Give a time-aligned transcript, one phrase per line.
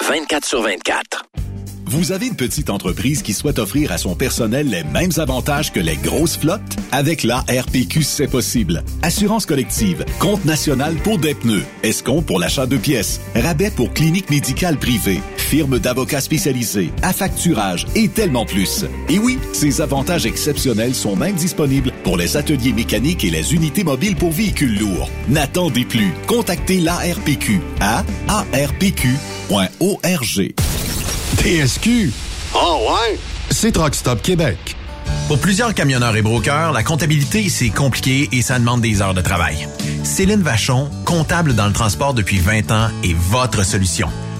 [0.00, 1.24] 24 sur 24.
[1.86, 5.80] Vous avez une petite entreprise qui souhaite offrir à son personnel les mêmes avantages que
[5.80, 6.60] les grosses flottes?
[6.92, 8.84] Avec la RPQ, c'est possible.
[9.02, 14.28] Assurance collective, compte national pour des pneus, escompte pour l'achat de pièces, rabais pour clinique
[14.28, 18.84] médicale privée, firme d'avocats spécialisés, affacturage et tellement plus.
[19.08, 23.84] Et oui, ces avantages exceptionnels sont même disponibles pour les ateliers mécaniques et les unités
[23.84, 25.10] mobiles pour véhicules lourds.
[25.28, 26.12] N'attendez plus.
[26.26, 28.98] Contactez l'ARPQ à arpq.org.
[31.36, 32.12] TSQ.
[32.54, 33.18] Oh ouais?
[33.50, 34.76] C'est Truck Stop Québec.
[35.28, 39.20] Pour plusieurs camionneurs et brokers, la comptabilité, c'est compliqué et ça demande des heures de
[39.20, 39.68] travail.
[40.02, 44.08] Céline Vachon, comptable dans le transport depuis 20 ans, est votre solution.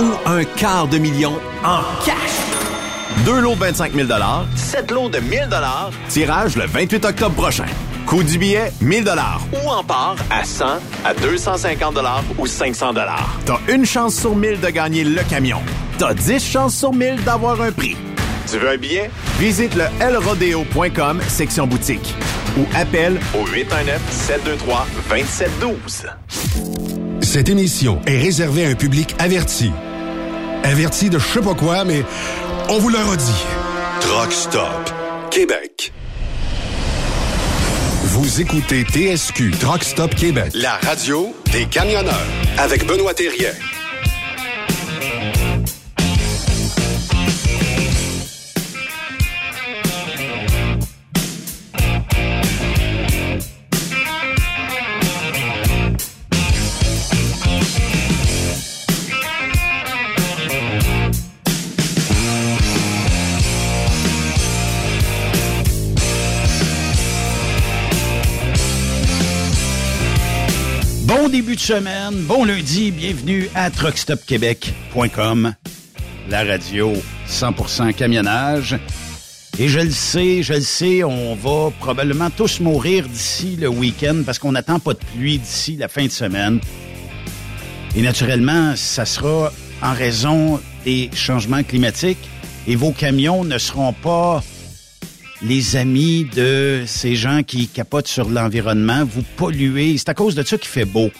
[0.00, 1.34] Ou un quart de million
[1.64, 2.14] en cash.
[3.24, 4.08] Deux lots de 25 000
[4.56, 5.48] sept lots de 1000
[6.08, 7.66] tirage le 28 octobre prochain.
[8.04, 9.04] Coût du billet, 1000
[9.52, 10.64] ou en part à 100,
[11.04, 11.96] à 250
[12.38, 12.92] ou 500
[13.46, 15.60] T'as une chance sur 1000 de gagner le camion.
[15.98, 17.96] T'as 10 chances sur 1000 d'avoir un prix.
[18.50, 19.10] Tu veux un billet?
[19.38, 22.14] Visite le lrodeo.com, section boutique.
[22.58, 23.44] Ou appelle au
[25.08, 27.22] 819-723-2712.
[27.22, 29.72] Cette émission est réservée à un public averti.
[30.64, 32.02] Averti de je sais pas quoi, mais
[32.70, 33.44] on vous le redit.
[34.00, 34.90] Truck Stop
[35.30, 35.92] Québec.
[38.04, 42.14] Vous écoutez TSQ Truck Stop Québec, la radio des camionneurs
[42.56, 43.52] avec Benoît Thérien.
[71.34, 75.54] Début de semaine, bon lundi, bienvenue à truckstopquebec.com,
[76.28, 76.92] la radio
[77.28, 78.78] 100% camionnage.
[79.58, 84.22] Et je le sais, je le sais, on va probablement tous mourir d'ici le week-end
[84.24, 86.60] parce qu'on n'attend pas de pluie d'ici la fin de semaine.
[87.96, 89.52] Et naturellement, ça sera
[89.82, 92.30] en raison des changements climatiques
[92.68, 94.40] et vos camions ne seront pas
[95.44, 99.04] les amis de ces gens qui capotent sur l'environnement.
[99.04, 99.96] Vous polluez.
[99.98, 101.10] C'est à cause de ça qu'il fait beau.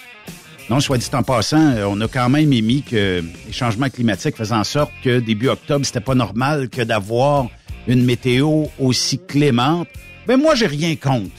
[0.71, 4.37] Non, soit dit en passant, euh, on a quand même émis que les changements climatiques
[4.37, 7.49] faisaient en sorte que début octobre, c'était pas normal que d'avoir
[7.87, 9.89] une météo aussi clémente.
[10.27, 11.35] Ben moi, j'ai rien contre.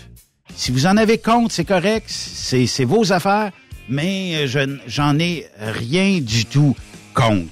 [0.55, 3.51] Si vous en avez compte, c'est correct, c'est, vos affaires,
[3.89, 6.75] mais euh, je, j'en ai rien du tout
[7.15, 7.49] contre.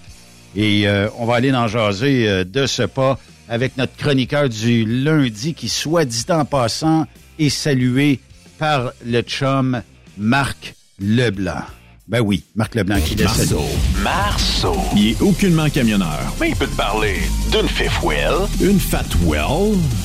[0.55, 3.17] Et euh, on va aller dans jaser de ce pas
[3.49, 7.05] avec notre chroniqueur du lundi qui, soit dit en passant,
[7.39, 8.19] est salué
[8.57, 9.81] par le chum
[10.17, 11.63] Marc Leblanc.
[12.05, 13.63] Ben oui, Marc Leblanc qui laisse Marceau.
[14.03, 14.75] Marceau.
[14.95, 16.19] Il est aucunement camionneur.
[16.39, 17.15] Mais il peut te parler
[17.49, 18.45] d'une fifth wheel.
[18.61, 19.41] Une fat well.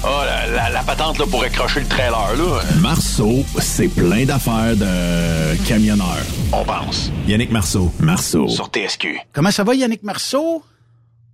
[0.05, 2.62] Oh, la, la, la patente là, pour accrocher le trailer, là.
[2.81, 6.19] Marceau, c'est plein d'affaires de camionneur.
[6.52, 7.11] On pense.
[7.26, 7.93] Yannick Marceau.
[7.99, 8.46] Marceau.
[8.49, 9.19] Sur TSQ.
[9.32, 10.62] Comment ça va, Yannick Marceau?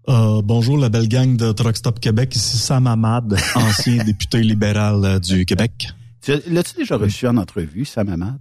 [0.09, 2.35] Euh, bonjour la belle gang de Truck Stop Québec.
[2.37, 5.89] Ici Sam Hamad, ancien député libéral euh, du Québec.
[6.21, 8.39] Tu- L'as-tu déjà reçu en entrevue, Sam Hamad?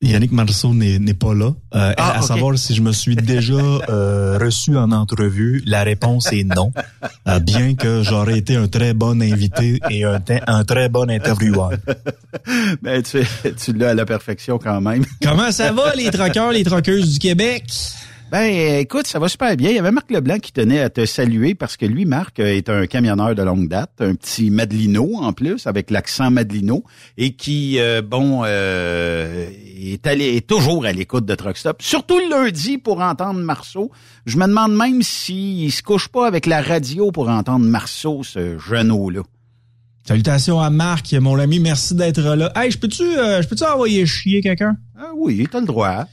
[0.00, 1.52] Yannick Marceau n'est pas là.
[1.74, 6.32] Euh, Ah, à savoir si je me suis déjà euh, reçu en entrevue, la réponse
[6.32, 6.72] est non.
[7.26, 10.20] Euh, bien que j'aurais été un très bon invité et un,
[10.64, 11.70] très bon intervieweur.
[12.82, 13.18] Ben, tu,
[13.56, 15.04] tu l'as à la perfection quand même.
[15.22, 17.64] Comment ça va les troqueurs, les troqueuses du Québec?
[18.30, 19.70] Ben, écoute, ça va super bien.
[19.70, 22.54] Il y avait Marc Leblanc qui tenait à te saluer parce que lui, Marc, euh,
[22.54, 26.84] est un camionneur de longue date, un petit Madelino en plus, avec l'accent Madelino,
[27.16, 29.48] et qui, euh, bon, euh,
[29.80, 33.90] est, allé, est toujours à l'écoute de Truck Stop, surtout le lundi pour entendre Marceau.
[34.26, 38.58] Je me demande même s'il se couche pas avec la radio pour entendre Marceau, ce
[38.58, 39.22] genou-là.
[40.04, 42.52] Salutations à Marc, mon ami, merci d'être là.
[42.56, 44.76] Hey, je peux-tu euh, je peux-tu envoyer chier quelqu'un?
[44.98, 46.06] Ah oui, t'as le droit.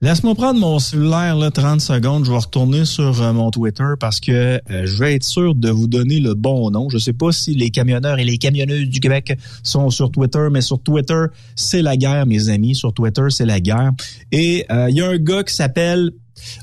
[0.00, 2.24] Laisse-moi prendre mon cellulaire là, 30 secondes.
[2.24, 5.70] Je vais retourner sur euh, mon Twitter parce que euh, je vais être sûr de
[5.70, 6.88] vous donner le bon nom.
[6.88, 10.60] Je sais pas si les camionneurs et les camionneuses du Québec sont sur Twitter, mais
[10.60, 11.24] sur Twitter,
[11.56, 12.76] c'est la guerre, mes amis.
[12.76, 13.90] Sur Twitter, c'est la guerre.
[14.30, 16.12] Et euh, il y a un gars qui s'appelle,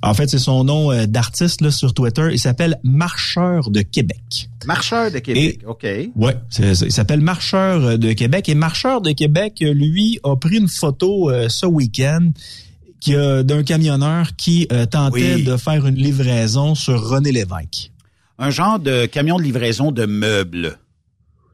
[0.02, 2.30] en fait, c'est son nom euh, d'artiste là, sur Twitter.
[2.32, 4.50] Il s'appelle Marcheur de Québec.
[4.66, 5.86] Marcheur de Québec, OK.
[6.16, 8.50] Ouais, il s'appelle Marcheur euh, de Québec.
[8.50, 12.32] Et Marcheur de Québec, euh, lui, a pris une photo euh, ce week-end euh,
[13.12, 15.44] d'un camionneur qui euh, tentait Oui.
[15.44, 17.92] de faire une livraison sur René Lévesque.
[18.38, 20.78] Un genre de camion de livraison de meubles.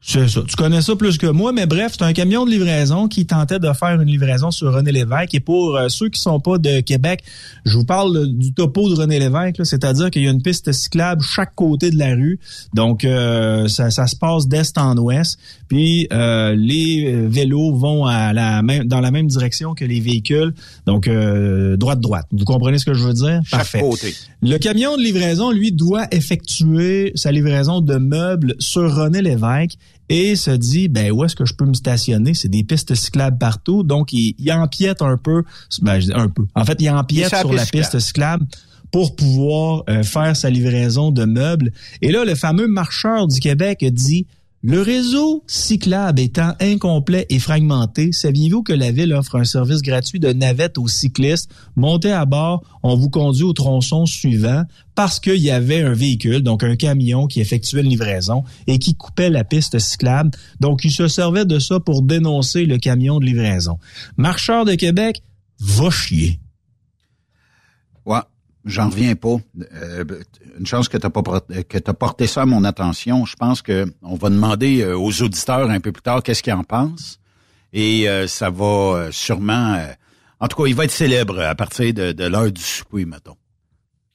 [0.04, 0.40] C'est ça.
[0.46, 3.60] Tu connais ça plus que moi, mais bref, c'est un camion de livraison qui tentait
[3.60, 5.32] de faire une livraison sur René Lévesque.
[5.34, 7.22] Et pour euh, ceux qui sont pas de Québec,
[7.64, 11.22] je vous parle du topo de René Lévesque, c'est-à-dire qu'il y a une piste cyclable
[11.22, 12.40] chaque côté de la rue.
[12.74, 15.38] Donc, euh, ça, ça se passe d'est en ouest.
[15.68, 20.52] Puis, euh, les vélos vont à la même, dans la même direction que les véhicules.
[20.84, 22.26] Donc, euh, droite-droite.
[22.32, 23.40] Vous comprenez ce que je veux dire?
[23.44, 24.14] Chaque côté.
[24.42, 29.78] Le camion de livraison, lui, doit effectuer sa livraison de meubles sur René Lévesque
[30.12, 32.34] et se dit, ben, où est-ce que je peux me stationner?
[32.34, 33.82] C'est des pistes cyclables partout.
[33.82, 35.42] Donc, il, il empiète un peu,
[35.80, 36.44] ben, je dis un peu.
[36.54, 38.46] En fait, il empiète sur la sur la piste piste cyclable
[38.90, 41.72] pour pouvoir euh, faire sa livraison de meubles.
[42.02, 44.26] Et là, le fameux marcheur du Québec dit,
[44.62, 50.20] le réseau cyclable étant incomplet et fragmenté, saviez-vous que la ville offre un service gratuit
[50.20, 51.50] de navette aux cyclistes?
[51.74, 54.62] Montez à bord, on vous conduit au tronçon suivant
[54.94, 58.94] parce qu'il y avait un véhicule, donc un camion qui effectuait une livraison et qui
[58.94, 60.30] coupait la piste cyclable.
[60.60, 63.78] Donc, il se servait de ça pour dénoncer le camion de livraison.
[64.16, 65.22] Marcheur de Québec,
[65.58, 66.38] va chier.
[68.64, 69.36] J'en reviens pas.
[69.74, 70.04] Euh,
[70.58, 73.24] une chance que tu pas pro- que t'as porté ça à mon attention.
[73.26, 76.52] Je pense que on va demander euh, aux auditeurs un peu plus tard qu'est-ce qu'ils
[76.52, 77.18] en pensent.
[77.72, 79.86] Et euh, ça va sûrement euh,
[80.40, 83.36] en tout cas, il va être célèbre à partir de, de l'heure du souper, mettons.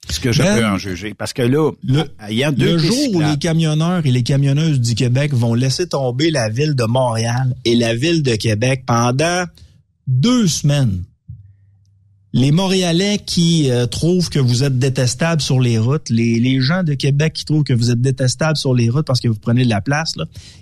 [0.09, 1.13] Ce que je Ben, peux en juger.
[1.13, 4.95] Parce que là, le- ayant deux Le jour où les camionneurs et les camionneuses du
[4.95, 9.43] Québec vont laisser tomber la ville de Montréal et la ville de Québec pendant
[10.07, 11.03] deux semaines,
[12.37, 16.93] les Montréalais qui euh, trouvent que vous êtes détestables sur les routes, les, gens de
[16.93, 19.69] Québec qui trouvent que vous êtes détestables sur les routes parce que vous prenez de
[19.69, 20.13] la place,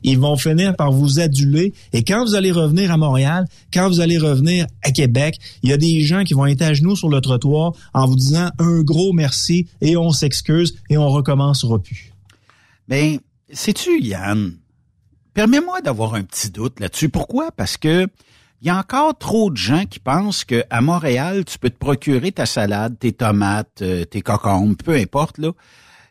[0.02, 1.74] ils vont finir par vous aduler.
[1.92, 5.74] Et quand vous allez revenir à Montréal, quand vous allez revenir à Québec, il y
[5.74, 8.82] a des gens qui vont être à genoux sur le trottoir en vous disant un
[8.82, 12.14] gros merci et on s'excuse et on recommencera plus.
[12.88, 13.20] Ben,
[13.52, 14.54] sais-tu, Yann,
[15.34, 17.10] permets-moi d'avoir un petit doute là-dessus.
[17.10, 17.52] Pourquoi?
[17.52, 18.08] Parce que
[18.66, 21.78] il y a encore trop de gens qui pensent que à Montréal, tu peux te
[21.78, 25.52] procurer ta salade, tes tomates, euh, tes cocombes, peu importe, là.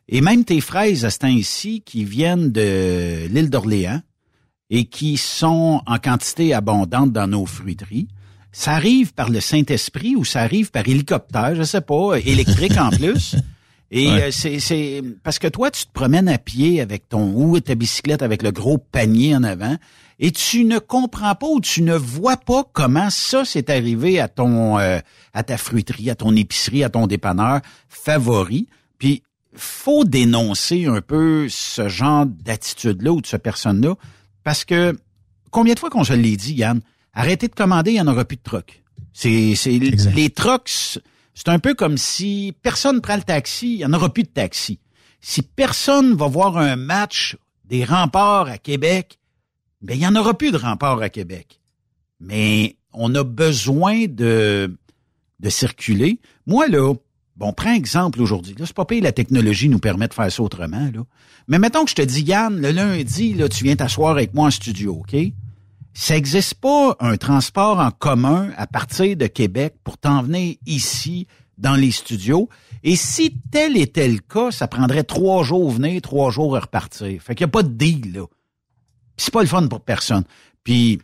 [0.08, 4.00] Et même tes fraises à ce temps-ci qui viennent de l'île d'Orléans
[4.70, 8.06] et qui sont en quantité abondante dans nos fruiteries.
[8.52, 12.90] Ça arrive par le Saint-Esprit ou ça arrive par hélicoptère, je sais pas, électrique en
[12.90, 13.34] plus.
[13.90, 17.58] Et euh, c'est, c'est parce que toi, tu te promènes à pied avec ton ou
[17.58, 19.76] ta bicyclette avec le gros panier en avant,
[20.18, 24.28] et tu ne comprends pas ou tu ne vois pas comment ça s'est arrivé à
[24.28, 24.98] ton euh,
[25.32, 28.68] à ta fruiterie, à ton épicerie, à ton dépanneur favori.
[28.98, 29.22] Puis
[29.56, 33.94] faut dénoncer un peu ce genre d'attitude-là ou de cette personne-là,
[34.42, 34.96] parce que
[35.50, 36.80] combien de fois qu'on se l'ait dit, Yann,
[37.12, 38.82] arrêtez de commander, il n'y en aura plus de trucks.
[39.12, 40.98] C'est, c'est les trucks
[41.34, 44.28] c'est un peu comme si personne prend le taxi, il n'y en aura plus de
[44.28, 44.78] taxi.
[45.20, 49.18] Si personne va voir un match des remparts à Québec,
[49.84, 51.60] ben il n'y en aura plus de remparts à Québec.
[52.20, 54.76] Mais on a besoin de,
[55.40, 56.20] de circuler.
[56.46, 56.94] Moi, là,
[57.36, 58.54] bon, prends exemple aujourd'hui.
[58.58, 61.04] Là, c'est pas pire, la technologie nous permet de faire ça autrement, là.
[61.46, 64.46] Mais mettons que je te dis, Yann, le lundi, là, tu viens t'asseoir avec moi
[64.46, 65.14] en studio, OK?
[65.94, 71.28] ça n'existe pas un transport en commun à partir de Québec pour t'en venir ici
[71.56, 72.48] dans les studios.
[72.82, 77.22] Et si tel était le cas, ça prendrait trois jours venir, trois jours à repartir.
[77.22, 78.26] Fait qu'il n'y a pas de deal, là.
[79.16, 80.24] C'est pas le fun pour personne.
[80.62, 81.00] Puis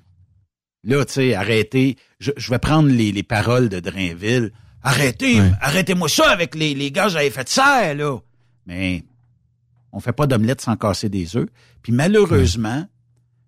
[0.85, 1.97] là, tu sais, arrêtez.
[2.19, 4.53] Je, vais prendre les, paroles de Drainville.
[4.83, 8.19] Arrêtez, arrêtez-moi ça avec les, les gaz à effet de serre, là.
[8.67, 9.05] Mais
[9.93, 11.49] on fait pas d'omelette sans casser des œufs.
[11.83, 12.87] Puis malheureusement,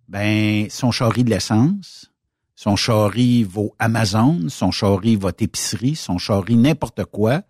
[0.08, 2.10] ben, son charrie de l'essence,
[2.54, 7.42] son charrie vaut Amazon, son charrie votre épicerie, son charrie n'importe quoi,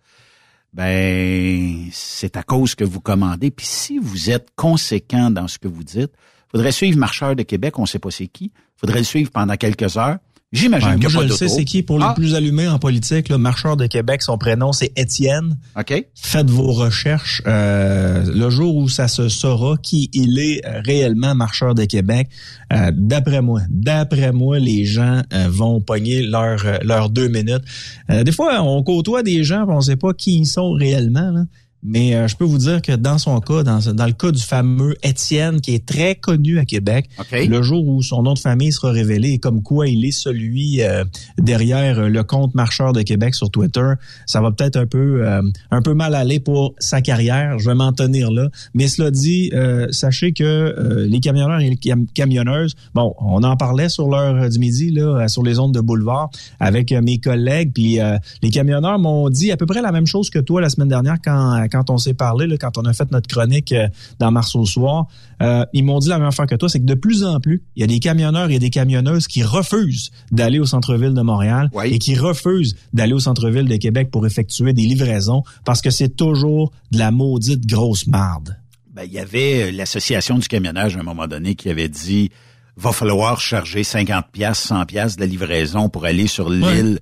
[0.73, 3.51] ben, c'est à cause que vous commandez.
[3.51, 6.13] Puis si vous êtes conséquent dans ce que vous dites,
[6.53, 9.97] faudrait suivre Marcheur de Québec, on sait pas c'est qui, faudrait le suivre pendant quelques
[9.97, 10.19] heures,
[10.53, 12.13] J'imagine que je le sais, c'est qui pour les ah.
[12.15, 15.57] plus allumés en politique, le marcheur de Québec, son prénom c'est Étienne.
[15.77, 16.05] OK.
[16.13, 21.73] Faites vos recherches euh, le jour où ça se saura qui il est réellement marcheur
[21.73, 22.29] de Québec.
[22.71, 27.63] Euh, d'après moi, d'après moi, les gens euh, vont pogner leurs leurs deux minutes.
[28.09, 31.31] des fois, on côtoie des gens, on sait pas qui ils sont réellement.
[31.31, 31.45] Là.
[31.83, 34.41] Mais euh, je peux vous dire que dans son cas, dans, dans le cas du
[34.41, 38.71] fameux Étienne, qui est très connu à Québec, le jour où son nom de famille
[38.71, 41.03] sera révélé et comme quoi il est celui euh,
[41.37, 43.93] derrière le compte marcheur de Québec sur Twitter,
[44.25, 47.59] ça va peut-être un peu euh, un peu mal aller pour sa carrière.
[47.59, 48.49] Je vais m'en tenir là.
[48.73, 49.51] Mais cela dit,
[49.91, 54.91] sachez que les camionneurs et les camionneuses, bon, on en parlait sur l'heure du midi
[54.91, 57.99] là, sur les ondes de boulevard avec mes collègues, puis
[58.41, 61.17] les camionneurs m'ont dit à peu près la même chose que toi la semaine dernière
[61.23, 63.87] quand quand on s'est parlé, là, quand on a fait notre chronique euh,
[64.19, 65.07] dans Mars au soir,
[65.41, 67.63] euh, ils m'ont dit la même affaire que toi, c'est que de plus en plus,
[67.75, 71.69] il y a des camionneurs et des camionneuses qui refusent d'aller au centre-ville de Montréal
[71.83, 76.15] et qui refusent d'aller au centre-ville de Québec pour effectuer des livraisons parce que c'est
[76.15, 78.57] toujours de la maudite grosse marde.
[78.93, 82.29] Ben, il y avait euh, l'association du camionnage à un moment donné qui avait dit
[82.77, 86.99] va falloir charger 50 pièces 100 pièces de la livraison pour aller sur l'île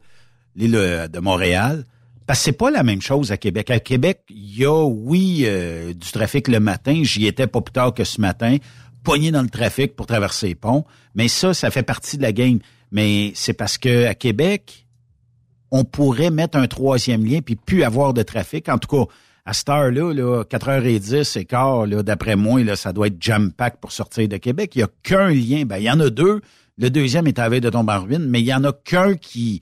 [0.55, 1.85] l'île de Montréal.
[2.31, 3.69] Parce c'est pas la même chose à Québec.
[3.71, 7.01] À Québec, il y a, oui, euh, du trafic le matin.
[7.03, 8.55] J'y étais pas plus tard que ce matin,
[9.03, 10.85] poigné dans le trafic pour traverser les ponts.
[11.13, 12.59] Mais ça, ça fait partie de la game.
[12.89, 14.87] Mais c'est parce que à Québec,
[15.71, 18.69] on pourrait mettre un troisième lien puis plus avoir de trafic.
[18.69, 19.11] En tout cas,
[19.43, 23.81] à cette heure-là, là, 4h10 et quart, là, d'après moi, là, ça doit être jam-pack
[23.81, 24.71] pour sortir de Québec.
[24.75, 25.65] Il n'y a qu'un lien.
[25.65, 26.39] Ben, il y en a deux.
[26.77, 29.15] Le deuxième est à veille de tomber en ruine, mais il y en a qu'un
[29.15, 29.59] qui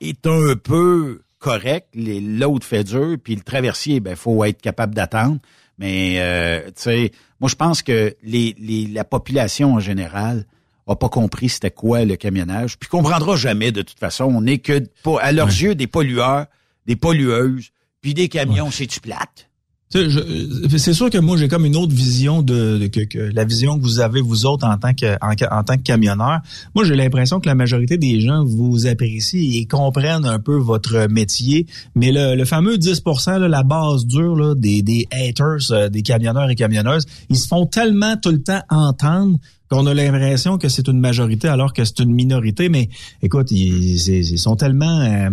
[0.00, 5.38] est un peu correct, l'autre fait dur, puis le traversier, ben faut être capable d'attendre.
[5.76, 10.46] Mais euh, tu sais, moi je pense que les, les, la population en général
[10.86, 14.24] a pas compris c'était quoi le camionnage, puis comprendra jamais de toute façon.
[14.24, 14.82] On n'est que
[15.20, 16.46] à leurs yeux des pollueurs,
[16.86, 17.70] des pollueuses,
[18.00, 19.48] puis des camions, c'est du plate?
[19.92, 24.00] C'est sûr que moi j'ai comme une autre vision de, que, la vision que vous
[24.00, 26.40] avez vous autres en tant que en, tant que camionneur.
[26.74, 31.08] Moi j'ai l'impression que la majorité des gens vous apprécient et comprennent un peu votre
[31.08, 36.54] métier, mais le, fameux 10%, la base dure des, des haters, euh, des camionneurs et
[36.54, 39.38] camionneuses, ils se font tellement tout le temps entendre
[39.72, 42.68] qu'on a l'impression que c'est une majorité alors que c'est une minorité.
[42.68, 42.88] Mais
[43.22, 45.30] écoute, ils, sont tellement euh,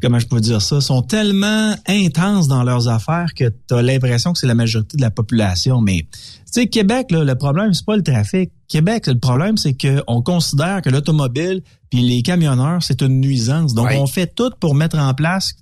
[0.00, 4.32] comment je peux dire ça, sont tellement intenses dans leurs affaires que tu as l'impression
[4.32, 5.80] que c'est la majorité de la population.
[5.80, 8.50] Mais tu sais, Québec, là, le problème, c'est pas le trafic.
[8.68, 13.74] Québec, le problème, c'est qu'on considère que l'automobile puis les camionneurs, c'est une nuisance.
[13.74, 15.54] Donc, on fait tout pour mettre en place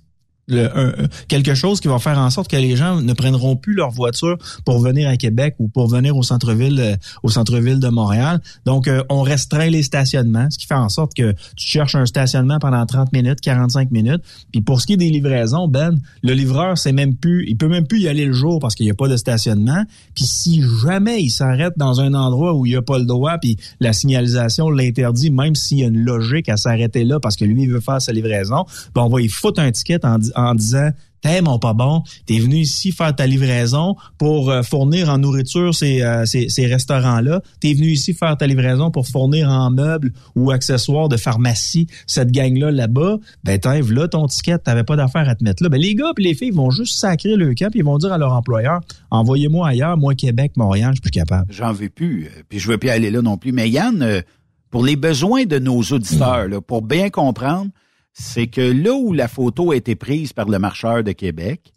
[0.47, 3.91] le, quelque chose qui va faire en sorte que les gens ne prendront plus leur
[3.91, 8.39] voiture pour venir à Québec ou pour venir au centre-ville euh, au centre-ville de Montréal.
[8.65, 12.05] Donc euh, on restreint les stationnements, ce qui fait en sorte que tu cherches un
[12.05, 14.21] stationnement pendant 30 minutes, 45 minutes.
[14.51, 17.67] Puis pour ce qui est des livraisons, Ben, le livreur c'est même plus il peut
[17.67, 19.83] même plus y aller le jour parce qu'il n'y a pas de stationnement.
[20.15, 23.37] Puis si jamais il s'arrête dans un endroit où il n'y a pas le droit
[23.37, 27.43] puis la signalisation l'interdit même s'il y a une logique à s'arrêter là parce que
[27.43, 30.55] lui il veut faire sa livraison, ben on va y foutre un ticket en en
[30.55, 30.91] disant
[31.21, 36.01] t'aimes pas bon, t'es venu ici faire ta livraison pour euh, fournir en nourriture ces,
[36.01, 41.09] euh, ces, restaurants-là, t'es venu ici faire ta livraison pour fournir en meubles ou accessoires
[41.09, 45.43] de pharmacie cette gang-là là-bas, ben t'enlèves là ton ticket, t'avais pas d'affaire à te
[45.43, 45.69] mettre là.
[45.69, 48.13] Ben les gars et les filles vont juste sacrer le camp puis ils vont dire
[48.13, 51.51] à leur employeur, envoyez-moi ailleurs, moi Québec, Montréal, je suis plus capable.
[51.51, 53.51] J'en veux plus, euh, puis je veux plus aller là non plus.
[53.51, 54.23] Mais Yann,
[54.69, 57.71] pour les besoins de nos auditeurs, pour bien comprendre,
[58.19, 61.71] c'est que là où la photo a été prise par le marcheur de Québec,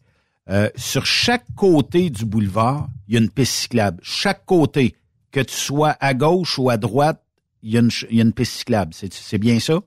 [0.49, 3.99] euh, sur chaque côté du boulevard, il y a une piste cyclable.
[4.02, 4.94] Chaque côté,
[5.32, 7.23] que tu sois à gauche ou à droite,
[7.62, 8.92] il y a une, ch- il y a une piste cyclable.
[8.94, 9.80] C'est, bien ça?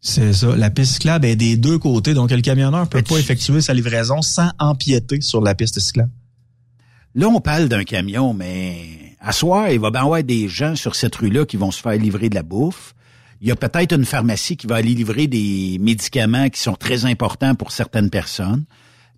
[0.00, 0.54] C'est ça.
[0.56, 3.60] La piste cyclable est des deux côtés, donc le camionneur peut Mais pas tu- effectuer
[3.60, 6.10] sa livraison sans empiéter sur la piste cyclable.
[7.14, 10.76] Là, on parle d'un camion, mais à soir, il va bien y avoir des gens
[10.76, 12.94] sur cette rue-là qui vont se faire livrer de la bouffe.
[13.40, 17.04] Il y a peut-être une pharmacie qui va aller livrer des médicaments qui sont très
[17.04, 18.64] importants pour certaines personnes.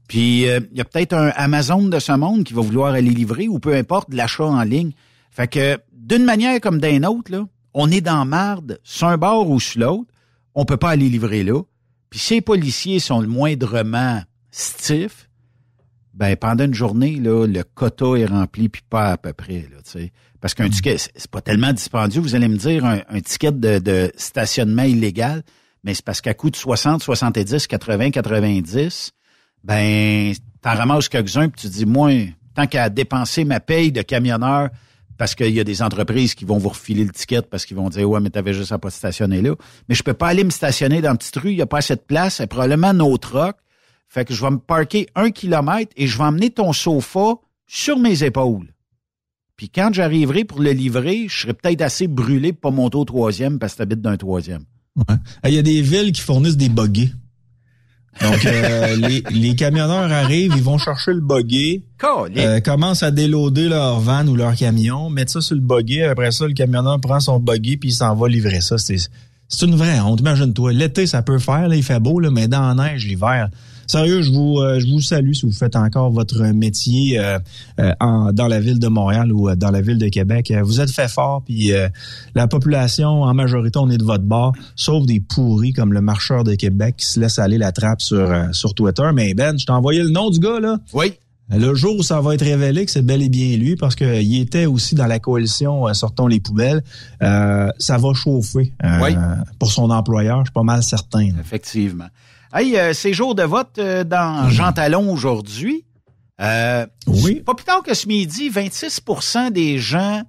[0.09, 3.11] Puis euh, il y a peut-être un Amazon de ce monde qui va vouloir aller
[3.11, 4.93] livrer ou peu importe l'achat en ligne.
[5.31, 9.51] Fait que d'une manière comme d'une autre, là, on est dans marde sur un bord
[9.51, 10.11] ou sur l'autre.
[10.55, 11.63] On peut pas aller livrer là.
[12.11, 15.28] Puis les policiers sont le moindrement stiff,
[16.19, 19.79] ben pendant une journée là, le quota est rempli puis pas à peu près là,
[19.85, 20.13] tu sais.
[20.41, 22.21] Parce qu'un ticket, c'est pas tellement dispendieux.
[22.21, 25.43] Vous allez me dire un, un ticket de, de stationnement illégal,
[25.85, 29.13] mais c'est parce qu'à coût de 60, 70, 80, 90,
[29.63, 32.11] ben t'en ramasses quelques-uns puis tu dis moi,
[32.55, 34.71] tant qu'à dépenser ma paye de camionneur
[35.19, 37.91] parce qu'il y a des entreprises qui vont vous refiler le ticket parce qu'ils vont
[37.91, 39.55] dire ouais mais t'avais juste à pas te stationner là
[39.89, 41.79] mais je peux pas aller me stationner dans une petite rue il y a pas
[41.79, 43.57] assez de place c'est probablement nos trucks
[44.09, 47.35] fait que je vais me parquer un kilomètre et je vais emmener ton sofa
[47.67, 48.73] sur mes épaules
[49.57, 53.05] puis quand j'arriverai pour le livrer je serai peut-être assez brûlé pour pas monter au
[53.05, 54.65] troisième parce que t'habites d'un troisième
[54.99, 55.17] Ouais.
[55.47, 57.13] Il y a des villes qui fournissent des buggies.
[58.21, 61.85] Donc, euh, les, les camionneurs arrivent, ils vont chercher le buggy,
[62.37, 66.03] euh, commencent à déloader leur van ou leur camion, mettent ça sur le buggy.
[66.03, 68.77] Après ça, le camionneur prend son buggy puis il s'en va livrer ça.
[68.79, 68.97] C'est
[69.51, 70.21] c'est une vraie honte.
[70.21, 73.49] Imagine-toi, l'été, ça peut faire, là, il fait beau, là, mais dans la neige, l'hiver.
[73.91, 77.39] Sérieux, je vous, euh, je vous salue si vous faites encore votre métier euh,
[77.81, 80.53] euh, en, dans la ville de Montréal ou dans la ville de Québec.
[80.63, 81.89] Vous êtes fait fort, puis euh,
[82.35, 86.45] la population, en majorité, on est de votre bord, sauf des pourris comme le marcheur
[86.45, 89.09] de Québec qui se laisse aller la trappe sur, euh, sur Twitter.
[89.15, 90.77] Mais Ben, je t'ai envoyé le nom du gars, là.
[90.93, 91.15] oui
[91.49, 94.39] Le jour où ça va être révélé que c'est bel et bien lui, parce qu'il
[94.39, 96.83] était aussi dans la coalition euh, Sortons les poubelles,
[97.23, 99.11] euh, ça va chauffer euh, Oui.
[99.59, 101.29] pour son employeur, je suis pas mal certain.
[101.41, 102.05] effectivement
[102.53, 105.85] hey euh, c'est jour de vote euh, dans Jean Talon aujourd'hui
[106.41, 107.41] euh, Oui.
[107.41, 110.23] Pas plus tard que ce midi, 26% des gens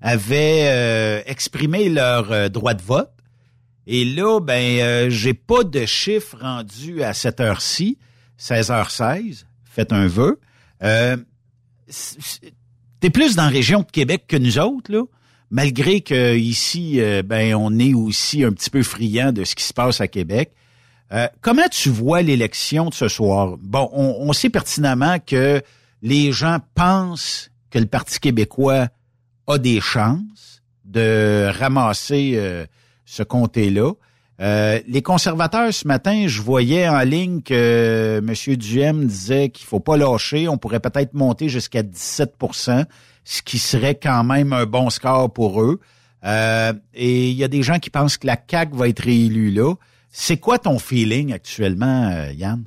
[0.00, 3.10] avaient euh, exprimé leur euh, droit de vote.
[3.86, 7.98] Et là, ben, euh, j'ai pas de chiffre rendu à cette heure-ci,
[8.38, 9.44] 16h16.
[9.64, 10.40] Faites un vœu.
[10.82, 11.16] Euh,
[13.00, 15.02] T'es plus dans la région de Québec que nous autres, là.
[15.50, 19.74] Malgré que ici, ben, on est aussi un petit peu friand de ce qui se
[19.74, 20.52] passe à Québec.
[21.12, 23.56] Euh, comment tu vois l'élection de ce soir?
[23.60, 25.62] Bon, on, on sait pertinemment que
[26.02, 28.88] les gens pensent que le Parti québécois
[29.46, 32.66] a des chances de ramasser euh,
[33.04, 33.92] ce comté-là.
[34.40, 38.56] Euh, les conservateurs, ce matin, je voyais en ligne que M.
[38.56, 40.48] Duhem disait qu'il faut pas lâcher.
[40.48, 42.84] On pourrait peut-être monter jusqu'à 17%
[43.24, 45.80] ce qui serait quand même un bon score pour eux.
[46.24, 49.50] Euh, et il y a des gens qui pensent que la CAQ va être réélue
[49.50, 49.74] là.
[50.16, 52.62] C'est quoi ton feeling actuellement, euh, Yann?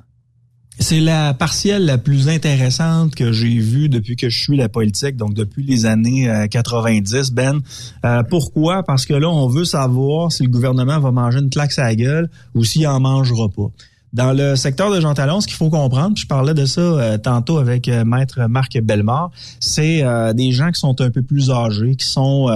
[0.78, 5.16] C'est la partielle la plus intéressante que j'ai vue depuis que je suis la politique,
[5.16, 7.60] donc depuis les années euh, 90, Ben.
[8.04, 8.82] Euh, pourquoi?
[8.82, 11.96] Parce que là, on veut savoir si le gouvernement va manger une claque à la
[11.96, 13.70] gueule ou s'il en mangera pas.
[14.14, 17.18] Dans le secteur de Jean Talon, ce qu'il faut comprendre, je parlais de ça euh,
[17.18, 21.50] tantôt avec euh, maître Marc Bellemare, c'est euh, des gens qui sont un peu plus
[21.50, 22.48] âgés, qui sont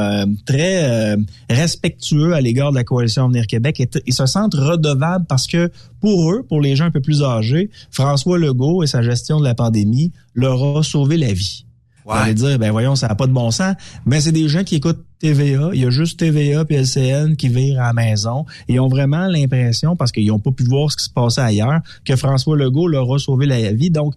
[0.46, 1.16] très
[1.50, 5.70] respectueux à l'égard de la coalition Avenir Québec et, et se sentent redevables parce que
[6.00, 9.44] pour eux, pour les gens un peu plus âgés, François Legault et sa gestion de
[9.44, 11.66] la pandémie leur a sauvé la vie.
[12.04, 13.74] Vous allez dire, ben voyons, ça n'a pas de bon sens.
[14.06, 15.70] Mais c'est des gens qui écoutent TVA.
[15.72, 18.44] Il y a juste TVA puis LCN qui virent à la maison.
[18.68, 21.40] Et ils ont vraiment l'impression, parce qu'ils n'ont pas pu voir ce qui se passait
[21.40, 23.90] ailleurs, que François Legault leur a sauvé la vie.
[23.90, 24.14] Donc,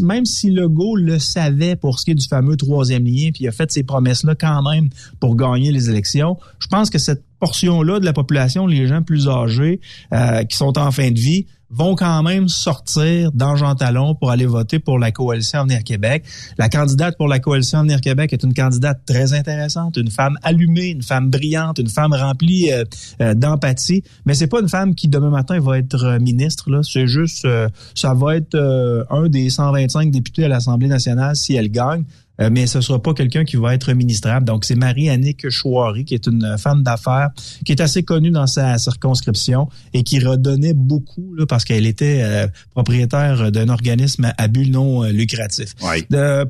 [0.00, 3.48] même si Legault le savait pour ce qui est du fameux troisième lien, puis il
[3.48, 4.88] a fait ces promesses-là quand même
[5.20, 9.28] pour gagner les élections, je pense que cette portion-là de la population, les gens plus
[9.28, 9.80] âgés,
[10.12, 14.30] euh, qui sont en fin de vie, vont quand même sortir dans Jean Talon pour
[14.30, 16.24] aller voter pour la coalition Avenir Québec.
[16.56, 20.88] La candidate pour la coalition Avenir Québec est une candidate très intéressante, une femme allumée,
[20.88, 22.84] une femme brillante, une femme remplie euh,
[23.20, 27.06] euh, d'empathie, mais c'est pas une femme qui demain matin va être ministre là, c'est
[27.06, 27.46] juste
[27.94, 32.04] ça va être un des 125 députés à l'Assemblée nationale si elle gagne.
[32.40, 34.46] Euh, mais ce sera pas quelqu'un qui va être ministrable.
[34.46, 37.30] Donc, c'est Marie-Annick Chouari, qui est une femme d'affaires,
[37.64, 42.20] qui est assez connue dans sa circonscription et qui redonnait beaucoup là, parce qu'elle était
[42.22, 45.74] euh, propriétaire d'un organisme à but non euh, lucratif.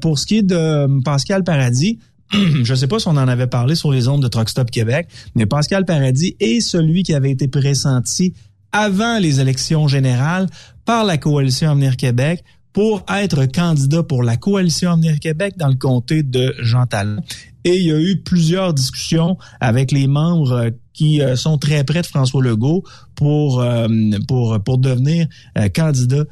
[0.01, 1.99] pour ce qui est de Pascal Paradis,
[2.33, 4.71] je ne sais pas si on en avait parlé sur les ondes de Truck Stop
[4.71, 8.35] Québec, mais Pascal Paradis est celui qui avait été pressenti
[8.73, 10.47] avant les élections générales
[10.85, 12.45] par la coalition Avenir Québec
[12.79, 17.21] pour être candidat pour la coalition Avenir Québec dans le comté de Jean Talon.
[17.65, 21.83] Et il y a eu plusieurs discussions avec les membres euh, qui euh, sont très
[21.83, 22.85] près de François Legault
[23.17, 23.89] pour euh,
[24.29, 25.27] pour pour devenir
[25.75, 26.23] candidat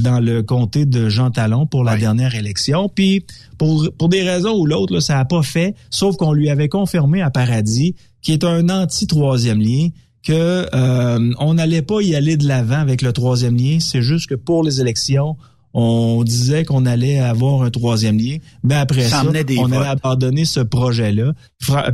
[0.00, 2.88] dans le comté de Jean Talon pour la dernière élection.
[2.88, 3.24] Puis
[3.56, 7.22] pour pour des raisons ou l'autre, ça n'a pas fait, sauf qu'on lui avait confirmé
[7.22, 9.90] à Paradis, qui est un anti troisième lien,
[10.24, 10.66] que
[11.38, 13.78] on n'allait pas y aller de l'avant avec le troisième lien.
[13.78, 15.36] C'est juste que pour les élections,
[15.74, 20.60] on disait qu'on allait avoir un troisième lien, mais après ça, on allait abandonner ce
[20.60, 21.32] projet-là.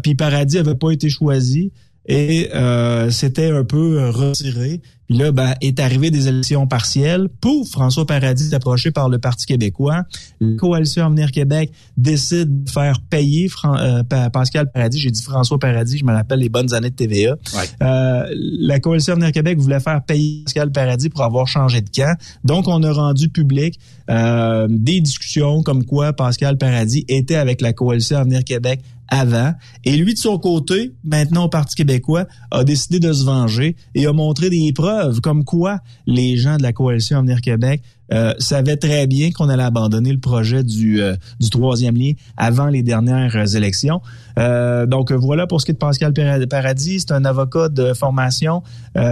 [0.02, 1.72] Puis Paradis avait pas été choisi
[2.08, 4.80] et euh, c'était un peu euh, retiré.
[5.08, 7.28] Puis là, ben, est arrivé des élections partielles.
[7.40, 10.02] Pour François Paradis approché par le Parti québécois.
[10.38, 15.00] La coalition Avenir Québec décide de faire payer euh, Pascal Paradis.
[15.00, 17.36] J'ai dit François Paradis, je me rappelle les bonnes années de TVA.
[17.82, 22.14] Euh, la coalition Avenir Québec voulait faire payer Pascal Paradis pour avoir changé de camp.
[22.44, 23.78] Donc, on a rendu public
[24.10, 29.54] euh, des discussions comme quoi Pascal Paradis était avec la coalition Avenir Québec avant.
[29.84, 34.06] Et lui, de son côté, maintenant au Parti québécois, a décidé de se venger et
[34.06, 38.76] a montré des preuves comme quoi les gens de la coalition Avenir Québec euh, savait
[38.76, 43.36] très bien qu'on allait abandonner le projet du, euh, du troisième lien avant les dernières
[43.36, 44.00] euh, élections.
[44.38, 46.12] Euh, donc voilà pour ce qui est de Pascal
[46.48, 48.62] Paradis, c'est un avocat de formation.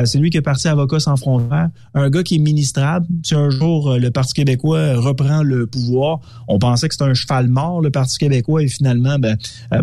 [0.04, 3.06] c'est lui qui est parti avocat sans frontières, un gars qui est ministrable.
[3.24, 7.48] Si un jour le Parti québécois reprend le pouvoir, on pensait que c'était un cheval
[7.48, 9.36] mort le Parti québécois et finalement, ben,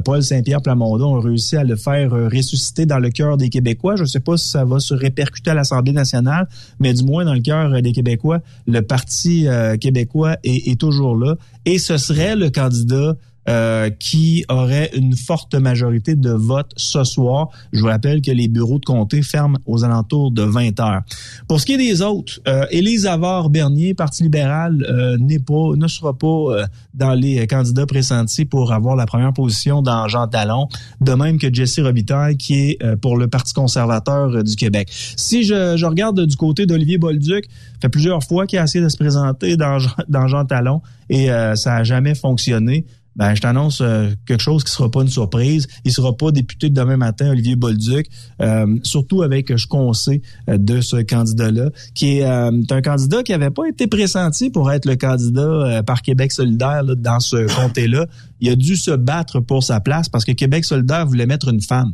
[0.06, 3.98] Paul Saint-Pierre Plamondon a réussi à le faire ressusciter dans le cœur des Québécois.
[3.98, 6.48] Je ne sais pas si ça va se répercuter à l'Assemblée nationale,
[6.80, 11.16] mais du moins dans le cœur des Québécois, le Parti euh, québécois est, est, toujours
[11.16, 11.36] là.
[11.66, 13.16] Et ce serait le candidat
[13.50, 17.50] euh, qui aurait une forte majorité de votes ce soir.
[17.74, 21.02] Je vous rappelle que les bureaux de comté ferment aux alentours de 20 heures.
[21.48, 25.88] Pour ce qui est des autres, euh, Élise Avard-Bernier, Parti libéral, euh, n'est pas, ne
[25.88, 30.68] sera pas euh, dans les candidats pressentis pour avoir la première position dans Jean Talon,
[31.02, 34.90] de même que Jesse Robitaille, qui est pour le Parti conservateur du Québec.
[34.92, 37.50] Si je, je regarde du côté d'Olivier Bolduc,
[37.82, 41.76] fait plusieurs fois qu'il a essayé de se présenter dans, dans Jean Talon et ça
[41.76, 45.68] a jamais fonctionné ben je t'annonce euh, quelque chose qui sera pas une surprise.
[45.86, 48.08] Il sera pas député de demain matin, Olivier Bolduc,
[48.42, 53.34] euh, surtout avec ce qu'on sait euh, de ce candidat-là, qui est, un candidat qui
[53.34, 58.08] avait pas été pressenti pour être le candidat par Québec solidaire dans ce comté-là.
[58.40, 61.62] Il a dû se battre pour sa place parce que Québec solidaire voulait mettre une
[61.62, 61.94] femme.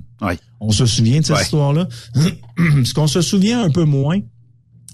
[0.60, 1.88] On se souvient de cette histoire-là.
[2.84, 4.20] ce qu'on se souvient un peu moins,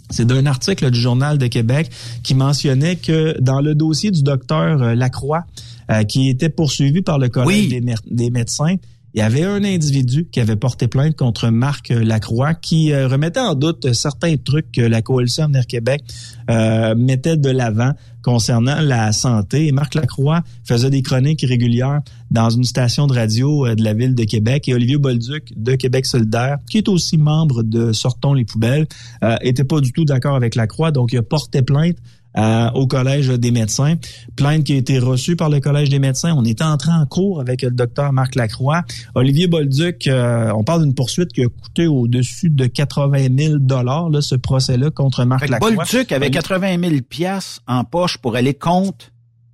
[0.10, 1.90] c'est d'un article du Journal de Québec
[2.24, 5.46] qui mentionnait que dans le dossier du docteur Lacroix,
[5.92, 8.76] euh, qui était poursuivi par le collège des, médecins.
[9.14, 13.40] Il y avait un individu qui avait porté plainte contre Marc Lacroix qui euh, remettait
[13.40, 16.02] en doute certains trucs que la coalition Avenir Québec
[16.50, 17.94] euh, mettait de l'avant
[18.26, 19.68] concernant la santé.
[19.68, 24.16] Et Marc Lacroix faisait des chroniques régulières dans une station de radio de la ville
[24.16, 24.68] de Québec.
[24.68, 28.88] Et Olivier Bolduc de Québec solidaire, qui est aussi membre de Sortons les poubelles,
[29.24, 31.98] euh, était pas du tout d'accord avec Lacroix, donc il a porté plainte
[32.38, 33.96] euh, au Collège des médecins.
[34.36, 36.34] Plainte qui a été reçue par le Collège des médecins.
[36.36, 38.84] On était entré en cours avec le docteur Marc Lacroix.
[39.14, 44.10] Olivier Bolduc, euh, on parle d'une poursuite qui a coûté au-dessus de 80 000 dollars
[44.22, 45.72] ce procès-là contre Marc Lacroix.
[45.72, 49.12] Bolduc avait 80 000 pièces en poche pour aller contre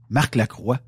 [0.09, 0.79] Marc Lacroix.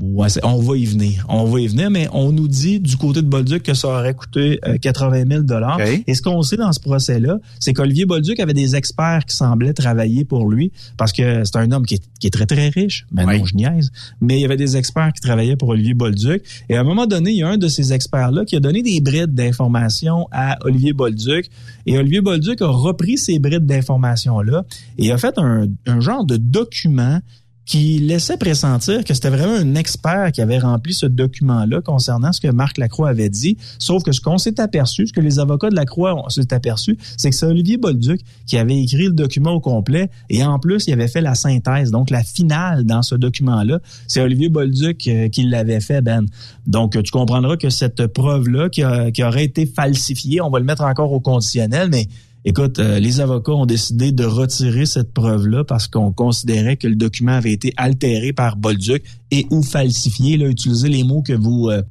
[0.00, 1.24] Ouais, on va y venir.
[1.28, 4.14] On va y venir, mais on nous dit du côté de Bolduc que ça aurait
[4.14, 5.80] coûté 80 euh, 000 dollars.
[6.06, 9.72] Et ce qu'on sait dans ce procès-là, c'est qu'Olivier Bolduc avait des experts qui semblaient
[9.72, 13.06] travailler pour lui parce que c'est un homme qui est, très, très riche.
[13.12, 13.92] Mais non, je niaise.
[14.20, 16.42] Mais il y avait des experts qui travaillaient pour Olivier Bolduc.
[16.68, 18.82] Et à un moment donné, il y a un de ces experts-là qui a donné
[18.82, 21.48] des brides d'informations à Olivier Bolduc.
[21.86, 24.64] Et Olivier Bolduc a repris ces brides d'informations-là
[24.98, 27.20] et a fait un, un genre de document
[27.66, 32.40] qui laissait pressentir que c'était vraiment un expert qui avait rempli ce document-là concernant ce
[32.40, 33.56] que Marc Lacroix avait dit.
[33.78, 37.30] Sauf que ce qu'on s'est aperçu, ce que les avocats de Lacroix s'est aperçu, c'est
[37.30, 40.92] que c'est Olivier Bolduc qui avait écrit le document au complet et en plus, il
[40.92, 43.80] avait fait la synthèse, donc la finale dans ce document-là.
[44.08, 46.26] C'est Olivier Bolduc euh, qui l'avait fait, Ben.
[46.66, 50.82] Donc, tu comprendras que cette preuve-là qui, qui aurait été falsifiée, on va le mettre
[50.82, 52.08] encore au conditionnel, mais
[52.46, 56.94] Écoute, euh, les avocats ont décidé de retirer cette preuve-là parce qu'on considérait que le
[56.94, 60.36] document avait été altéré par Bolduc et ou falsifié.
[60.36, 61.82] Là, utilisez les mots que vous euh,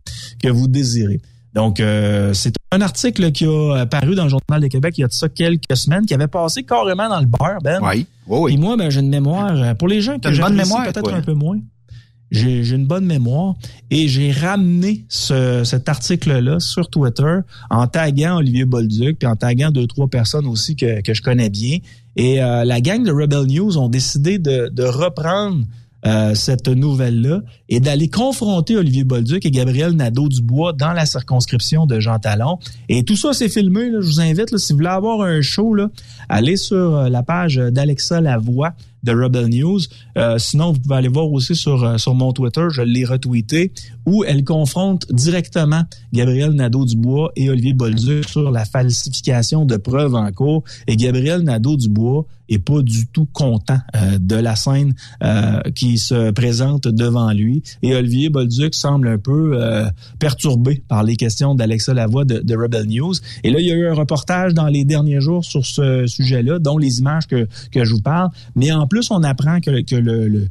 [0.42, 1.22] que vous désirez.
[1.56, 5.04] Donc, euh, c'est un article qui a paru dans le Journal de Québec il y
[5.04, 7.80] a de ça quelques semaines, qui avait passé carrément dans le beurre, Ben.
[7.82, 8.54] Oui, oui, oui.
[8.54, 9.76] Et moi, ben, j'ai une mémoire.
[9.76, 11.60] Pour les gens qui ont mémoire, peut-être un peu moins
[12.34, 13.56] j'ai une bonne mémoire
[13.92, 19.70] et j'ai ramené ce, cet article-là sur Twitter en taguant Olivier Bolduc puis en taguant
[19.70, 21.78] deux trois personnes aussi que, que je connais bien.
[22.16, 25.64] Et euh, la gang de Rebel News ont décidé de, de reprendre
[26.06, 32.02] euh, cette nouvelle-là et d'aller confronter Olivier Bolduc et Gabriel Nadeau-Dubois dans la circonscription de
[32.02, 32.60] Jean Talon.
[32.90, 33.90] Et tout ça, c'est filmé.
[33.90, 34.02] Là.
[34.02, 35.90] Je vous invite, là, si vous voulez avoir un show, là,
[36.28, 39.82] allez sur euh, la page d'Alexa Lavoie de Rebel News.
[40.18, 43.72] Euh, sinon, vous pouvez aller voir aussi sur, euh, sur mon Twitter, je l'ai retweeté,
[44.06, 50.32] où elle confronte directement Gabriel Nadeau-Dubois et Olivier Bolduc sur la falsification de preuves en
[50.32, 50.64] cours.
[50.88, 54.94] Et Gabriel Nadeau-Dubois est pas du tout content euh, de la scène
[55.76, 57.64] qui se présente devant lui.
[57.82, 59.58] Et Olivier Bolduc semble un peu
[60.20, 63.14] perturbé par les questions d'Alexa Lavoie de, de Rebel News.
[63.44, 66.60] Et là, il y a eu un reportage dans les derniers jours sur ce sujet-là,
[66.60, 68.30] dont les images que, que je vous parle.
[68.56, 70.50] Mais en plus, on apprend que, que le,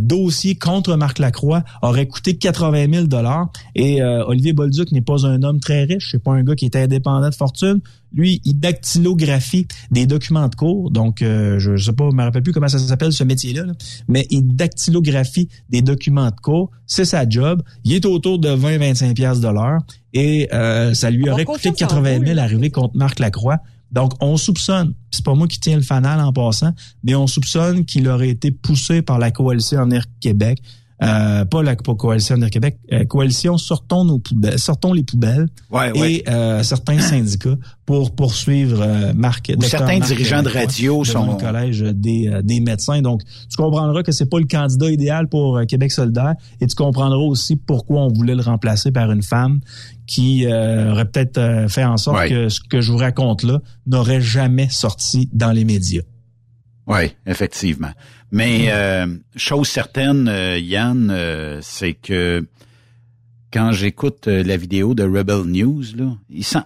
[0.00, 5.26] dossier contre Marc Lacroix aurait coûté 80 000 dollars et euh, Olivier Bolduc n'est pas
[5.26, 7.80] un homme très riche, c'est pas un gars qui est indépendant de fortune.
[8.12, 12.22] Lui, il dactylographie des documents de cours, donc euh, je, ne sais pas, je me
[12.22, 13.64] rappelle plus comment ça s'appelle ce métier-là,
[14.08, 17.62] mais il dactylographie des documents de cours, c'est sa job.
[17.84, 19.80] Il est autour de 20-25 pièces de l'heure.
[20.14, 23.58] Et euh, ça lui aurait coûté 80 000 arriver contre Marc Lacroix.
[23.92, 26.72] Donc, on soupçonne, c'est pas moi qui tiens le fanal en passant,
[27.04, 30.60] mais on soupçonne qu'il aurait été poussé par la coalition en Air Québec,
[31.02, 35.46] euh, pas la coalition en Air Québec, euh, coalition sortons nos poubelles, sortons les poubelles
[35.94, 37.56] et Euh, certains syndicats
[37.86, 39.50] pour poursuivre euh, Marc.
[39.56, 43.00] Ou certains dirigeants de radio sont le collège des, euh, des médecins.
[43.00, 47.16] Donc, tu comprendras que c'est pas le candidat idéal pour Québec solidaire et tu comprendras
[47.16, 49.60] aussi pourquoi on voulait le remplacer par une femme
[50.06, 53.60] qui euh, aurait peut-être euh, fait en sorte que ce que je vous raconte là
[53.86, 56.02] n'aurait jamais sorti dans les médias.
[56.86, 57.90] Oui, effectivement.
[58.30, 62.46] Mais euh, chose certaine, Yann, c'est que
[63.52, 66.16] quand j'écoute la vidéo de Rebel News, là,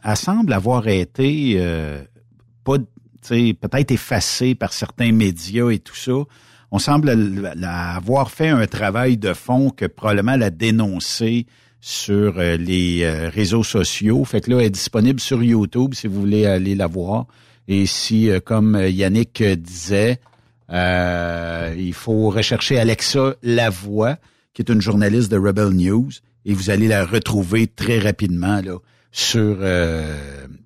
[0.05, 1.57] elle semble avoir été
[2.65, 2.79] pas,
[3.29, 6.13] peut-être effacée par certains médias et tout ça.
[6.73, 7.11] On semble
[7.63, 11.47] avoir fait un travail de fond que probablement la dénoncer
[11.83, 14.25] sur euh, les euh, réseaux sociaux.
[14.25, 17.27] Fait que là, elle est disponible sur YouTube si vous voulez aller la voir.
[17.69, 20.21] Et si, euh, comme Yannick disait,
[20.69, 24.19] il faut rechercher Alexa Lavoie,
[24.55, 26.11] qui est une journaliste de Rebel News,
[26.45, 28.79] et vous allez la retrouver très rapidement là
[29.13, 29.59] sur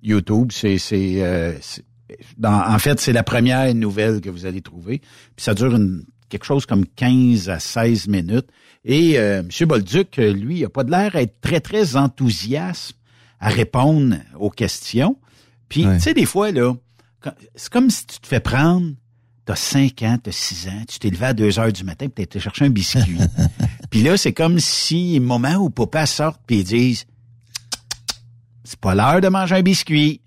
[0.01, 0.51] YouTube.
[0.51, 1.21] C'est, c'est,
[2.43, 4.99] en fait, c'est la première nouvelle que vous allez trouver.
[5.35, 8.47] Puis ça dure une, quelque chose comme 15 à 16 minutes.
[8.85, 9.67] Et euh, M.
[9.67, 12.95] Bolduc, euh, lui, il n'a pas de l'air être très, très enthousiaste
[13.39, 15.17] à répondre aux questions.
[15.69, 16.73] Puis, tu sais, des fois, là,
[17.55, 18.93] c'est comme si tu te fais prendre,
[19.47, 22.27] t'as 5 ans, t'as 6 ans, tu t'es levé à 2 heures du matin, puis
[22.27, 23.17] t'as chercher un biscuit.
[23.89, 27.05] puis là, c'est comme si, moment où papa sort, puis ils disent,
[28.63, 30.21] c'est pas l'heure de manger un biscuit.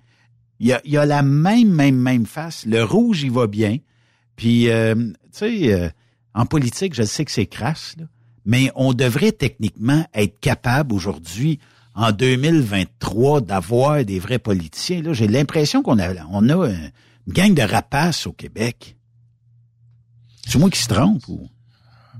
[0.59, 2.67] Il y a, il a la même, même, même face.
[2.67, 3.79] Le rouge, il va bien.
[4.37, 5.93] Puis, euh, tu sais,
[6.35, 8.07] en politique, je sais que c'est crasse, là
[8.45, 11.59] mais on devrait techniquement être capable aujourd'hui,
[11.95, 15.03] en 2023, d'avoir des vrais politiciens.
[15.03, 16.93] Là, j'ai l'impression qu'on a, on a une
[17.29, 18.97] gang de rapaces au Québec.
[20.51, 21.49] C'est moi qui se trompe ou?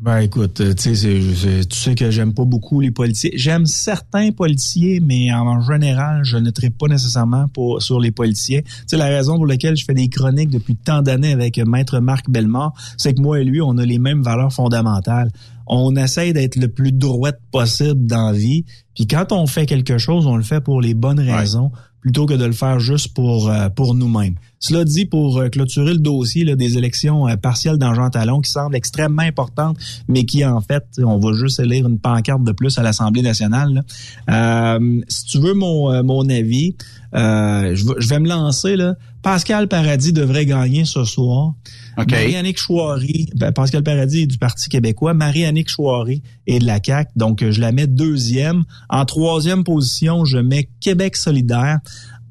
[0.01, 1.21] Ben écoute, euh, tu sais,
[1.69, 3.33] tu sais que j'aime pas beaucoup les policiers.
[3.35, 8.63] J'aime certains policiers, mais en général, je ne traite pas nécessairement pour, sur les policiers.
[8.63, 11.99] Tu sais, la raison pour laquelle je fais des chroniques depuis tant d'années avec Maître
[11.99, 15.31] Marc Bellemare, c'est que moi et lui, on a les mêmes valeurs fondamentales
[15.73, 18.65] on essaye d'être le plus droit possible dans la vie.
[18.95, 22.35] Puis quand on fait quelque chose, on le fait pour les bonnes raisons plutôt que
[22.35, 24.35] de le faire juste pour euh, pour nous-mêmes.
[24.61, 28.41] Cela dit, pour euh, clôturer le dossier là, des élections euh, partielles dans Jean Talon,
[28.41, 32.53] qui semble extrêmement importante, mais qui en fait, on va juste lire une pancarte de
[32.53, 33.83] plus à l'Assemblée nationale.
[35.09, 36.77] si tu veux mon, mon avis,
[37.13, 41.55] je, vais me lancer là, Pascal Paradis devrait gagner ce soir.
[41.99, 42.11] OK.
[42.11, 45.13] Marie-Annick Chouari, ben, Pascal Paradis est du Parti québécois.
[45.13, 47.11] Marie-Annick Chouari est de la CAQ.
[47.17, 48.65] Donc, euh, je la mets deuxième.
[48.89, 51.81] En troisième position, je mets Québec solidaire.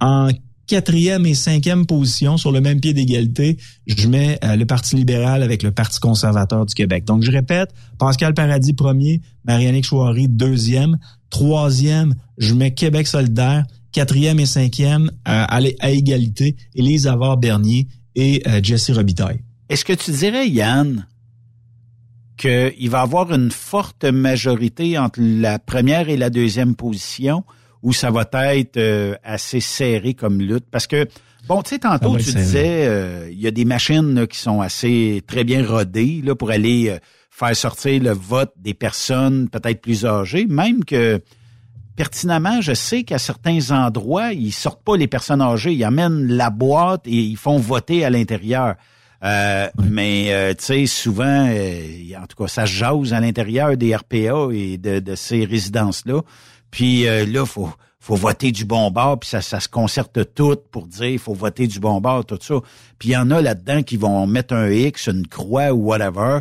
[0.01, 0.29] En
[0.69, 5.41] quatrième et cinquième position, sur le même pied d'égalité, je mets euh, le Parti libéral
[5.41, 7.05] avec le Parti conservateur du Québec.
[7.05, 10.99] Donc, je répète, Pascal Paradis premier, Marianne Chouari deuxième,
[11.31, 18.43] troisième, je mets Québec solidaire, quatrième et cinquième euh, à, à, égalité, Élise Avard-Bernier et
[18.47, 19.39] euh, Jesse Robitaille.
[19.69, 21.07] Est-ce que tu dirais, Yann,
[22.37, 27.43] qu'il va avoir une forte majorité entre la première et la deuxième position
[27.81, 30.65] où ça va être euh, assez serré comme lutte?
[30.69, 31.07] Parce que,
[31.47, 34.61] bon, tu sais, tantôt, tu disais, euh, il y a des machines là, qui sont
[34.61, 36.97] assez très bien rodées là, pour aller euh,
[37.29, 41.21] faire sortir le vote des personnes peut-être plus âgées, même que
[41.95, 46.49] pertinemment, je sais qu'à certains endroits, ils sortent pas les personnes âgées, ils amènent la
[46.49, 48.75] boîte et ils font voter à l'intérieur.
[49.21, 54.77] Euh, Mais tu sais, souvent, en tout cas, ça jase à l'intérieur des RPA et
[54.77, 56.21] de, de ces résidences-là.
[56.71, 57.69] Puis euh, là, faut
[58.01, 61.33] faut voter du bon bord, puis ça, ça se concerte tout pour dire il faut
[61.33, 62.55] voter du bon bord, tout ça.
[62.97, 66.39] Puis il y en a là-dedans qui vont mettre un X, une croix ou whatever,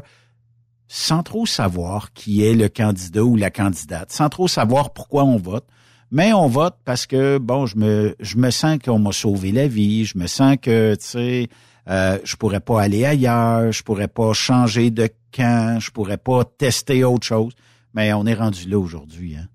[0.87, 5.37] sans trop savoir qui est le candidat ou la candidate, sans trop savoir pourquoi on
[5.37, 5.67] vote.
[6.11, 9.67] Mais on vote parce que bon, je me je me sens qu'on m'a sauvé la
[9.67, 11.49] vie, je me sens que tu sais
[11.88, 16.45] euh, je pourrais pas aller ailleurs, je pourrais pas changer de camp, je pourrais pas
[16.45, 17.53] tester autre chose.
[17.95, 19.37] Mais on est rendu là aujourd'hui.
[19.37, 19.49] Hein.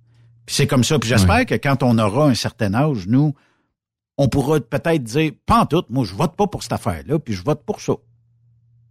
[0.45, 0.99] Puis c'est comme ça.
[0.99, 3.33] Puis j'espère que quand on aura un certain âge, nous,
[4.17, 7.33] on pourra peut-être dire, pas en tout, moi, je vote pas pour cette affaire-là, puis
[7.33, 7.93] je vote pour ça.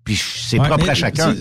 [0.04, 1.34] Puis c'est propre à chacun.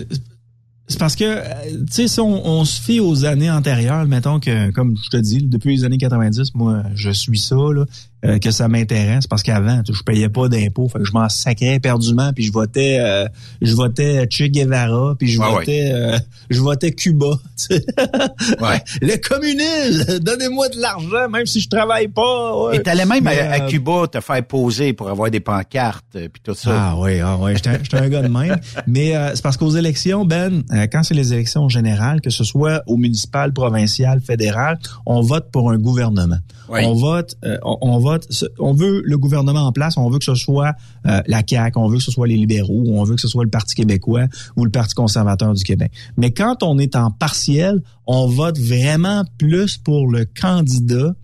[0.88, 4.70] C'est parce que, euh, tu sais, si on, se fie aux années antérieures, mettons que,
[4.72, 7.86] comme je te dis, depuis les années 90, moi, je suis ça, là,
[8.24, 11.80] euh, que ça m'intéresse parce qu'avant, je payais pas d'impôts, fait que je m'en sacrais
[11.80, 13.26] perdument, puis je votais, euh,
[13.60, 16.16] je votais Che Guevara, puis je votais, euh,
[16.48, 17.32] je votais Cuba.
[17.70, 18.80] ouais.
[19.00, 22.62] Le communisme, donnez-moi de l'argent, même si je travaille pas.
[22.62, 22.76] Ouais.
[22.76, 26.70] Et t'allais même à, Cuba te faire poser pour avoir des pancartes, puis tout ça.
[26.72, 28.56] Ah oui, ah oui, j'étais un gars de même.
[28.86, 32.96] Mais c'est parce qu'aux élections, Ben, quand c'est les élections générales, que ce soit au
[32.96, 36.38] municipal, provincial, fédéral, on vote pour un gouvernement.
[36.68, 38.11] On vote, on, on vote
[38.58, 40.74] on veut le gouvernement en place, on veut que ce soit
[41.06, 43.44] euh, la CAQ, on veut que ce soit les libéraux, on veut que ce soit
[43.44, 45.92] le Parti québécois ou le Parti conservateur du Québec.
[46.16, 51.14] Mais quand on est en partiel, on vote vraiment plus pour le candidat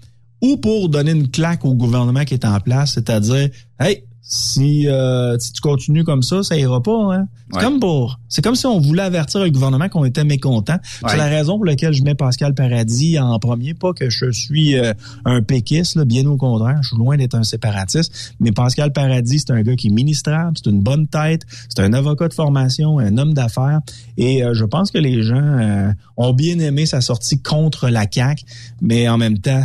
[0.41, 3.49] ou pour donner une claque au gouvernement qui est en place, c'est-à-dire,
[3.81, 7.15] hey, si, euh, si tu continues comme ça, ça ira pas.
[7.15, 7.29] Hein?
[7.51, 10.77] C'est comme pour, c'est comme si on voulait avertir le gouvernement qu'on était mécontent.
[11.09, 13.73] C'est la raison pour laquelle je mets Pascal Paradis en premier.
[13.73, 14.93] Pas que je suis euh,
[15.25, 18.35] un péquiste, là, bien au contraire, je suis loin d'être un séparatiste.
[18.39, 21.95] Mais Pascal Paradis, c'est un gars qui est ministrable, c'est une bonne tête, c'est un
[21.95, 23.81] avocat de formation, un homme d'affaires.
[24.19, 28.45] Et euh, je pense que les gens ont bien aimé sa sortie contre la CAQ,
[28.83, 29.65] mais en même temps,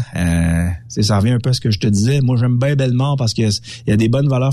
[0.87, 2.21] ça revient un peu à ce que je te disais.
[2.21, 3.49] Moi, j'aime bien Bellemare parce qu'il
[3.87, 4.52] y a des bonnes valeurs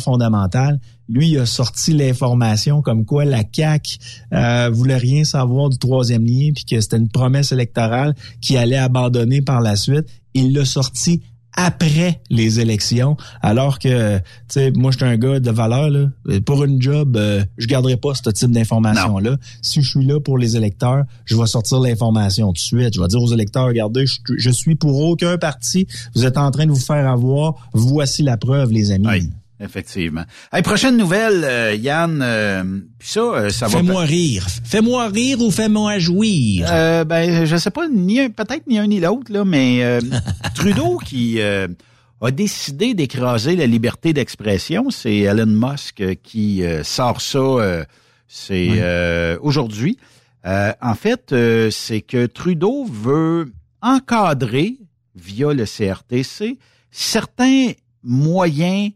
[1.09, 3.99] Lui, il a sorti l'information comme quoi la CAQ
[4.33, 8.77] euh, voulait rien savoir du troisième lien, puis que c'était une promesse électorale qui allait
[8.77, 10.07] abandonner par la suite.
[10.35, 11.23] Il l'a sorti
[11.55, 16.07] après les élections, alors que, tu sais, moi, j'étais un gars de valeur, là.
[16.47, 19.37] Pour une job, euh, je garderai pas ce type d'information-là.
[19.61, 22.95] Si je suis là pour les électeurs, je vais sortir l'information tout de suite.
[22.95, 25.87] Je vais dire aux électeurs, regardez, je, je, suis pour aucun parti.
[26.15, 27.55] Vous êtes en train de vous faire avoir.
[27.73, 29.31] Voici la preuve, les amis.
[29.61, 30.25] Effectivement.
[30.51, 32.21] Hey, prochaine nouvelle, euh, Yann.
[32.23, 33.79] Euh, ça, euh, ça va.
[33.79, 34.47] Fais-moi rire.
[34.65, 36.67] Fais-moi rire ou fais-moi jouir?
[36.71, 40.01] Euh, ben, je sais pas, ni peut-être ni un ni l'autre là, mais
[40.55, 47.85] Trudeau qui a décidé d'écraser la liberté d'expression, c'est Elon Musk qui sort ça.
[48.29, 49.99] c'est aujourd'hui.
[50.45, 51.35] en fait,
[51.71, 54.79] c'est que Trudeau veut encadrer
[55.15, 56.59] via le CRTC
[56.91, 58.93] certains moyens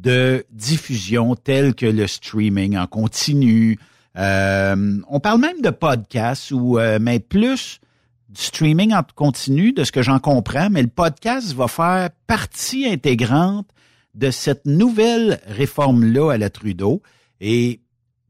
[0.00, 3.78] de diffusion tels que le streaming en continu.
[4.16, 7.80] Euh, on parle même de podcasts ou euh, mais plus
[8.28, 12.86] du streaming en continu, de ce que j'en comprends, mais le podcast va faire partie
[12.86, 13.68] intégrante
[14.14, 17.02] de cette nouvelle réforme-là à la Trudeau.
[17.40, 17.80] Et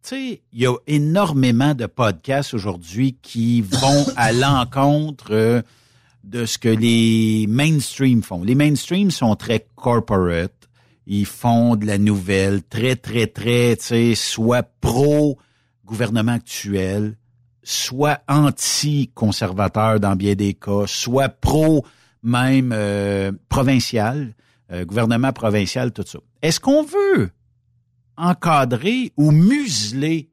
[0.03, 5.63] tu sais, il y a énormément de podcasts aujourd'hui qui vont à l'encontre euh,
[6.25, 8.43] de ce que les mainstream font.
[8.43, 10.58] Les mainstream sont très corporate
[11.11, 17.17] ils font de la nouvelle très, très, très, tu sais, soit pro-gouvernement actuel,
[17.63, 21.85] soit anti-conservateur dans bien des cas, soit pro
[22.23, 24.35] même euh, provincial,
[24.71, 26.19] euh, gouvernement provincial, tout ça.
[26.43, 27.31] Est-ce qu'on veut
[28.19, 30.31] encadrer ou museler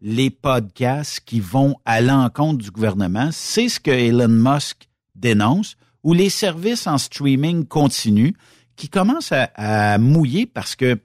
[0.00, 3.28] les podcasts qui vont à l'encontre du gouvernement?
[3.30, 8.34] C'est ce que Elon Musk dénonce, ou les services en streaming continu
[8.76, 10.98] qui commencent à, mouiller parce que,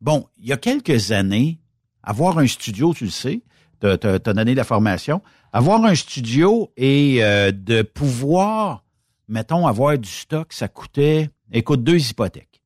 [0.00, 1.58] bon, il y a quelques années,
[2.02, 3.42] avoir un studio, tu le sais,
[3.80, 5.22] t'as as, donné la formation,
[5.52, 8.84] avoir un studio et euh, de pouvoir,
[9.28, 12.62] mettons, avoir du stock, ça coûtait, écoute, deux hypothèques.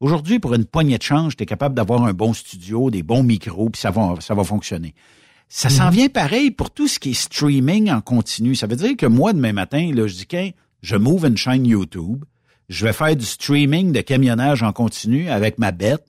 [0.00, 3.24] Aujourd'hui, pour une poignée de change, tu es capable d'avoir un bon studio, des bons
[3.24, 4.94] micros, puis ça va, ça va fonctionner.
[5.48, 5.92] Ça s'en mhm.
[5.92, 8.54] vient pareil pour tout ce qui est streaming en continu.
[8.54, 12.24] Ça veut dire que moi, demain matin, là, je dis, je m'ouvre une chaîne YouTube,
[12.68, 16.04] je vais faire du streaming de camionnage en continu avec ma bête,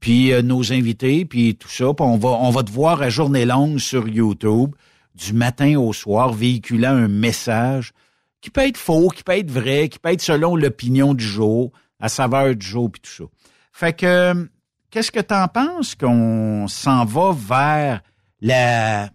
[0.00, 3.10] puis euh, nos invités, puis tout ça, puis on va, on va te voir à
[3.10, 4.74] journée longue sur YouTube,
[5.14, 7.92] du matin au soir, véhiculant un message
[8.40, 11.72] qui peut être faux, qui peut être vrai, qui peut être selon l'opinion du jour,
[12.00, 13.24] la saveur du jour, puis tout ça.
[13.72, 14.48] Fait que,
[14.90, 18.00] qu'est-ce que tu en penses qu'on s'en va vers
[18.40, 19.10] la,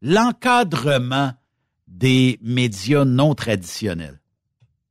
[0.00, 1.32] l'encadrement
[1.88, 4.21] des médias non traditionnels?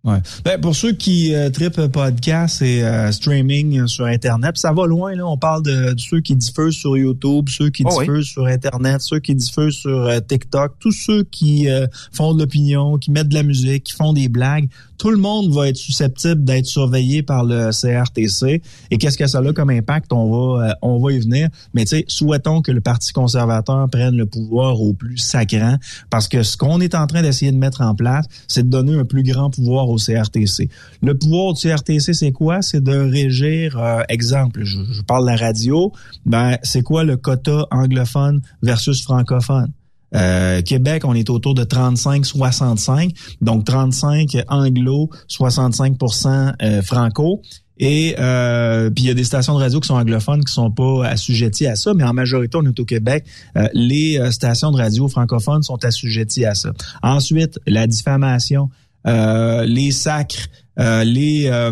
[0.04, 0.18] Ouais.
[0.44, 5.14] Ben, pour ceux qui euh, tripent podcast et euh, streaming sur Internet, ça va loin.
[5.14, 5.28] Là.
[5.28, 9.20] On parle de, ceux qui diffusent sur YouTube, ceux qui oh diffusent sur Internet, ceux
[9.20, 13.36] qui diffusent sur euh, TikTok, tous ceux qui euh, font de l'opinion, qui mettent de
[13.36, 14.70] la musique, qui font des blagues
[15.02, 18.62] tout le monde va être susceptible d'être surveillé par le CRTC.
[18.92, 20.14] Et qu'est-ce que ça a comme impact?
[20.14, 21.50] On va, euh, on va y venir.
[21.74, 25.78] Mais tu sais, souhaitons que le Parti conservateur prenne le pouvoir au plus sacrant
[26.12, 28.94] parce que ce qu'on est en train d'essayer de mettre en place, c'est de donner
[28.94, 30.70] un plus grand pouvoir au CRTC.
[31.02, 32.62] Le pouvoir du CRTC, c'est quoi?
[32.62, 35.92] C'est de régir, euh, exemple, je, je parle de la radio,
[36.28, 39.72] ben, c'est quoi le quota anglophone versus francophone?
[40.14, 47.42] Euh, Québec, on est autour de 35-65, donc 35 anglo, 65% euh, franco.
[47.78, 50.70] Et euh, puis il y a des stations de radio qui sont anglophones qui sont
[50.70, 53.26] pas assujetties à ça, mais en majorité, on est au Québec.
[53.74, 56.72] les stations de radio francophones sont assujetties à ça.
[57.02, 58.70] Ensuite, la diffamation,
[59.06, 60.48] les sacres,
[60.80, 61.72] euh, les euh,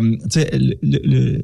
[0.82, 1.42] le,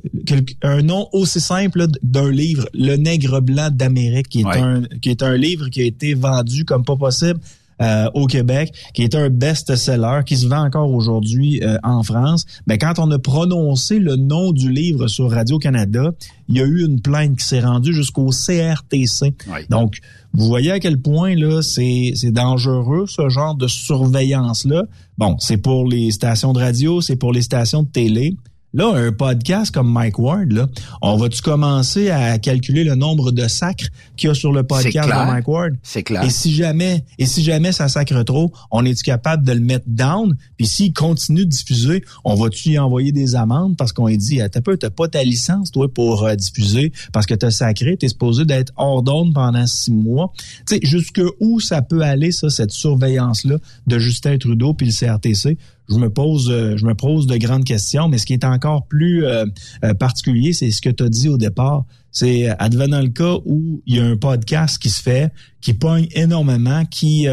[0.62, 5.22] un nom aussi simple d'un livre Le Nègre blanc d'Amérique qui est un qui est
[5.22, 7.40] un livre qui a été vendu comme pas possible
[7.82, 12.44] euh, au Québec, qui est un best-seller, qui se vend encore aujourd'hui en France.
[12.66, 16.12] Mais quand on a prononcé le nom du livre sur Radio-Canada,
[16.48, 19.34] il y a eu une plainte qui s'est rendue jusqu'au CRTC.
[19.68, 19.98] Donc,
[20.32, 24.84] vous voyez à quel point là c'est dangereux ce genre de surveillance là.
[25.18, 28.36] Bon, c'est pour les stations de radio, c'est pour les stations de télé.
[28.74, 30.66] Là, un podcast comme Mike Ward, là,
[31.00, 33.86] on va-tu commencer à calculer le nombre de sacres
[34.16, 35.76] qu'il y a sur le podcast de Mike Ward?
[35.82, 36.22] C'est clair.
[36.24, 39.86] Et si jamais, et si jamais ça sacre trop, on est-tu capable de le mettre
[39.86, 40.36] down?
[40.58, 43.76] Puis s'il continue de diffuser, on va-tu y envoyer des amendes?
[43.76, 47.24] Parce qu'on lui dit, t'as peu, t'as pas ta licence, toi, pour euh, diffuser parce
[47.24, 50.32] que t'as sacré, t'es supposé d'être hors d'onde pendant six mois.
[50.66, 53.56] Tu sais, jusque où ça peut aller, ça, cette surveillance-là
[53.86, 55.56] de Justin Trudeau puis le CRTC?
[55.88, 58.86] Je me pose euh, je me pose de grandes questions, mais ce qui est encore
[58.86, 59.44] plus euh,
[59.84, 61.84] euh, particulier, c'est ce que tu as dit au départ.
[62.10, 65.30] C'est advenant le cas où il y a un podcast qui se fait,
[65.60, 67.26] qui pogne énormément, qui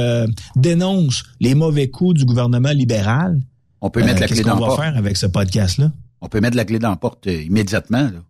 [0.57, 3.39] dénonce les mauvais coups du gouvernement libéral.
[3.79, 4.81] On peut mettre la clé dans la porte?
[4.81, 5.89] faire avec ce podcast-là?
[6.19, 8.03] On peut mettre la clé dans la porte immédiatement.
[8.03, 8.23] Là.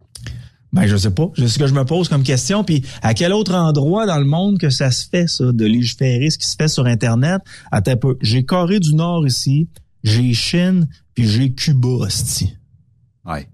[0.74, 2.64] Ben je sais pas, c'est ce que je me pose comme question.
[2.64, 6.32] Puis à quel autre endroit dans le monde que ça se fait ça, de légiférer
[6.32, 7.42] ce qui se fait sur Internet?
[7.72, 8.18] À peu.
[8.22, 9.70] J'ai Corée du Nord ici,
[10.04, 12.56] j'ai Chine, puis j'ai Cuba, hostie.
[13.26, 13.48] Ouais.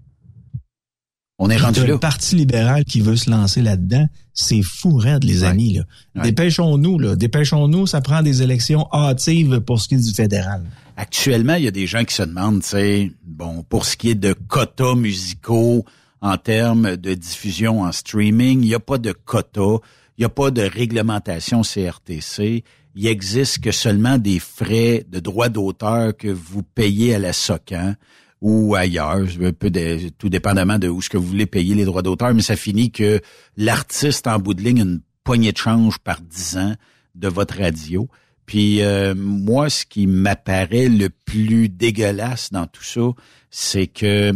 [1.42, 1.86] On est rendu là.
[1.86, 4.06] le Parti libéral qui veut se lancer là-dedans.
[4.34, 5.72] C'est fou raide, les amis.
[5.72, 6.22] Là.
[6.22, 6.98] Dépêchons-nous.
[6.98, 7.16] Là.
[7.16, 7.86] Dépêchons-nous.
[7.86, 10.64] Ça prend des élections hâtives pour ce qui est du fédéral.
[10.98, 14.10] Actuellement, il y a des gens qui se demandent, tu sais, bon, pour ce qui
[14.10, 15.86] est de quotas musicaux
[16.20, 19.78] en termes de diffusion en streaming, il n'y a pas de quotas,
[20.18, 22.64] il n'y a pas de réglementation CRTC
[22.94, 27.94] il existe que seulement des frais de droit d'auteur que vous payez à la SOCAN
[28.40, 29.26] ou ailleurs,
[29.58, 29.70] peu
[30.18, 32.90] tout dépendamment de où ce que vous voulez payer les droits d'auteur, mais ça finit
[32.90, 33.20] que
[33.56, 36.74] l'artiste en bout de ligne une poignée de change par dix ans
[37.14, 38.08] de votre radio.
[38.46, 43.10] Puis euh, moi, ce qui m'apparaît le plus dégueulasse dans tout ça,
[43.50, 44.32] c'est que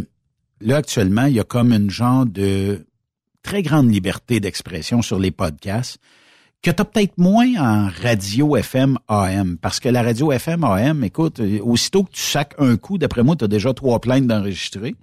[0.61, 2.85] là actuellement, il y a comme une genre de
[3.41, 5.99] très grande liberté d'expression sur les podcasts
[6.65, 9.57] que tu as peut-être moins en radio FM AM.
[9.61, 13.35] Parce que la radio FM AM, écoute, aussitôt que tu sacs un coup, d'après moi,
[13.35, 14.95] tu as déjà trois plaintes d'enregistrer.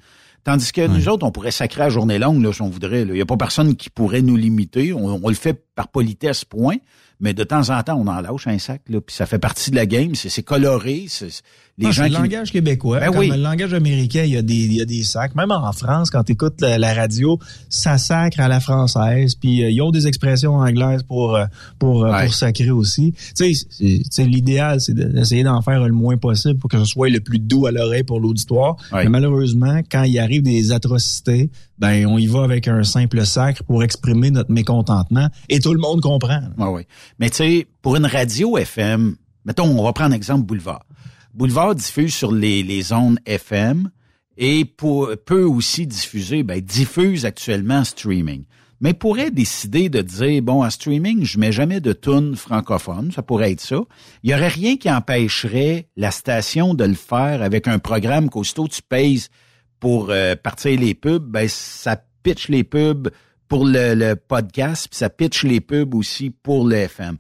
[0.42, 3.02] Tandis que nous autres, on pourrait sacrer à journée longue là, si on voudrait.
[3.02, 4.92] Il n'y a pas personne qui pourrait nous limiter.
[4.92, 6.78] On, le fait par politesse, point.
[7.22, 9.70] Mais de temps en temps, on en lâche un sac, là, puis ça fait partie
[9.70, 10.14] de la game.
[10.14, 11.06] C'est coloré.
[11.08, 11.42] c'est-
[11.78, 12.10] Les Ah, gens qui...
[12.10, 13.00] le langage québécois.
[13.00, 13.28] Ben Comme oui.
[13.30, 15.34] le langage américain, il y, a des, il y a des sacs.
[15.34, 17.38] Même en France, quand tu écoutes la, la radio,
[17.70, 19.36] ça sacre à la française.
[19.36, 21.46] Puis euh, ils ont des expressions anglaises pour euh,
[21.78, 22.24] pour, euh, Ouais.
[22.26, 23.14] pour sacrer aussi.
[23.34, 27.20] Tu sais, l'idéal, c'est d'essayer d'en faire le moins possible pour que ce soit le
[27.20, 28.76] plus doux à l'oreille pour l'auditoire.
[28.92, 29.04] Ouais.
[29.04, 31.50] Mais malheureusement, quand il arrive des atrocités,
[31.82, 35.80] ben on y va avec un simple sacre pour exprimer notre mécontentement et tout le
[35.80, 36.40] monde comprend.
[36.56, 36.86] Ouais, ouais.
[37.18, 40.86] Mais tu sais, pour une radio FM, mettons, on va prendre exemple Boulevard.
[41.34, 43.90] Boulevard diffuse sur les, les ondes FM
[44.38, 48.44] et peut aussi diffuser, ben, diffuse actuellement en streaming.
[48.80, 53.24] Mais pourrait décider de dire, bon, en streaming, je mets jamais de tunes francophones, ça
[53.24, 53.80] pourrait être ça.
[54.22, 58.68] Il y aurait rien qui empêcherait la station de le faire avec un programme qu'aussitôt
[58.68, 59.22] tu payes
[59.82, 63.10] pour euh, partir les pubs, ben, ça pitch les pubs
[63.48, 67.16] pour le, le podcast, puis ça pitch les pubs aussi pour le FM.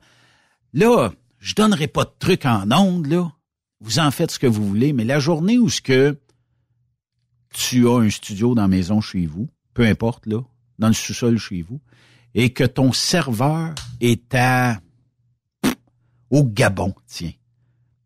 [0.72, 1.10] Là,
[1.40, 3.32] je donnerai pas de trucs en ondes, là.
[3.80, 6.16] Vous en faites ce que vous voulez, mais la journée où ce que
[7.52, 10.40] tu as un studio dans la maison chez vous, peu importe, là,
[10.78, 11.80] dans le sous-sol chez vous,
[12.32, 14.80] et que ton serveur est à
[16.30, 17.32] au Gabon, tiens.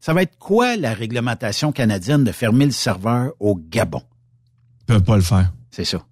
[0.00, 4.02] Ça va être quoi la réglementation canadienne de fermer le serveur au Gabon?
[4.86, 5.52] Peuvent pas le faire.
[5.70, 6.04] C'est ça.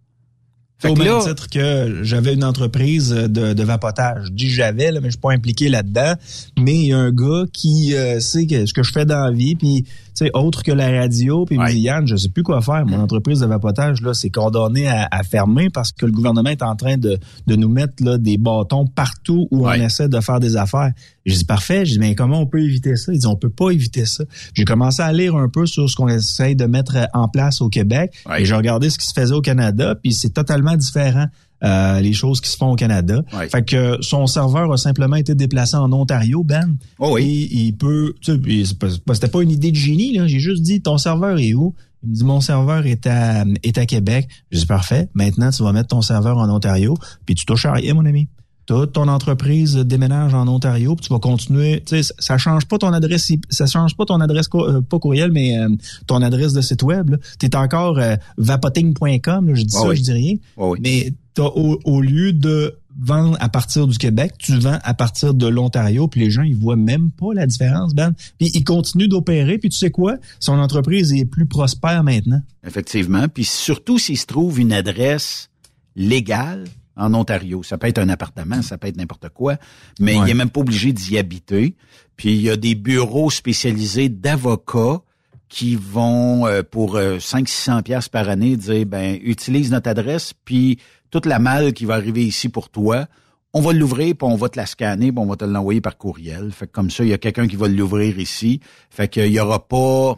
[0.78, 4.26] Fait Au que même là, titre que j'avais une entreprise de, de vapotage.
[4.26, 6.14] Je dis j'avais, là, mais je suis pas impliqué là-dedans.
[6.58, 9.24] Mais il y a un gars qui euh, sait que, ce que je fais dans
[9.24, 12.28] la vie, puis sais, autre que la radio, puis il me dit Yann, je sais
[12.28, 12.84] plus quoi faire.
[12.86, 16.62] Mon entreprise de vapotage, là, c'est condamné à, à fermer parce que le gouvernement est
[16.62, 19.78] en train de, de nous mettre là, des bâtons partout où Ouais.
[19.80, 20.92] on essaie de faire des affaires.
[21.26, 21.84] J'ai dit parfait.
[21.86, 23.12] J'ai dit mais comment on peut éviter ça?
[23.12, 24.24] Il dit on peut pas éviter ça.
[24.54, 27.68] J'ai commencé à lire un peu sur ce qu'on essaye de mettre en place au
[27.68, 28.12] Québec.
[28.28, 28.42] Ouais.
[28.42, 31.26] Et j'ai regardé ce qui se faisait au Canada, puis c'est totalement différent.
[31.64, 33.22] Euh, les choses qui se font au Canada.
[33.32, 33.48] Ouais.
[33.48, 36.76] Fait que son serveur a simplement été déplacé en Ontario, Ben.
[36.98, 37.48] Oh oui.
[37.50, 38.76] Et il peut, tu sais,
[39.12, 40.26] c'était pas une idée de génie, là.
[40.26, 41.74] J'ai juste dit, ton serveur est où?
[42.02, 44.28] Il me dit, mon serveur est à, est à Québec.
[44.50, 45.08] Je dis, parfait.
[45.14, 48.28] Maintenant, tu vas mettre ton serveur en Ontario, puis tu touches à rien, mon ami.
[48.66, 51.82] Toute ton entreprise déménage en Ontario, puis tu vas continuer.
[51.84, 55.30] Tu sais, ça- change pas ton adresse, ça change pas ton adresse, euh, pas courriel,
[55.32, 55.68] mais euh,
[56.06, 57.16] ton adresse de site web.
[57.38, 59.50] Tu es encore euh, vapoting.com.
[59.54, 59.96] Je dis Ah ça, oui.
[59.96, 60.34] je dis rien.
[60.56, 60.78] Oh oui.
[60.82, 65.34] Mais t'as, au, au lieu de vendre à partir du Québec, tu vends à partir
[65.34, 68.12] de l'Ontario, puis les gens, ils voient même pas la différence, Ben.
[68.38, 70.16] Puis ils continuent d'opérer, puis tu sais quoi?
[70.40, 72.40] Son entreprise est plus prospère maintenant.
[72.66, 73.26] Effectivement.
[73.28, 75.50] Puis surtout s'il se trouve une adresse
[75.96, 76.64] légale
[76.96, 77.62] en Ontario.
[77.62, 79.56] Ça peut être un appartement, ça peut être n'importe quoi,
[80.00, 80.26] mais Ouais.
[80.26, 81.74] il est même pas obligé d'y habiter.
[82.16, 85.00] Puis il y a des bureaux spécialisés d'avocats
[85.48, 90.78] qui vont euh, pour 500-600 pièces par année dire ben utilise notre adresse puis
[91.10, 93.06] toute la malle qui va arriver ici pour toi,
[93.52, 95.96] on va l'ouvrir puis on va te la scanner puis on va te l'envoyer par
[95.96, 96.50] courriel.
[96.50, 98.60] Fait que comme ça il y a quelqu'un qui va l'ouvrir ici.
[98.90, 100.16] Fait qu'il y aura pas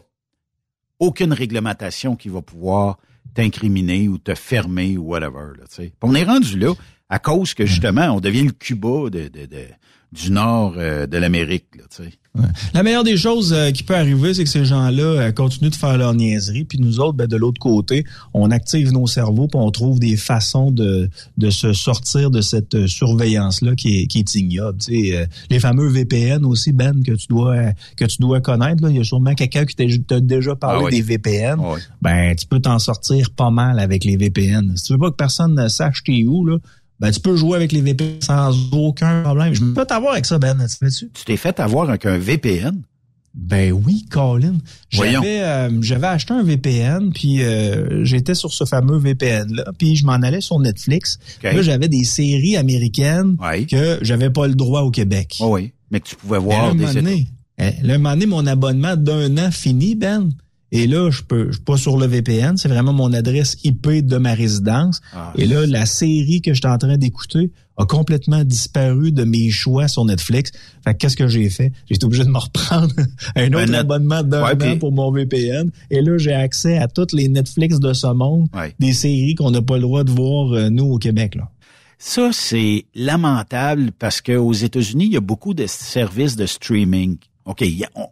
[0.99, 2.97] aucune réglementation qui va pouvoir
[3.33, 5.53] t'incriminer ou te fermer ou whatever.
[5.57, 5.65] Là,
[6.01, 6.73] on est rendu là
[7.09, 9.67] à cause que justement, on devient le Cuba de, de, de-
[10.13, 11.65] du nord euh, de l'Amérique.
[11.89, 12.11] Sais.
[12.73, 15.75] La meilleure des choses euh, qui peut arriver, c'est que ces gens-là euh, continuent de
[15.75, 19.59] faire leur niaiserie, puis nous autres, ben, de l'autre côté, on active nos cerveaux, puis
[19.59, 24.35] on trouve des façons de, de se sortir de cette surveillance-là qui est, qui est
[24.35, 24.77] ignoble.
[24.79, 27.57] Tu sais, les fameux VPN aussi, Ben, que tu dois
[27.95, 28.83] que tu dois connaître.
[28.83, 28.91] Là.
[28.91, 30.91] Il y a sûrement quelqu'un qui t'a déjà parlé Ah oui.
[30.91, 31.59] des VPN.
[31.59, 31.79] Ouais.
[32.01, 34.77] Ben, tu peux t'en sortir pas mal avec les VPN.
[34.77, 36.57] Si tu veux pas que personne ne sache t'es où, là,
[36.99, 39.53] ben, tu peux jouer avec les VPN sans aucun problème.
[39.53, 40.57] Je peux t'avoir avec ça, Ben.
[40.79, 40.89] Tu?
[40.89, 42.81] Tu t'es fait avoir avec un VPN.
[43.37, 44.55] Ben oui, Colin.
[44.93, 45.21] Voyons.
[45.21, 50.05] J'avais euh, j'avais acheté un VPN, puis euh, j'étais sur ce fameux VPN-là, puis je
[50.07, 51.19] m'en allais sur Netflix.
[51.37, 51.53] OK.
[51.53, 53.67] Là, j'avais des séries américaines Oui.
[53.67, 55.35] que j'avais pas le droit au Québec.
[55.39, 55.71] Oh oui.
[55.91, 57.27] Mais que tu pouvais là, voir un des moment donné,
[57.59, 60.29] eh, là, un moment donné, mon abonnement d'un an fini, Ben.
[60.73, 63.87] Et là, je peux, je suis pas sur le VPN, c'est vraiment mon adresse IP
[64.05, 64.99] de ma résidence.
[65.13, 69.49] Ah, Et là, la série que j'étais en train d'écouter a complètement disparu de mes
[69.49, 70.51] choix sur Netflix.
[70.83, 71.71] Fait que qu'est-ce que j'ai fait?
[71.87, 72.91] J'ai été obligé de me reprendre
[73.35, 75.71] un autre abonnement d'un Ouais, an puis- pour mon VPN.
[75.89, 78.73] Et là, j'ai accès à toutes les Netflix de ce monde, Ouais.
[78.79, 81.35] des séries qu'on n'a pas le droit de voir, euh, nous, au Québec.
[81.35, 81.49] Là.
[81.99, 87.17] Ça, c'est lamentable parce qu'aux États-Unis, il y a beaucoup de services de streaming.
[87.45, 87.63] OK,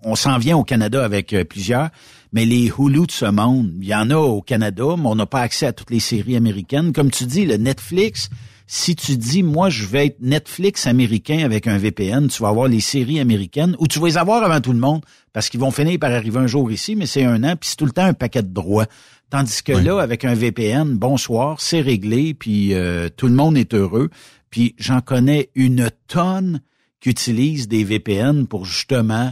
[0.03, 1.89] on s'en vient au Canada avec euh, plusieurs,
[2.35, 5.25] mais les Hulu de ce monde, il y en a au Canada, mais on n'a
[5.25, 6.91] pas accès à toutes les séries américaines.
[6.91, 8.29] Comme tu dis, le Netflix,
[8.67, 12.67] Si tu dis, moi, je vais être Netflix américain avec un VPN, tu vas avoir
[12.67, 15.01] les séries américaines, ou tu vas les avoir avant tout le monde,
[15.33, 17.75] parce qu'ils vont finir par arriver un jour ici, mais c'est un an, puis c'est
[17.77, 18.87] tout le temps un paquet de droits.
[19.29, 23.73] Tandis que là, avec un VPN, bonsoir, c'est réglé, puis euh, tout le monde est
[23.75, 24.09] heureux.
[24.49, 26.59] Puis j'en connais une tonne
[26.99, 29.31] qui utilisent des VPN pour justement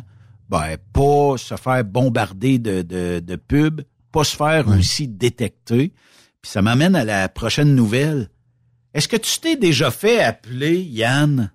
[0.54, 3.82] ben, pas se faire bombarder de, de, de pubs,
[4.12, 5.93] pas se faire aussi détecter.
[6.43, 8.30] Puis ça m'amène à la prochaine nouvelle.
[8.93, 11.51] Est-ce que tu t'es déjà fait appeler, Yann,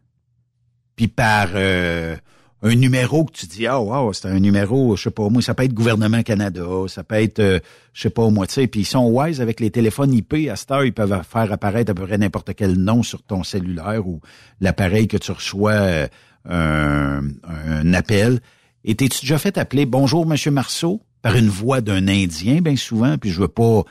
[0.97, 2.17] puis par euh,
[2.63, 5.55] un numéro que tu dis ah wow c'est un numéro je sais pas moi ça
[5.55, 7.61] peut être gouvernement Canada ça peut être euh,
[7.93, 10.57] je sais pas moi tu sais puis ils sont wise avec les téléphones IP à
[10.57, 14.09] cette heure ils peuvent faire apparaître à peu près n'importe quel nom sur ton cellulaire
[14.09, 14.21] ou
[14.61, 16.09] l'appareil que tu reçois euh,
[16.49, 18.41] un, un, appel
[18.85, 23.19] et t'es-tu déjà fait appeler bonjour monsieur Marceau par une voix d'un Indien bien souvent?
[23.19, 23.83] Puis je veux pas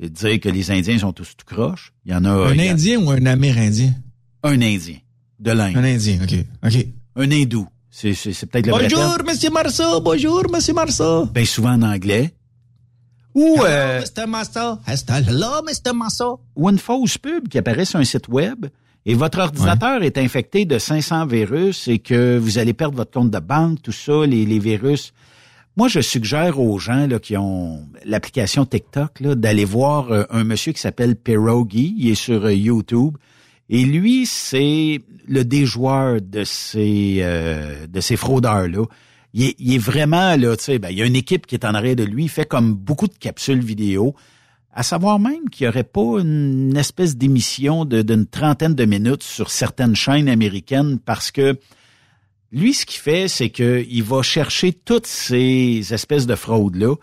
[0.00, 3.10] dire que les Indiens sont tous tout croches il y en a un Indien ou
[3.10, 3.94] un Amérindien?
[4.42, 4.98] Un Indien
[5.38, 6.34] de l'Inde un Indien ok
[6.64, 6.86] ok
[7.16, 8.14] un hindou c'est,
[8.46, 9.18] peut-être le Bonjour.
[9.22, 10.00] Monsieur Marceau.
[10.00, 11.26] Bonjour, Monsieur Marceau.
[11.26, 12.32] Bien souvent en anglais.
[13.34, 14.26] Ou, Hello, euh, Mr.
[14.26, 14.78] Marceau.
[15.08, 15.94] Hello, Mr.
[15.94, 16.40] Marceau.
[16.56, 18.66] ou une fausse pub qui apparaît sur un site web
[19.04, 23.30] et votre ordinateur est infecté de 500 virus et que vous allez perdre votre compte
[23.30, 25.12] de banque, tout ça, les, les virus.
[25.76, 30.72] Moi, je suggère aux gens là, qui ont l'application TikTok d'aller voir euh, un monsieur
[30.72, 31.94] qui s'appelle Pierogi.
[31.98, 33.16] Il est sur euh, YouTube.
[33.70, 38.84] Et lui, c'est le déjoueur de ces euh, de ces fraudeurs là.
[39.34, 41.54] Il est, il est vraiment là, tu sais, ben, il y a une équipe qui
[41.54, 44.14] est en arrière de lui, il fait comme beaucoup de capsules vidéo,
[44.72, 49.50] à savoir même qu'il n'y aurait pas une espèce d'émission d'une trentaine de minutes sur
[49.50, 51.58] certaines chaînes américaines parce que
[52.52, 56.94] lui, ce qu'il fait, c'est qu'il va chercher toutes ces espèces de fraudes-là.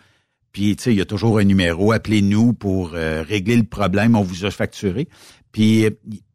[0.51, 4.15] Puis, tu sais, il y a toujours un numéro, appelez-nous pour euh, régler le problème,
[4.15, 5.07] on vous a facturé.
[5.51, 5.88] Puis,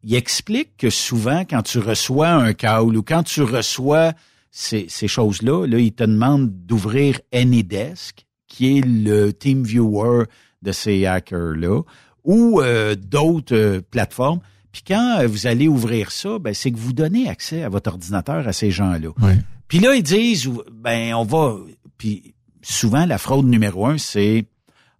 [0.03, 4.13] il explique que souvent, quand tu reçois un call ou quand tu reçois
[4.51, 10.25] ces, ces choses-là, là, il te demande d'ouvrir AnyDesk, qui est le team viewer
[10.65, 11.81] de ces hackers-là,
[12.25, 14.39] ou euh, d'autres euh, plateformes.
[14.71, 17.91] Puis quand euh, vous allez ouvrir ça, ben, c'est que vous donnez accès à votre
[17.91, 19.09] ordinateur à ces gens-là.
[19.67, 21.55] Puis là, ils disent, ben, on va.
[21.97, 24.45] Puis souvent, la fraude numéro un, c'est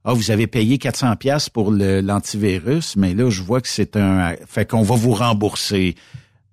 [0.08, 4.36] ah, vous avez payé 400 pièces pour l'antivirus, mais là, je vois que c'est un.
[4.48, 5.96] Fait qu'on va vous rembourser.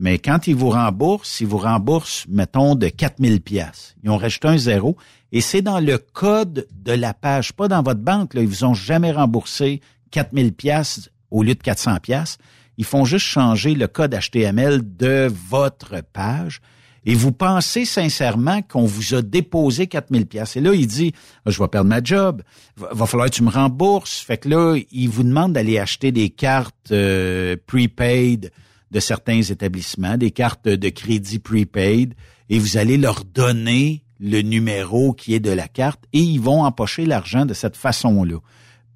[0.02, 3.94] Mais quand ils vous remboursent, ils vous remboursent, mettons, de 4000 pièces.
[4.02, 4.96] Ils ont rajouté un zéro.
[5.30, 8.34] Et c'est dans le code de la page, pas dans votre banque.
[8.34, 8.42] Là.
[8.42, 9.80] Ils vous ont jamais remboursé
[10.10, 12.38] 4000 pièces au lieu de 400 pièces.
[12.78, 16.60] Ils font juste changer le code HTML de votre page.
[17.06, 20.56] Et vous pensez sincèrement qu'on vous a déposé 4000 pièces.
[20.56, 21.12] Et là, il dit,
[21.46, 22.42] Ah, je vais perdre ma job.
[22.76, 24.18] Va, va falloir que tu me rembourses.
[24.18, 28.50] Fait que là, il vous demande d'aller acheter des cartes euh, prepaid
[28.92, 32.14] de certains établissements, des cartes de crédit prepaid,
[32.50, 36.62] et vous allez leur donner le numéro qui est de la carte et ils vont
[36.64, 38.36] empocher l'argent de cette façon-là.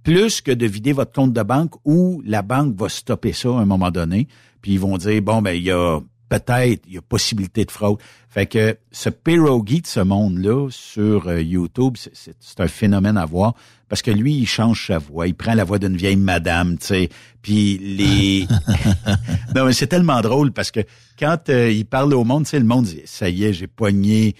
[0.02, 3.52] Plus que de vider votre compte de banque où la banque va stopper ça à
[3.60, 4.28] un moment donné,
[4.60, 5.98] puis ils vont dire, bon, ben, il y a
[6.28, 7.98] peut-être, il y a possibilité de fraude.
[8.28, 13.54] Fait que ce pierogi de ce monde-là sur euh, YouTube, c'est- un phénomène à voir
[13.88, 16.86] parce que lui, il change sa voix, il prend la voix d'une vieille madame, tu
[16.86, 17.08] sais,
[17.42, 18.46] puis les...
[19.54, 20.80] non, mais c'est tellement drôle parce que
[21.18, 23.66] quand euh, il parle au monde, tu sais, le monde dit, ça y est, j'ai
[23.68, 24.34] poigné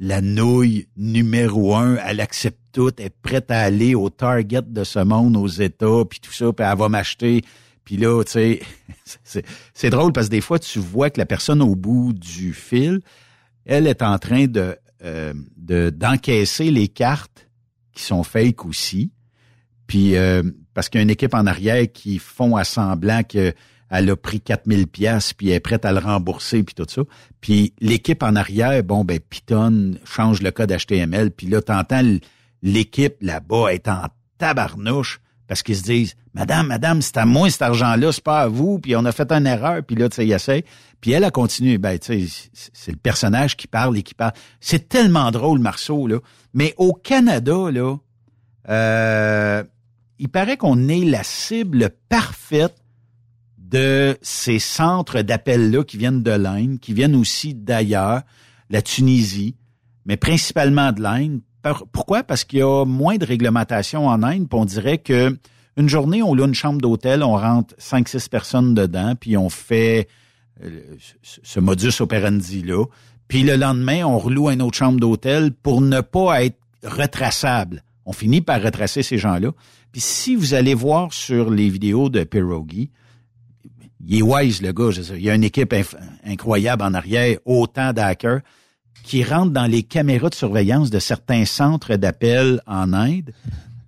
[0.00, 4.84] la nouille numéro un, elle accepte tout, elle est prête à aller au target de
[4.84, 7.42] ce monde aux États, puis tout ça, puis elle va m'acheter.
[7.84, 8.60] Puis là, tu sais,
[9.74, 13.00] c'est- drôle parce que des fois, tu vois que la personne au bout du fil,
[13.64, 17.48] elle est en train de euh, de- d'encaisser les cartes
[17.92, 19.12] qui sont fake aussi.
[19.86, 23.52] Puis euh, parce qu'il y a une équipe en arrière qui font à semblant que
[23.90, 27.02] elle a pris 4000 pièces puis elle est prête à le rembourser puis tout ça.
[27.42, 32.02] Puis l'équipe en arrière, bon ben Python change le code HTML puis là t'entends
[32.62, 34.04] l'équipe là-bas est en
[34.38, 38.48] tabarnouche parce qu'ils se disent madame madame c'est à moi cet argent-là c'est pas à
[38.48, 40.64] vous puis on a fait une erreur puis là tu sais il essaie
[41.00, 41.76] puis elle a continué.
[41.76, 44.32] Ben tu sais c'est- le personnage qui parle et qui parle.
[44.60, 46.18] C'est tellement drôle Marceau là.
[46.54, 47.96] Mais au Canada là
[48.70, 49.62] euh,
[50.18, 52.76] il paraît qu'on est la cible parfaite
[53.58, 58.22] de ces centres d'appels-là qui viennent de l'Inde, qui viennent aussi d'ailleurs,
[58.70, 59.56] la Tunisie,
[60.06, 61.40] mais principalement de l'Inde.
[61.92, 62.22] Pourquoi?
[62.22, 65.36] Parce qu'il y a moins de réglementation en Inde, puis on dirait que
[65.76, 70.08] une journée, on loue une chambre d'hôtel, on rentre 5-6 personnes dedans, puis on fait
[70.62, 70.68] euh,
[71.22, 72.84] ce- ce modus operandi-là.
[73.26, 77.82] Puis le lendemain, on reloue une autre chambre d'hôtel pour ne pas être retraçable.
[78.06, 79.50] On finit par retracer ces gens-là.
[79.90, 82.90] Puis si vous allez voir sur les vidéos de Pierogi,
[84.06, 84.90] il est wise, le gars.
[85.14, 85.74] Il y a une équipe
[86.24, 88.40] incroyable en arrière, autant d'hackers,
[89.04, 93.30] qui rentrent dans les caméras de surveillance de certains centres d'appel en Inde.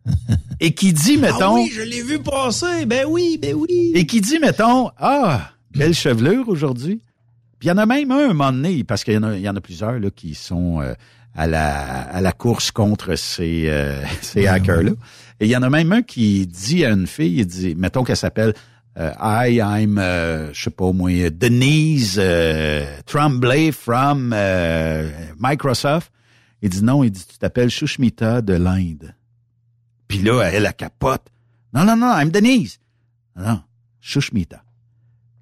[0.61, 1.39] et qui dit, mettons...
[1.41, 2.87] Ah oui, je l'ai vu passer.
[2.87, 3.93] Ben oui, ben oui.
[3.95, 7.03] Et qui dit, mettons, ah, belle chevelure aujourd'hui.
[7.59, 9.37] Puis il y en a même un, un moment donné, parce qu'il y, en a,
[9.37, 10.93] y en a plusieurs là, qui sont euh,
[11.35, 14.93] à, la, à la course contre ces, euh, ces hackers-là.
[15.41, 18.05] Et il y en a même un qui dit à une fille, il dit, mettons
[18.05, 18.55] qu'elle s'appelle
[18.97, 26.11] uh, I, I'm, uh, je sais pas moi, Denise uh, Tremblay from uh, Microsoft.
[26.63, 29.15] Il dit non, il dit tu t'appelles Shushmita de l'Inde.
[30.09, 31.27] Puis là, elle, la capote.
[31.75, 32.79] Non, non, non, I'm Denise.
[33.37, 33.61] Non,
[34.01, 34.63] Shushmita.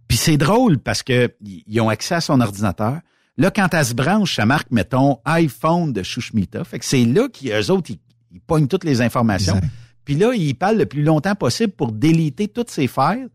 [0.09, 3.01] Puis c'est drôle parce que ils ont accès à son ordinateur.
[3.37, 6.65] Là, quand elle se branche, ça marque, mettons, iPhone de Shushmita.
[6.65, 7.99] Fait que c'est là qu'eux autres, ils,
[8.33, 9.61] ils pognent toutes les informations.
[10.05, 13.29] Puis là, ils parlent le plus longtemps possible pour déliter toutes ces files.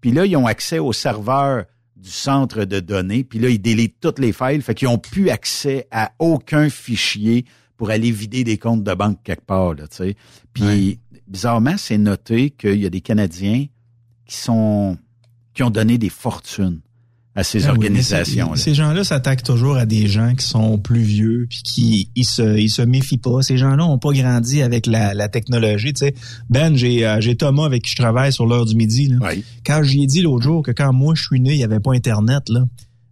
[0.00, 1.64] Puis là, ils ont accès au serveur
[1.96, 3.24] du centre de données.
[3.24, 4.62] Puis là, ils délitent toutes les files.
[4.62, 7.44] Fait qu'ils ont plus accès à aucun fichier
[7.76, 9.74] pour aller vider des comptes de banque quelque part.
[9.74, 9.84] Là.
[10.52, 13.66] Puis bizarrement, c'est noté qu'il y a des Canadiens
[14.26, 14.98] qui sont
[15.54, 16.80] qui ont donné des fortunes
[17.36, 18.56] à ces ah organisations.
[18.56, 22.58] ces gens-là s'attaquent toujours à des gens qui sont plus vieux puis qui ils se
[22.58, 23.42] ils se méfient pas.
[23.42, 25.92] Ces gens-là ont pas grandi avec la, la technologie.
[25.92, 26.14] Tu sais,
[26.48, 29.08] Ben, j'ai euh, j'ai Thomas avec qui je travaille sur l'heure du midi.
[29.08, 29.32] Là.
[29.64, 31.80] Quand j'y ai dit l'autre jour que quand moi je suis né, il y avait
[31.80, 32.64] pas Internet là.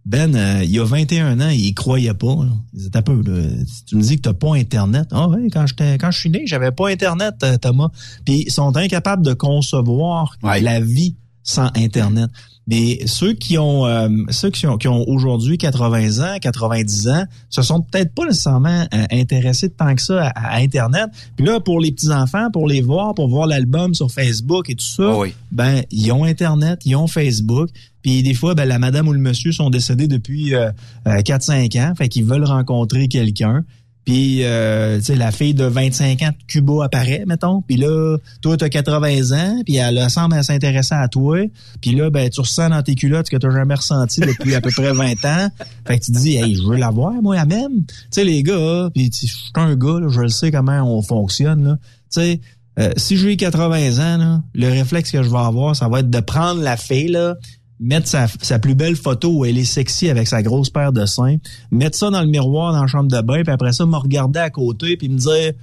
[0.05, 2.27] Ben, euh, il y a 21 ans, il croyait pas.
[2.27, 2.51] Là.
[2.73, 3.47] Il disait un peu, là,
[3.85, 5.07] tu me dis que t'as pas Internet.
[5.11, 7.89] Ah oui, quand j'étais, quand je suis né, j'avais pas Internet, euh, Thomas.
[8.25, 12.29] Puis ils sont incapables de concevoir la vie sans Internet.
[12.69, 17.25] Mais ceux qui ont euh, ceux qui ont, qui ont aujourd'hui 80 ans, 90 ans,
[17.49, 21.09] se sont peut-être pas nécessairement euh, intéressés tant que ça à, Internet.
[21.35, 24.75] Puis là, pour les petits enfants, pour les voir, pour voir l'album sur Facebook et
[24.75, 27.69] tout ça, ah ben ils ont Internet, ils ont Facebook.
[28.01, 30.71] Puis des fois, ben, la madame ou le monsieur sont décédés depuis euh,
[31.05, 33.65] 4-5 euh, ans, fait qu'ils veulent rencontrer quelqu'un.
[34.09, 37.61] Puis, euh, tu sais, la fille de 25 ans de Cuba apparaît, mettons.
[37.61, 41.47] Puis là, toi, tu as 80 ans, puis elle semble s'intéresser à toi.
[41.79, 44.71] Puis là, ben, tu ressens dans tes culottes que tu jamais ressenti depuis à peu
[44.71, 45.49] près 20 ans.
[45.85, 47.85] Fait que tu te dis, hey, je veux la voir, moi, même.
[47.85, 51.77] Tu sais, les gars, puis je suis un gars, je le sais comment on fonctionne.
[52.11, 52.41] Tu sais,
[52.79, 56.09] euh, si j'ai 80 ans, là, le réflexe que je vais avoir, ça va être
[56.09, 57.35] de prendre la fille, là,
[57.79, 61.05] mettre sa, sa, plus belle photo où elle est sexy avec sa grosse paire de
[61.05, 61.37] seins,
[61.71, 64.39] mettre ça dans le miroir dans la chambre de bain, puis après ça, me regarder
[64.39, 65.53] à côté, puis me dire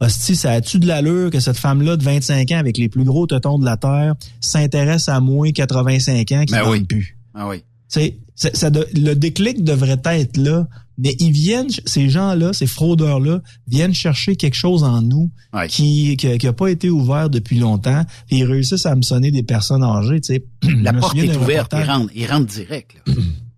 [0.00, 3.26] Hostie, ça a-tu de l'allure que cette femme-là de 25 ans avec les plus gros
[3.26, 6.84] tetons de la Terre s'intéresse à moins 85 ans qui ben oui.
[6.84, 7.18] plus?
[7.34, 7.62] Ah oui.
[7.86, 10.66] C'est, ça, le déclic devrait être là,
[11.02, 15.30] mais ils viennent, ces gens-là, ces fraudeurs-là, viennent chercher quelque chose en nous
[15.68, 19.42] qui qui, a pas été ouvert depuis longtemps, et ils réussissent à me sonner des
[19.42, 20.20] personnes âgées.
[20.20, 20.44] Tu sais,
[20.82, 22.96] La porte est ouverte, ils rentrent, ils rentrent direct.
[23.06, 23.14] Là.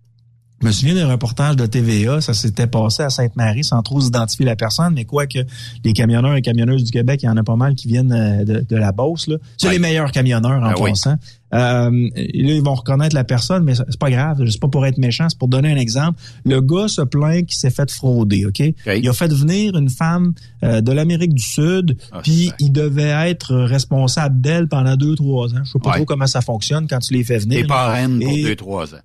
[0.63, 4.45] Je me souviens d'un reportage de TVA, ça s'était passé à Sainte-Marie sans trop identifier
[4.45, 5.39] la personne, mais quoi que
[5.83, 8.45] les camionneurs et camionneuses du Québec, il y en a pas mal qui viennent euh,
[8.45, 9.29] de, la Beauce.
[9.57, 11.17] C'est les meilleurs camionneurs en passant.
[11.53, 14.41] Euh, là, ils vont reconnaître la personne, mais c'est pas grave.
[14.49, 16.21] C'est pas pour être méchant, c'est pour donner un exemple.
[16.45, 18.61] Le gars se plaint qu'il s'est fait frauder, OK?
[18.61, 20.33] Il a fait venir une femme
[20.63, 25.53] euh, de l'Amérique du Sud, ah, puis il devait être responsable d'elle pendant deux, trois
[25.55, 25.63] ans.
[25.65, 27.59] Je sais pas trop comment ça fonctionne quand tu les fais venir.
[27.59, 29.01] Et parraine pour deux, trois ans.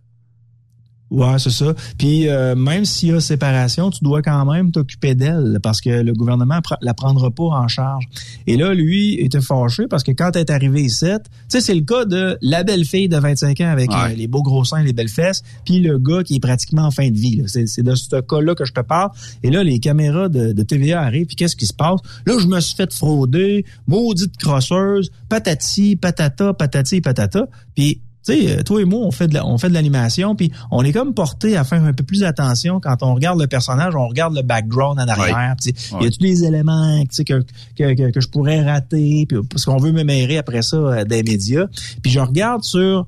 [1.10, 1.72] Ouais, c'est ça.
[1.96, 5.88] Puis euh, même s'il y a séparation, tu dois quand même t'occuper d'elle parce que
[5.88, 8.04] le gouvernement la prendra pas en charge.
[8.46, 11.74] Et là, lui était fâché parce que quand elle est arrivée ici, tu sais, c'est
[11.74, 14.82] le cas de la belle fille de 25 ans avec euh, les beaux gros seins,
[14.82, 17.42] les belles fesses, puis le gars qui est pratiquement en fin de vie.
[17.46, 19.10] C'est de ce cas-là que je te parle.
[19.42, 22.00] Et là, les caméras de, de TVA arrivent, puis qu'est-ce qui se passe?
[22.26, 27.46] Là, je me suis fait frauder, maudite crosseuse, patati, patata, patati, patata.
[27.74, 31.14] Puis tu sais, euh, toi et moi, on fait de l'animation, puis on est comme
[31.14, 34.42] porté à faire un peu plus attention quand on regarde le personnage, on regarde le
[34.42, 35.56] background en arrière.
[35.64, 37.42] Il y a tous les éléments que,
[37.76, 41.22] que, que, je pourrais rater, puis, parce qu'on veut me mêler après ça euh, des
[41.22, 41.66] médias.
[42.02, 43.06] Puis je regarde sur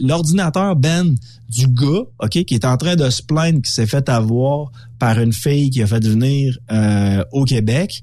[0.00, 1.14] l'ordinateur Ben
[1.48, 5.18] du gars, ok, qui est en train de se plaindre qui s'est fait avoir par
[5.20, 8.02] une fille qui a fait venir euh, au Québec.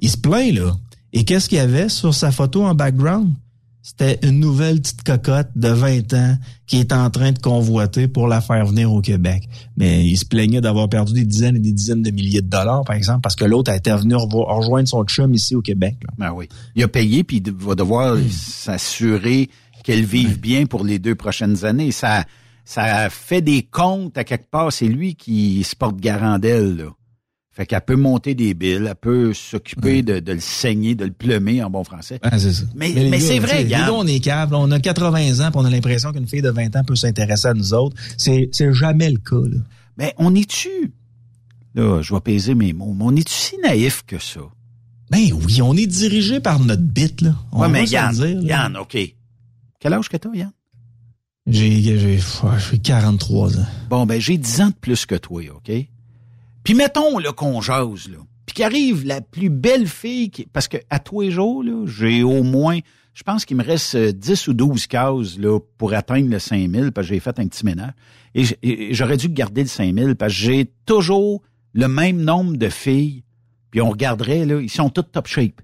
[0.00, 0.72] Il se plaint là.
[1.12, 3.32] Et qu'est-ce qu'il y avait sur sa photo en background?
[3.90, 6.36] C'était une nouvelle petite cocotte de 20 ans
[6.68, 9.48] qui est en train de convoiter pour la faire venir au Québec.
[9.76, 12.84] Mais il se plaignait d'avoir perdu des dizaines et des dizaines de milliers de dollars,
[12.84, 15.96] par exemple, parce que l'autre a été venu rejoindre son chum ici au Québec.
[16.18, 16.48] Ben oui.
[16.76, 18.28] Il a payé, puis il va devoir hmm.
[18.30, 19.50] s'assurer
[19.82, 21.90] qu'elle vive bien pour les deux prochaines années.
[21.90, 22.24] Ça,
[22.64, 24.72] ça fait des comptes à quelque part.
[24.72, 26.86] C'est lui qui se porte garant d'elle.
[27.52, 31.10] Fait qu'elle peut monter des billes, elle peut s'occuper de, de le saigner, de le
[31.10, 32.20] plumer en bon français.
[32.24, 32.62] Ouais, ça.
[32.76, 35.70] Mais- mais c'est vrai, gars, on est cave, on a 80 ans, puis on a
[35.70, 37.96] l'impression qu'une fille de 20 ans peut s'intéresser à nous autres.
[38.16, 39.58] C'est, c'est jamais le cas, là.
[39.98, 40.92] Mais on est-tu,
[41.74, 44.40] là, je vais peser mes mots, mais on est-tu si naïf que ça?
[45.10, 47.34] Ben oui, on est dirigé par notre bite, là.
[47.50, 48.40] On ouais, mais Yann, dire.
[48.42, 48.96] Yann, OK.
[49.80, 50.52] Quel âge que t'as, Yann?
[51.48, 52.20] J'ai, j'ai, ouais,
[52.70, 53.66] j'ai 43 ans.
[53.88, 55.72] Bon, ben, j'ai 10 ans de plus que toi, OK?
[56.64, 58.18] Puis mettons, là, qu'on jase, là.
[58.46, 60.30] Puis qu'arrive la plus belle fille.
[60.52, 62.78] Parce que à tous les jours, là, j'ai au moins...
[63.12, 66.92] Je pense qu'il me reste euh, 10 ou 12 cases, là, pour atteindre le 5000,
[66.92, 67.92] parce que j'ai fait un petit ménage.
[68.34, 71.42] Et j'aurais dû garder le 5000, parce que j'ai toujours
[71.72, 73.24] le même nombre de filles.
[73.70, 75.60] Puis on regarderait, là, ils sont toutes top shape.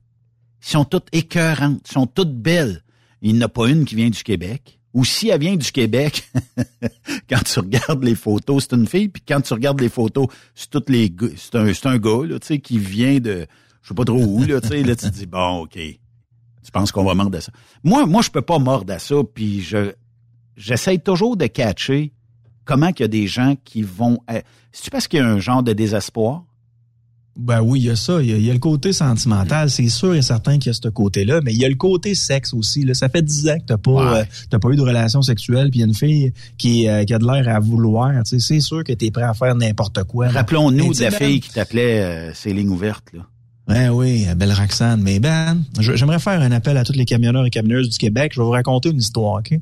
[0.63, 1.83] Ils sont toutes écœurantes.
[1.89, 2.83] Ils sont toutes belles.
[3.23, 4.81] Il n'y en a pas une qui vient du Québec.
[4.97, 6.27] Ou si elle vient du Québec,
[7.29, 10.71] quand tu regardes les photos, c'est une fille, puis quand tu regardes les photos, c'est
[10.71, 13.47] toutes les c'est un, c'est un gars, là, tu sais, qui vient de,
[13.83, 16.73] je sais pas trop où, là, tu sais, là, tu te dis, bon, OK, tu
[16.73, 17.53] penses qu'on va mordre à ça.
[17.85, 19.93] Moi, moi, je peux pas mordre à ça, puis je,
[20.57, 22.15] j'essaye toujours de catcher
[22.65, 24.41] comment qu'il y a des gens qui vont, euh,
[24.73, 26.45] c'est-tu parce qu'il y a un genre de désespoir?
[27.39, 28.23] Ben oui, il y a ça.
[28.23, 29.69] Il y a, il y a le côté sentimental.
[29.71, 32.15] C'est sûr et certain qu'il y a ce côté-là, mais il y a le côté
[32.15, 32.85] sexe aussi.
[32.85, 32.95] Là.
[32.95, 34.21] Ça fait 10 ans que t'as pas, Ouais.
[34.21, 37.05] euh, t'as pas eu de relation sexuelle, puis il y a une fille qui, euh,
[37.05, 38.13] qui a de l'air à vouloir.
[38.25, 40.29] Tu C'est sûr que t'es prêt à faire n'importe quoi.
[40.29, 43.27] Rappelons-nous de tu la fille qui t'appelait euh, ces lignes ouvertes, là.
[43.67, 45.03] Ben oui, belle Roxane.
[45.03, 48.33] Mais Ben, j'aimerais faire un appel à tous les camionneurs et camionneuses du Québec.
[48.35, 49.51] Je vais vous raconter une histoire, OK?
[49.51, 49.61] Ouais.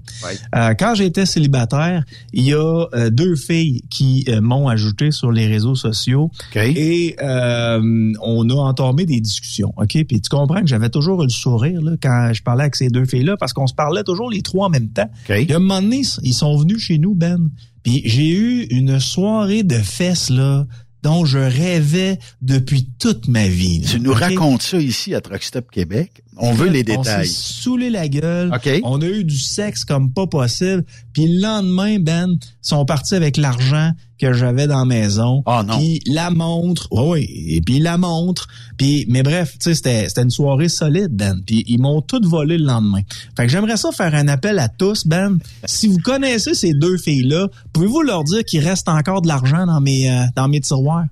[0.55, 5.33] Euh, quand j'étais célibataire, il y a euh, deux filles qui euh, m'ont ajouté sur
[5.33, 6.57] les réseaux sociaux OK?
[6.57, 9.97] et euh, on a entamé des discussions, OK?
[10.07, 13.07] Puis tu comprends que j'avais toujours le sourire là, quand je parlais avec ces deux
[13.07, 15.11] filles-là parce qu'on se parlait toujours les trois en même temps.
[15.31, 15.45] OK?
[15.47, 17.51] Puis à un moment donné, ils sont venus chez nous, Ben.
[17.83, 20.67] Puis j'ai eu une soirée de fesses, là,
[21.05, 23.83] dont je rêvais depuis toute ma vie.
[23.83, 26.24] Tu nous racontes ça ici à Truck Stop Québec.
[26.37, 27.27] On veut les On détails.
[27.29, 28.53] s'est saoulé la gueule.
[28.55, 28.69] OK.
[28.83, 30.85] On a eu du sexe comme pas possible.
[31.13, 35.43] Puis le lendemain, Ben, ils sont partis avec l'argent que j'avais dans la maison.
[35.47, 35.79] Ah, non.
[35.79, 36.89] Puis la montre.
[36.91, 37.45] Oui, oui.
[37.57, 38.49] Et puis la montre.
[38.77, 41.41] Puis, mais bref, tu sais, c'était, c'était une soirée solide, Ben.
[41.47, 43.01] Puis ils m'ont tout volé le lendemain.
[43.37, 45.39] Fait que j'aimerais ça faire un appel à tous, Ben.
[45.67, 49.81] Si vous connaissez ces deux filles-là, pouvez-vous leur dire qu'il reste encore de l'argent dans
[49.81, 51.05] mes, euh, dans mes tiroirs?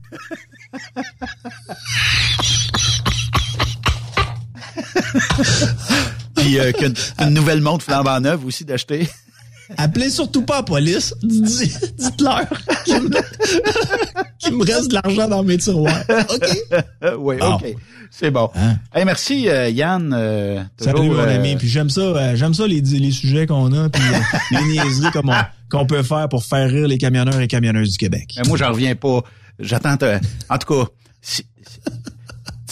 [6.36, 9.08] Puis euh, qu'une une nouvelle montre flambant neuve aussi d'acheter.
[9.76, 11.14] Appelez surtout pas la police.
[11.22, 12.46] Dites- Dites-leur
[14.38, 16.02] qu'il me, reste de l'argent dans mes tiroirs.
[16.08, 16.84] OK?
[17.18, 17.36] oui.
[17.40, 17.76] OK.
[18.10, 18.50] C'est bon.
[18.54, 18.76] Hein?
[18.94, 20.12] Hey, merci, euh, Yann.
[20.14, 21.56] euh, Salut mon euh, ami.
[21.56, 24.02] Puis j'aime ça, j'aime ça les, les sujets qu'on a, puis
[24.50, 25.10] les niaiseries
[25.70, 28.38] qu'on peut faire pour faire rire les camionneurs et camionneuses du Québec.
[28.46, 29.20] moi, j'en reviens pas.
[29.58, 29.96] J'attends.
[29.96, 30.18] te-
[30.50, 30.90] En tout cas,
[31.22, 31.46] si-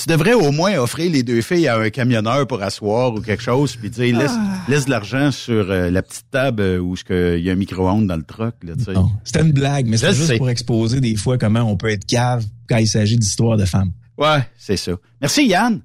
[0.02, 3.42] tu devrais au moins offrir les deux filles à un camionneur pour asseoir ou quelque
[3.42, 4.58] chose, puis dire laisse, Ah.
[4.68, 8.06] laisse de l'argent sur euh, la petite table euh, où il y a un micro-ondes
[8.06, 8.54] dans le truck.
[8.62, 8.92] Là, tu sais.
[8.92, 10.38] Non, C'était une blague, mais c'est juste sais.
[10.38, 13.92] pour exposer des fois comment on peut être cave quand il s'agit d'histoires de femmes.
[14.18, 14.92] Ouais, c'est ça.
[15.20, 15.80] Merci, Yann.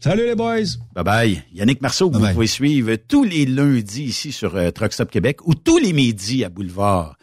[0.00, 0.76] Salut les boys!
[0.94, 1.42] Bye bye.
[1.52, 2.34] Yannick Marceau, Bye vous bye.
[2.34, 6.44] pouvez suivre tous les lundis ici sur euh, Truck Stop Québec ou tous les midis
[6.44, 7.16] à Boulevard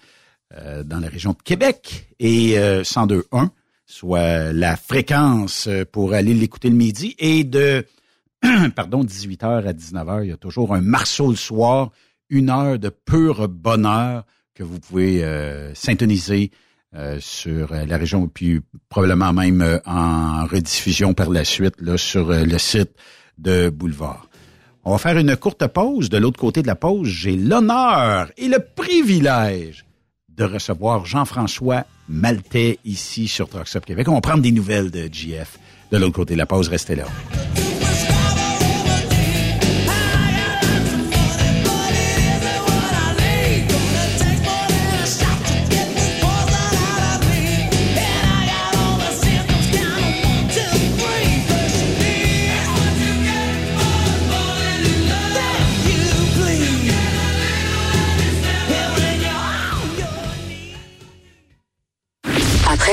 [0.57, 3.47] euh, dans la région de Québec et euh, 102.1,
[3.95, 7.85] soit la fréquence euh, pour aller l'écouter le midi et de
[8.75, 11.91] pardon 18h à 19h, il y a toujours un Marceau le soir,
[12.29, 16.51] une heure de pur bonheur que vous pouvez euh, syntoniser
[16.93, 22.27] euh, sur euh, la région, puis probablement même en rediffusion par la suite là, sur
[22.31, 22.91] le site
[23.37, 24.27] de Boulevard.
[24.83, 26.09] On va faire une courte pause.
[26.09, 29.84] De l'autre côté de la pause, j'ai l'honneur et le privilège
[30.37, 34.07] de recevoir Jean-François Maltais ici sur Truck Stop Québec.
[34.07, 35.57] On va prendre des nouvelles de GF.
[35.91, 37.05] De l'autre côté de la pause, restez là.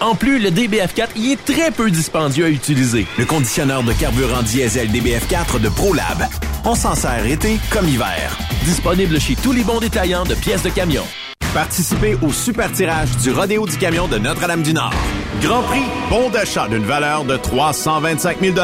[0.00, 3.06] En plus, le DBF4 y est très peu dispendieux à utiliser.
[3.18, 6.26] Le conditionneur de carburant diesel DBF4 de ProLab.
[6.64, 8.36] On s'en sert été comme hiver.
[8.64, 11.04] Disponible chez tous les bons détaillants de pièces de camion.
[11.54, 14.92] Participez au super tirage du Rodéo du camion de Notre-Dame-du-Nord.
[15.40, 18.54] Grand prix, bon d'achat d'une valeur de 325 000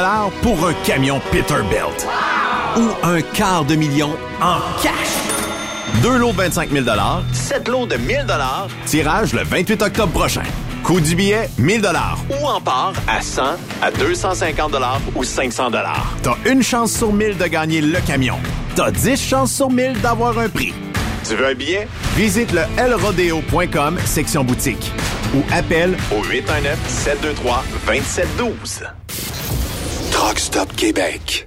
[0.43, 2.07] pour un camion Peterbilt.
[2.77, 4.11] Ou un quart de million
[4.43, 4.93] en cash.
[6.03, 6.85] Deux lots de 25 000
[7.33, 8.27] sept lots de 1000
[8.85, 10.43] tirage le 28 octobre prochain.
[10.85, 11.87] Coût du billet, 1000
[12.29, 13.43] ou en part à 100,
[13.81, 14.73] à 250
[15.15, 15.71] ou 500
[16.23, 18.37] T'as une chance sur 1000 de gagner le camion.
[18.75, 20.75] T'as 10 chances sur 1000 d'avoir un prix.
[21.29, 21.87] Tu veux un billet?
[22.17, 24.91] Visite le lrodeo.com, section boutique.
[25.37, 26.21] Ou appelle au
[27.87, 28.83] 819-723-2712.
[30.11, 31.47] Truck Stop Québec.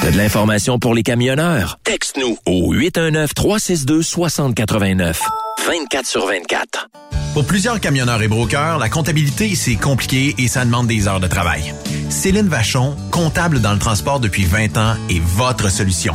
[0.00, 1.78] T'as de l'information pour les camionneurs?
[1.84, 5.18] Texte-nous au 819-362-6089.
[5.66, 6.88] 24 sur 24.
[7.34, 11.26] Pour plusieurs camionneurs et brokers, la comptabilité, c'est compliqué et ça demande des heures de
[11.26, 11.74] travail.
[12.08, 16.14] Céline Vachon, comptable dans le transport depuis 20 ans, est votre solution.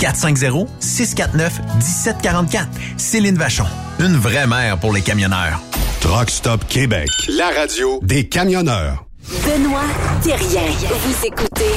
[0.00, 2.68] 450 649 1744.
[2.96, 3.66] Céline Vachon.
[3.98, 5.60] Une vraie mère pour les camionneurs.
[6.00, 9.04] Truck Stop Québec, la radio des camionneurs.
[9.44, 9.82] Benoît
[10.22, 10.62] Thérien.
[10.88, 11.76] Vous écoutez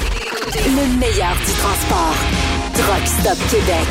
[0.56, 2.16] le meilleur du transport.
[2.74, 3.88] Truck Stop Québec.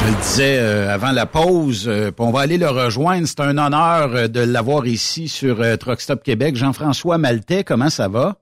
[0.00, 3.28] Je le disais euh, avant la pause, euh, puis on va aller le rejoindre.
[3.28, 6.56] C'est un honneur euh, de l'avoir ici sur euh, Truck Stop Québec.
[6.56, 8.36] Jean-François Maltais, comment ça va?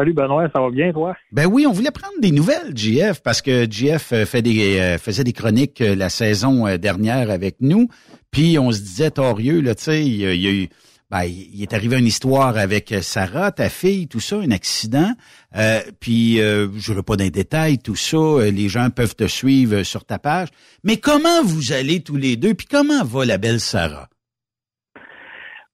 [0.00, 1.14] Salut Benoît, ça va bien toi?
[1.30, 5.34] Ben oui, on voulait prendre des nouvelles, JF, parce que JF euh, euh, faisait des
[5.34, 7.86] chroniques euh, la saison dernière avec nous.
[8.30, 10.70] Puis on se disait, torieux, là, tu sais, il.
[11.10, 15.12] Ben, il est arrivé une histoire avec Sarah, ta fille, tout ça, un accident.
[15.56, 18.48] Euh, puis, euh, je ne pas dans les détails, tout ça.
[18.50, 20.48] Les gens peuvent te suivre sur ta page.
[20.82, 22.54] Mais comment vous allez tous les deux?
[22.54, 24.08] Puis comment va la belle Sarah?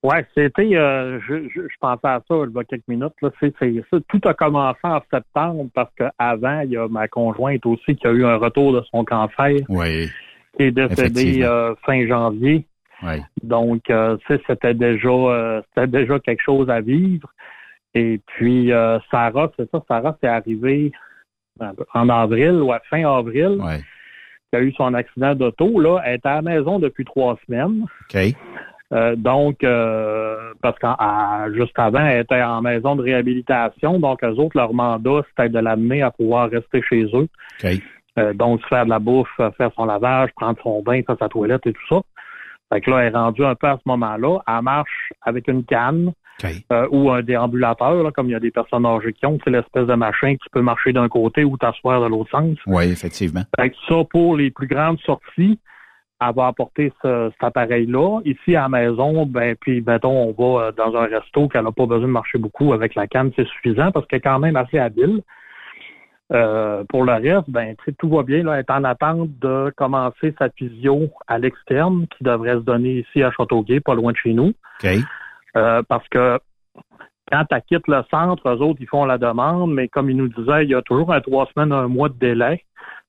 [0.03, 3.13] Ouais, c'était, euh, je, je, je pensais à ça il y a quelques minutes.
[3.23, 3.99] Là, ça.
[4.09, 8.13] Tout a commencé en septembre parce qu'avant, il y a ma conjointe aussi qui a
[8.13, 10.09] eu un retour de son cancer, Oui,
[10.57, 11.47] qui est décédé Effectivement.
[11.49, 12.67] euh, fin janvier.
[13.03, 13.21] oui.
[13.43, 14.17] Donc, euh,
[14.47, 17.29] c'était déjà, euh, c'était déjà quelque chose à vivre.
[17.95, 18.71] Et puis,
[19.11, 20.93] Sarah, c'est ça, Sarah, c'est arrivé
[21.95, 23.59] en avril ou à fin avril.
[23.61, 23.81] Ouais.
[24.53, 27.85] qui a eu son accident d'auto, là, elle était à la maison depuis trois semaines.
[28.15, 28.35] OK.
[28.93, 33.99] Euh, donc, euh, parce qu'en juste avant, elle était en maison de réhabilitation.
[33.99, 37.29] Donc, eux autres, leur mandat, c'était de l'amener à pouvoir rester chez eux.
[37.65, 37.83] OK.
[38.19, 41.17] Euh, donc, se faire de la bouffe, euh, faire son lavage, prendre son bain, faire
[41.19, 42.01] sa toilette et tout ça.
[42.73, 44.39] Fait que là, elle est rendue un peu à ce moment-là.
[44.49, 46.13] Elle marche avec une canne
[46.43, 46.51] OK.
[46.73, 49.39] euh, ou un déambulateur, là, comme il y a des personnes âgées qui ont.
[49.45, 52.57] C'est l'espèce de machin que tu peux marcher d'un côté ou t'asseoir de l'autre sens.
[52.67, 53.43] Oui, effectivement.
[53.59, 55.59] Fait que ça, pour les plus grandes sorties,
[56.21, 58.21] elle va apporter ce, cet appareil-là.
[58.25, 61.73] Ici, à la maison, ben, puis, mettons, on va euh, dans un resto qu'elle n'a
[61.73, 64.57] pas besoin de marcher beaucoup avec la canne, c'est suffisant parce qu'elle est quand même
[64.57, 65.23] assez habile.
[66.33, 68.43] Euh, pour le reste, ben, tout va bien.
[68.43, 73.01] Là, elle est en attente de commencer sa physio à l'externe qui devrait se donner
[73.01, 74.53] ici à Châteauguay, pas loin de chez nous.
[74.83, 74.91] OK.
[75.57, 76.39] Euh, parce que
[77.31, 80.29] quand tu quittes le centre, eux autres, ils font la demande, mais comme ils nous
[80.29, 82.65] disaient, il y a toujours un trois semaines, un mois de délai.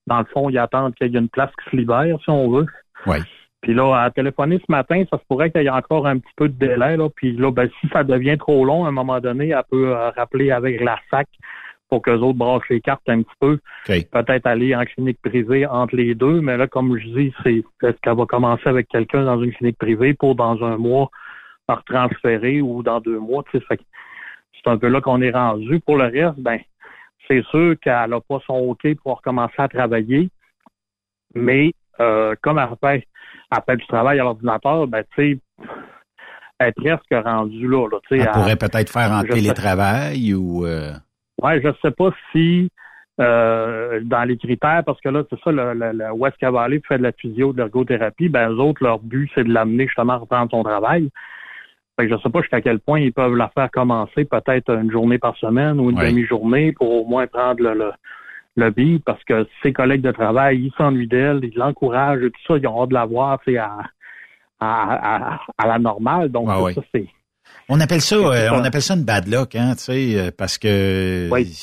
[0.06, 2.50] Dans le fond, ils attendent qu'il y ait une place qui se libère, si on
[2.50, 2.68] veut.
[3.08, 3.18] Oui.
[3.62, 6.34] Puis là, à téléphoner ce matin, ça se pourrait qu'il y ait encore un petit
[6.36, 6.96] peu de délai.
[6.96, 7.10] Là.
[7.10, 10.10] Puis là, ben, si ça devient trop long, à un moment donné, elle peut euh,
[10.12, 11.28] rappeler avec la SAC
[11.90, 13.60] pour qu'eux autres brassent les cartes un petit peu.
[13.86, 16.42] Peut-être aller en clinique privée entre les deux.
[16.42, 19.78] Mais là, comme je dis, c'est est-ce qu'elle va commencer avec quelqu'un dans une clinique
[19.78, 21.10] privée pour dans un mois
[21.76, 23.44] retransférer ou dans deux mois.
[23.52, 25.80] Tu sais, c'est un peu là qu'on est rendu.
[25.82, 26.60] Pour le reste, ben,
[27.28, 30.30] c'est sûr qu'elle n'a pas son OK pour recommencer à travailler.
[31.36, 33.08] Mais euh, comme elle fait,
[33.68, 35.40] elle du travail à l'ordinateur, ben, tu sais,
[36.60, 37.88] elle est presque rendue là.
[37.88, 40.66] là elle, pourrait peut-être faire en télétravail ou...
[40.66, 40.92] Euh...
[41.42, 42.70] Ouais, je sais pas si
[43.20, 47.04] euh, dans les critères, parce que là, c'est ça, le, le, West Cavalier fait de
[47.04, 50.52] la physio, de l'ergothérapie, ben eux autres, leur but, c'est de l'amener justement à reprendre
[50.52, 51.10] son travail.
[52.00, 54.92] Fait que je sais pas jusqu'à quel point ils peuvent la faire commencer peut-être une
[54.92, 57.92] journée par semaine ou une demi-journée pour au moins prendre le, le,
[58.58, 62.42] le beat, parce que ses collègues de travail, ils s'ennuient d'elle, ils l'encouragent et tout
[62.48, 63.78] ça, ils ont hâte de la voir, c'est à,
[64.60, 66.30] à, à, la normale.
[66.30, 67.08] Donc, ça, c'est
[67.70, 70.58] on appelle ça, euh, on appelle ça une bad luck, hein, tu sais, euh, parce
[70.58, 71.54] que, oui.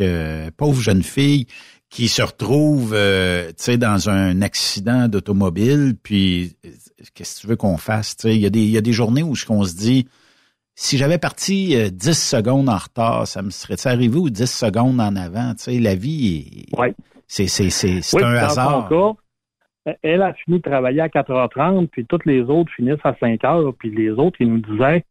[0.00, 1.46] Euh, pauvre jeune fille
[1.88, 6.56] qui se retrouve, tu sais, dans un accident d'automobile, puis
[7.14, 8.80] qu'est-ce que tu veux qu'on fasse, tu sais, il y a des, il y a
[8.80, 10.06] des journées où on se dit,
[10.82, 15.14] si j'avais parti 10 secondes en retard, ça me serait arrivé ou 10 secondes en
[15.14, 16.64] avant, tu sais, la vie,
[17.26, 18.88] c'est, c'est, c'est, c'est un hasard.
[20.02, 23.90] elle a fini de travailler à 4h30, puis toutes les autres finissent à 5h, puis
[23.90, 25.04] les autres, ils nous disaient,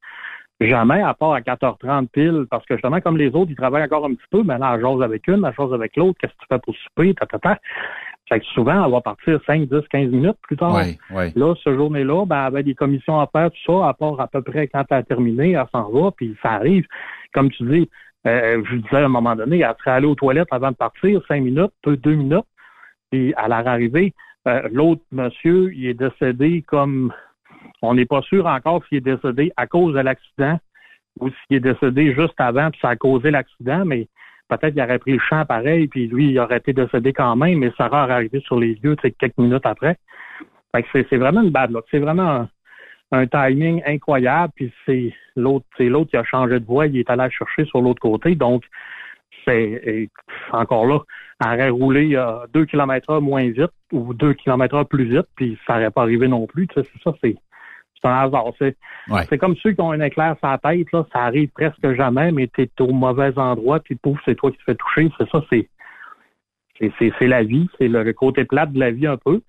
[0.62, 4.06] Jamais, à part à 4h30 pile, parce que justement, comme les autres, ils travaillent encore
[4.06, 6.48] un petit peu, mais là, chose avec une, la chose avec l'autre, qu'est-ce que tu
[6.50, 7.60] fais pour souper, ta, ta, ta.
[8.30, 10.80] Fait que souvent, elle va partir 5, 10, 15 minutes plus tard.
[11.36, 14.28] Là, ce journée-là, ben, elle avait des commissions à faire, tout ça, à part à
[14.28, 16.86] peu près quand elle a terminé, elle s'en va, puis ça arrive.
[17.34, 17.90] Comme tu dis,
[18.28, 21.22] euh, je disais à un moment donné, elle serait allée aux toilettes avant de partir,
[21.28, 22.46] 5 minutes, 2 minutes,
[23.10, 24.14] puis à leur arrivée,
[24.48, 27.12] euh, l'autre monsieur, il est décédé comme
[27.82, 30.60] on n'est pas sûr encore s'il est décédé à cause de l'accident
[31.20, 34.08] ou s'il est décédé juste avant, puis ça a causé l'accident, mais
[34.50, 37.60] peut-être qu'il aurait pris le champ pareil, puis lui, il aurait été décédé quand même,
[37.60, 39.98] mais ça aurait arrivé sur les lieux quelques minutes après.
[40.76, 41.86] Fait que c'est vraiment une bad luck.
[41.90, 42.48] C'est vraiment
[43.12, 47.10] un, timing incroyable, puis c'est l'autre, c'est l'autre qui a changé de voie, il est
[47.10, 48.64] allé la chercher sur l'autre côté, donc
[49.48, 50.10] c'est
[50.52, 51.00] encore là,
[51.44, 55.92] aurait roulé euh, deux kilomètres moins vite ou deux kilomètres plus vite, puis ça n'aurait
[55.92, 56.68] pas arrivé non plus.
[56.76, 57.36] Sais, ça, c'est
[58.02, 58.52] c'est un hasard.
[59.30, 62.32] C'est comme ceux qui ont un éclair sur la tête, là, ça arrive presque jamais,
[62.32, 65.12] mais tu es au mauvais endroit, puis pouf, c'est toi qui te fais toucher.
[65.18, 65.70] C'est ça, c'est
[67.20, 69.42] c'est la vie, c'est le, côté plate de la vie un peu.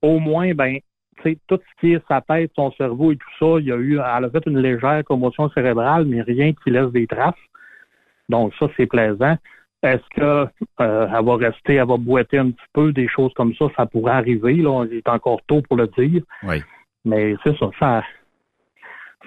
[0.00, 0.78] Au moins, ben,
[1.22, 3.76] tu tout ce qui est sa tête, son cerveau et tout ça, il y a
[3.76, 7.34] eu, elle a fait une légère commotion cérébrale, mais rien qui laisse des traces.
[8.28, 9.36] Donc ça, c'est plaisant.
[9.82, 10.46] Est-ce que
[10.80, 13.86] euh, elle va rester, elle va boiter un petit peu, des choses comme ça, ça
[13.86, 14.54] pourrait arriver.
[14.54, 16.22] Là, il est encore tôt pour le dire.
[16.44, 16.62] Oui.
[17.04, 18.02] Mais c'est ça, ça,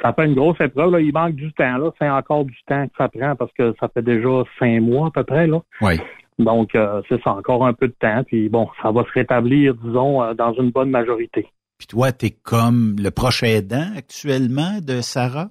[0.01, 0.91] ça fait une grosse épreuve.
[0.91, 0.99] Là.
[0.99, 1.78] Il manque du temps.
[1.78, 1.91] Là.
[1.99, 5.11] C'est encore du temps que ça prend parce que ça fait déjà cinq mois à
[5.11, 5.47] peu près.
[5.47, 5.61] Là.
[5.82, 5.99] Oui.
[6.38, 8.23] Donc, euh, c'est ça, encore un peu de temps.
[8.26, 11.47] Puis bon, ça va se rétablir, disons, euh, dans une bonne majorité.
[11.78, 15.49] Puis toi, tu es comme le prochain aidant actuellement de Sarah?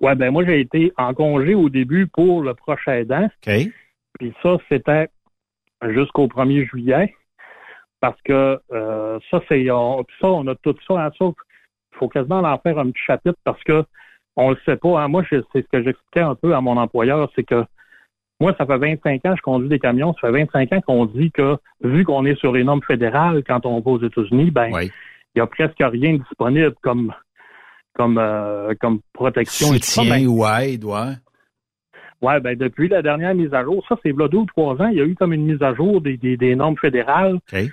[0.00, 3.24] Ouais, ben moi, j'ai été en congé au début pour le prochain aidant.
[3.24, 3.52] OK.
[4.18, 5.08] Puis ça, c'était
[5.88, 7.14] jusqu'au 1er juillet
[8.02, 11.04] parce que euh, ça, c'est on, ça, on a tout ça.
[11.04, 13.84] Hein, ça, il faut quasiment en faire un petit chapitre parce que
[14.34, 15.00] on le sait pas.
[15.00, 15.08] Hein.
[15.08, 17.64] Moi, c'est ce que j'expliquais un peu à mon employeur, c'est que
[18.40, 20.14] moi, ça fait 25 ans que je conduis des camions.
[20.14, 23.64] Ça fait 25 ans qu'on dit que, vu qu'on est sur les normes fédérales quand
[23.66, 24.90] on va aux États-Unis, ben, il
[25.36, 27.14] y a presque rien disponible comme
[27.94, 29.68] comme euh, comme protection.
[29.68, 31.14] Soutien ben, ou aide, ouais.
[32.20, 34.88] Ouais, ben depuis la dernière mise à jour, ça c'est là deux ou trois ans,
[34.88, 37.38] il y a eu comme une mise à jour des, des, des normes fédérales.
[37.52, 37.70] Okay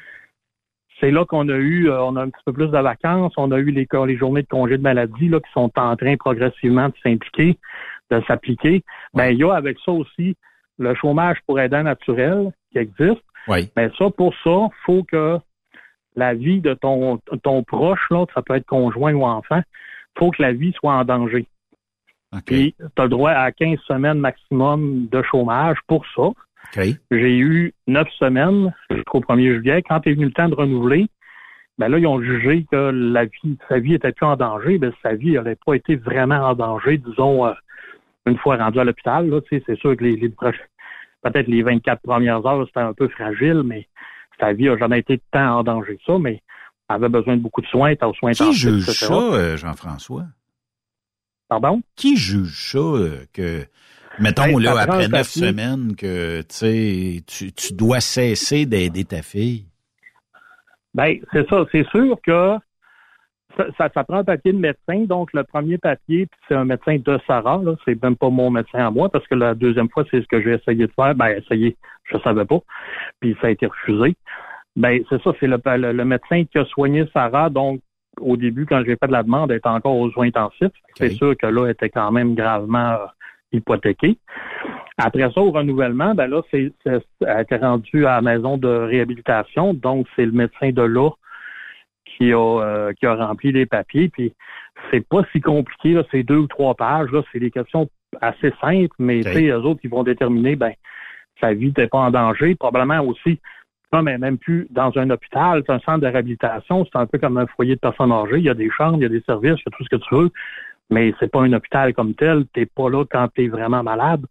[0.99, 3.51] c'est là qu'on a eu, euh, on a un petit peu plus de vacances, on
[3.51, 6.87] a eu les, les journées de congé de maladie là, qui sont en train progressivement
[6.87, 7.57] de s'impliquer,
[8.11, 8.83] de s'appliquer.
[9.13, 10.35] Ben, il y a avec ça aussi
[10.77, 13.23] le chômage pour aidants naturels qui existe.
[13.47, 13.69] Oui.
[13.75, 15.39] Mais ça, pour ça, faut que
[16.15, 19.61] la vie de ton, ton proche, là, ça peut être conjoint ou enfant,
[20.17, 21.47] faut que la vie soit en danger.
[22.31, 22.41] Okay.
[22.45, 26.29] Puis, tu as le droit à 15 semaines maximum de chômage pour ça.
[27.11, 29.81] J'ai eu neuf semaines jusqu'au 1er juillet.
[29.87, 31.07] Quand est venu le temps de renouveler,
[31.77, 34.77] ben là, ils ont jugé que la vie, sa vie était plus en danger.
[34.77, 37.53] Ben, sa vie n'aurait pas été vraiment en danger, disons, euh,
[38.25, 39.31] une fois rendu à l'hôpital.
[39.49, 43.87] c'est sûr que les, peut-être les 24 premières heures, c'était un peu fragile, mais
[44.39, 46.41] sa vie n'a jamais été tant en danger que ça, mais
[46.89, 50.25] elle avait besoin de beaucoup de soins, aux soins Qui juge ça, euh, Jean-François?
[51.47, 51.81] Pardon?
[51.95, 53.65] Qui juge ça euh, que
[54.19, 59.65] Mettons, là, après neuf semaines que, tu tu, tu dois cesser d'aider ta fille.
[60.93, 61.65] Ben, c'est ça.
[61.71, 62.57] C'est sûr que
[63.57, 65.05] ça, ça, prend un papier de médecin.
[65.05, 67.61] Donc, le premier papier, c'est un médecin de Sarah.
[67.63, 70.27] Là, c'est même pas mon médecin à moi, parce que la deuxième fois, c'est ce
[70.27, 71.15] que j'ai essayé de faire.
[71.15, 72.59] Ben, essayé, je savais pas.
[73.19, 74.15] Puis ça a été refusé.
[74.75, 75.57] Ben, c'est ça, c'est le,
[75.91, 77.49] le, médecin qui a soigné Sarah.
[77.49, 77.81] Donc,
[78.21, 80.71] au début, quand j'ai fait de la demande, elle était encore aux soins intensifs.
[80.95, 82.97] C'est sûr que là, elle était quand même gravement
[83.51, 84.17] hypothéquée.
[84.97, 88.67] Après ça, au renouvellement, ben là, c'est, c'est, elle était rendue à la maison de
[88.67, 89.73] réhabilitation.
[89.73, 91.09] Donc, c'est le médecin de là
[92.05, 94.09] qui a, euh, qui a rempli les papiers.
[94.09, 94.33] Puis,
[94.91, 97.11] c'est pas si compliqué, là, c'est deux ou trois pages.
[97.11, 97.89] Là, c'est des questions
[98.21, 100.73] assez simples, mais tu sais, eux autres, ils vont déterminer, ben,
[101.39, 102.55] sa vie n'était pas en danger.
[102.55, 103.39] Probablement aussi,
[103.93, 107.17] non, mais même plus dans un hôpital, c'est un centre de réhabilitation, c'est un peu
[107.17, 108.37] comme un foyer de personnes âgées.
[108.37, 109.89] Il y a des chambres, il y a des services, il y a tout ce
[109.89, 110.31] que tu veux,
[110.89, 112.45] mais c'est pas un hôpital comme tel.
[112.53, 114.25] T'es pas là quand tu es vraiment malade.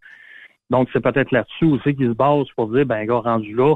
[0.69, 3.75] Donc, c'est peut-être là-dessus aussi qu'ils se basent pour dire, ben, gars, rendu là,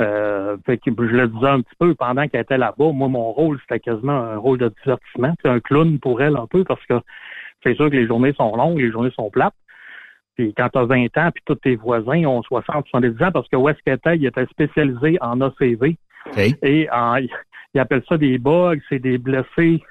[0.00, 2.92] euh, fait que je le disais un petit peu pendant qu'elle était là-bas.
[2.92, 5.34] Moi, mon rôle, c'était quasiment un rôle de divertissement.
[5.42, 6.94] C'est un clown pour elle un peu parce que
[7.62, 9.54] c'est sûr que les journées sont longues, les journées sont plates.
[10.36, 13.48] Puis quand tu as 20 ans, puis tous tes voisins ont 60, 70 ans, parce
[13.48, 15.96] que où est-ce qu'il était, il était spécialisé en ACV.
[16.62, 17.16] Et en,
[17.74, 19.82] il appelle ça des bugs, c'est des blessés,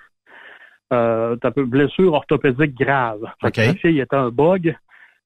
[0.91, 3.25] euh, blessures orthopédiques graves.
[3.43, 3.73] Okay.
[3.83, 4.75] il était un bug.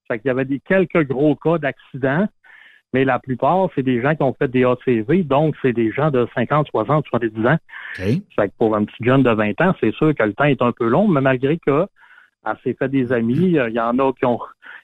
[0.07, 2.27] Fait qu'il y avait des quelques gros cas d'accidents,
[2.93, 6.11] mais la plupart, c'est des gens qui ont fait des ACV, donc c'est des gens
[6.11, 7.57] de 50, 60, 70 ans.
[8.35, 10.61] Fait que pour un petit jeune de 20 ans, c'est sûr que le temps est
[10.61, 11.87] un peu long, mais malgré que
[12.45, 14.39] elle s'est fait des amis, il y en a qui ont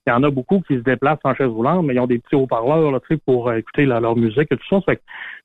[0.08, 2.20] il y en a beaucoup qui se déplacent en chaise roulante, mais ils ont des
[2.20, 4.82] petits haut-parleurs là, pour euh, écouter leur musique et tout ça.
[4.82, 5.02] Fait que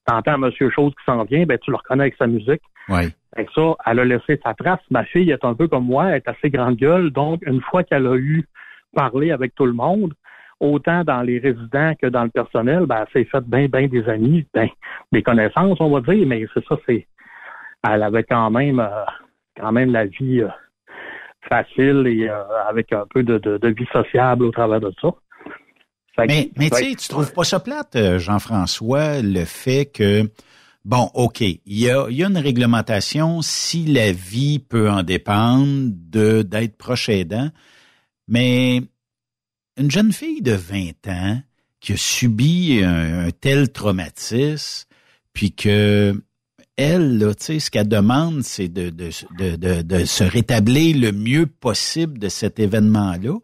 [0.07, 2.63] t'entends Monsieur Chose qui s'en vient, ben tu le reconnais avec sa musique.
[2.89, 3.09] Ouais.
[3.35, 4.81] Fait ça, elle a laissé sa trace.
[4.91, 7.85] Ma fille est un peu comme moi, elle est assez grande gueule, donc une fois
[7.85, 8.47] qu'elle a eu
[8.95, 10.15] parlé avec tout le monde,
[10.59, 14.09] autant dans les résidents que dans le personnel, ben, elle s'est fait bien, bien des
[14.09, 14.69] amis, ben,
[15.13, 17.07] des connaissances, on va dire, mais c'est ça, c'est
[17.89, 19.05] elle avait quand même euh,
[19.59, 20.49] quand même la vie euh,
[21.49, 25.09] facile et euh, avec un peu de, de, vie sociable au travers de ça.
[26.19, 30.29] mais mais tu sais, tu trouves pas ça plate, euh, Jean-François, le fait que
[30.85, 35.91] Bon, OK, il y a, y a une réglementation si la vie peut en dépendre
[35.93, 37.51] de d'être proche aidant,
[38.29, 38.83] mais
[39.77, 41.41] une jeune fille de 20 ans
[41.81, 44.87] qui a subi un tel traumatisme,
[45.33, 46.15] puis que
[46.77, 49.11] elle, là, ce qu'elle demande, c'est de, de,
[49.57, 53.39] de, de, se rétablir le mieux possible de cet événement-là.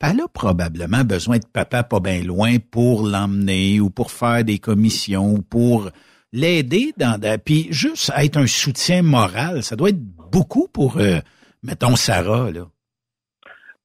[0.00, 4.58] Elle a probablement besoin de papa pas bien loin pour l'emmener ou pour faire des
[4.58, 5.90] commissions ou pour
[6.32, 11.18] l'aider dans puis juste être un soutien moral, ça doit être beaucoup pour euh,
[11.62, 12.68] mettons Sarah là.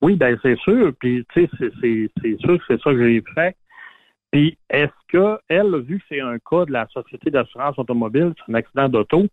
[0.01, 3.55] Oui, ben c'est sûr, puis tu sais c'est sûr que c'est ça que j'ai fait.
[4.33, 8.51] Puis est-ce que elle, vu que c'est un cas de la Société d'assurance automobile, c'est
[8.51, 9.27] un accident d'auto,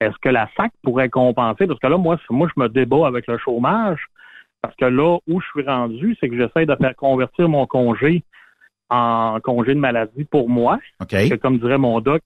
[0.00, 1.66] est-ce que la SAC pourrait compenser?
[1.66, 3.98] Parce que là, moi, moi, je me débat avec le chômage.
[4.62, 8.22] Parce que là, où je suis rendu, c'est que j'essaie de faire convertir mon congé
[8.88, 10.78] en congé de maladie pour moi.
[11.00, 11.36] Okay.
[11.38, 12.22] comme dirait mon doc,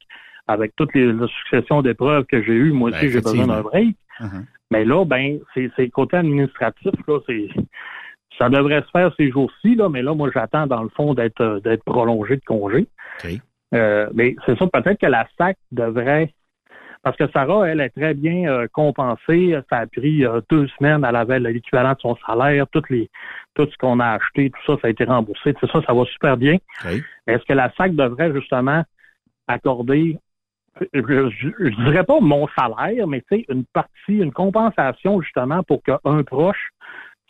[0.47, 1.10] avec toutes les,
[1.43, 3.97] successions d'épreuves que j'ai eues, moi aussi, ben, j'ai besoin d'un break.
[4.20, 4.44] Uh-huh.
[4.70, 7.48] Mais là, ben, c'est côté administratif, là, c'est
[8.39, 11.40] ça devrait se faire ces jours-ci, là, mais là, moi, j'attends, dans le fond, d'être
[11.40, 12.86] euh, d'être prolongé de congé.
[13.74, 16.32] Euh, mais c'est ça, peut-être que la SAC devrait
[17.02, 19.55] parce que Sarah, elle est très bien euh, compensée.
[19.69, 21.05] Ça a pris deux semaines.
[21.06, 22.66] Elle avait l'équivalent de son salaire.
[22.73, 23.11] Toutes les,
[23.55, 25.55] tout ce qu'on a acheté, tout ça, ça a été remboursé.
[25.61, 26.56] C'est ça, ça va super bien.
[27.27, 28.85] Est-ce que la SAC devrait justement
[29.48, 30.16] accorder,
[30.94, 35.82] je, je, dirais pas mon salaire, mais tu sais, une partie, une compensation justement pour
[35.82, 36.70] qu'un proche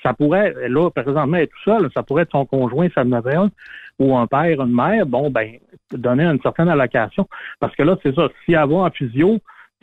[0.04, 3.50] ça pourrait, là, présentement, être tout seul, ça pourrait être son conjoint, en un,
[3.98, 5.56] ou un père, une mère, bon, ben,
[5.92, 7.26] donner une certaine allocation.
[7.60, 9.38] Parce que là, c'est ça, si elle va en physio,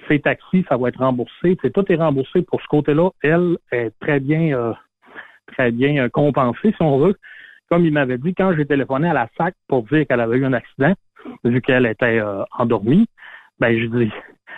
[0.07, 1.57] ses taxis, ça va être remboursé.
[1.61, 3.10] C'est tout est remboursé pour ce côté-là.
[3.22, 4.73] Elle est très bien, euh,
[5.48, 7.15] très bien euh, compensée, si on veut.
[7.69, 10.45] Comme il m'avait dit, quand j'ai téléphoné à la SAC pour dire qu'elle avait eu
[10.45, 10.93] un accident,
[11.43, 13.07] vu qu'elle était euh, endormie,
[13.60, 14.11] ben, je dis,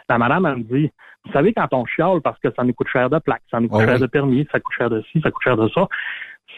[0.09, 0.91] la madame, elle me dit,
[1.25, 3.69] vous savez, quand on chiale parce que ça nous coûte cher de plaque, ça nous
[3.69, 5.87] coûte cher de permis, ça coûte cher de ci, ça coûte cher de ça,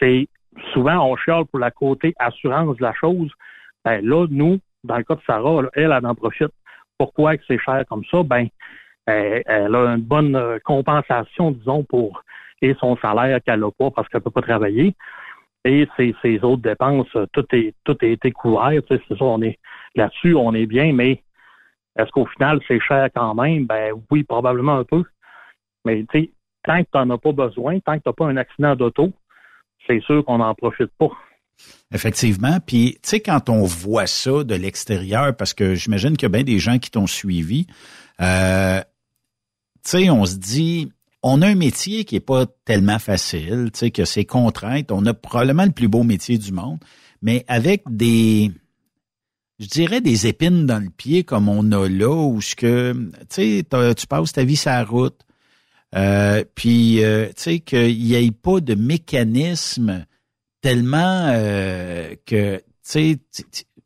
[0.00, 0.28] c'est
[0.72, 3.30] souvent on chiale pour la côté assurance de la chose.
[3.84, 6.52] Ben là, nous, dans le cas de Sarah, elle, elle en profite.
[6.98, 8.22] Pourquoi que c'est cher comme ça?
[8.22, 8.48] Ben,
[9.06, 12.22] elle, a une bonne euh, compensation, disons, pour
[12.62, 14.94] et son salaire qu'elle n'a pas parce qu'elle peut pas travailler.
[15.64, 18.80] Et ses, ses autres dépenses, tout est tout a été couvert.
[18.88, 19.58] c'est ça, on est
[19.94, 21.22] là-dessus, on est bien, mais
[21.98, 23.66] est-ce qu'au final, c'est cher quand même?
[23.66, 25.04] Ben oui, probablement un peu.
[25.84, 26.30] Mais tu sais,
[26.64, 29.12] tant que tu n'en as pas besoin, tant que tu n'as pas un accident d'auto,
[29.86, 31.10] c'est sûr qu'on n'en profite pas.
[31.92, 32.58] Effectivement.
[32.66, 36.30] Puis, tu sais, quand on voit ça de l'extérieur, parce que j'imagine qu'il y a
[36.30, 37.66] bien des gens qui t'ont suivi,
[38.20, 38.80] euh,
[39.84, 40.92] tu sais, on se dit,
[41.22, 44.92] on a un métier qui est pas tellement facile, tu sais, que c'est contraintes.
[44.92, 46.78] On a probablement le plus beau métier du monde,
[47.22, 48.50] mais avec des,
[49.58, 52.92] je dirais des épines dans le pied comme on a là, où ce que,
[53.30, 55.20] tu sais, tu passes ta vie sur la route,
[55.94, 60.04] Euh, puis, euh, tu sais, qu'il n'y ait pas de mécanisme
[60.60, 63.18] tellement euh, que, tu sais,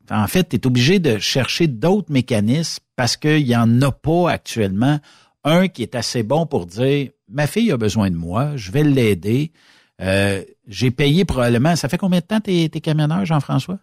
[0.09, 4.31] en fait, tu es obligé de chercher d'autres mécanismes parce qu'il n'y en a pas
[4.31, 4.99] actuellement.
[5.43, 8.83] Un qui est assez bon pour dire, ma fille a besoin de moi, je vais
[8.83, 9.51] l'aider.
[10.01, 13.79] Euh, j'ai payé probablement, ça fait combien de temps t'es, es camionneur, Jean-François?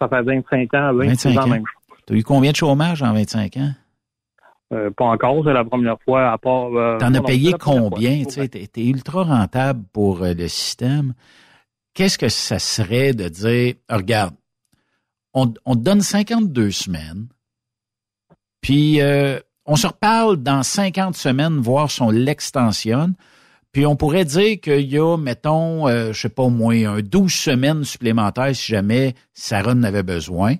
[0.00, 1.64] Ça fait 25 ans, 26 ans, même.
[2.06, 3.72] T'as eu combien de chômage en 25 ans?
[4.72, 6.74] Euh, pas encore, c'est la première fois, à part...
[6.74, 8.24] Euh, T'en as payé combien?
[8.24, 11.14] Tu t'es ultra rentable pour le système.
[11.94, 14.34] Qu'est-ce que ça serait de dire, regarde,
[15.34, 17.28] on, on te donne 52 semaines,
[18.60, 19.00] puis
[19.66, 23.14] on se reparle dans 50 semaines, voir si on l'extensionne.
[23.72, 27.00] Puis on pourrait dire qu'il y a, mettons, euh, je sais pas au moins un
[27.02, 30.56] 12 semaines supplémentaires si jamais Sarah en avait besoin.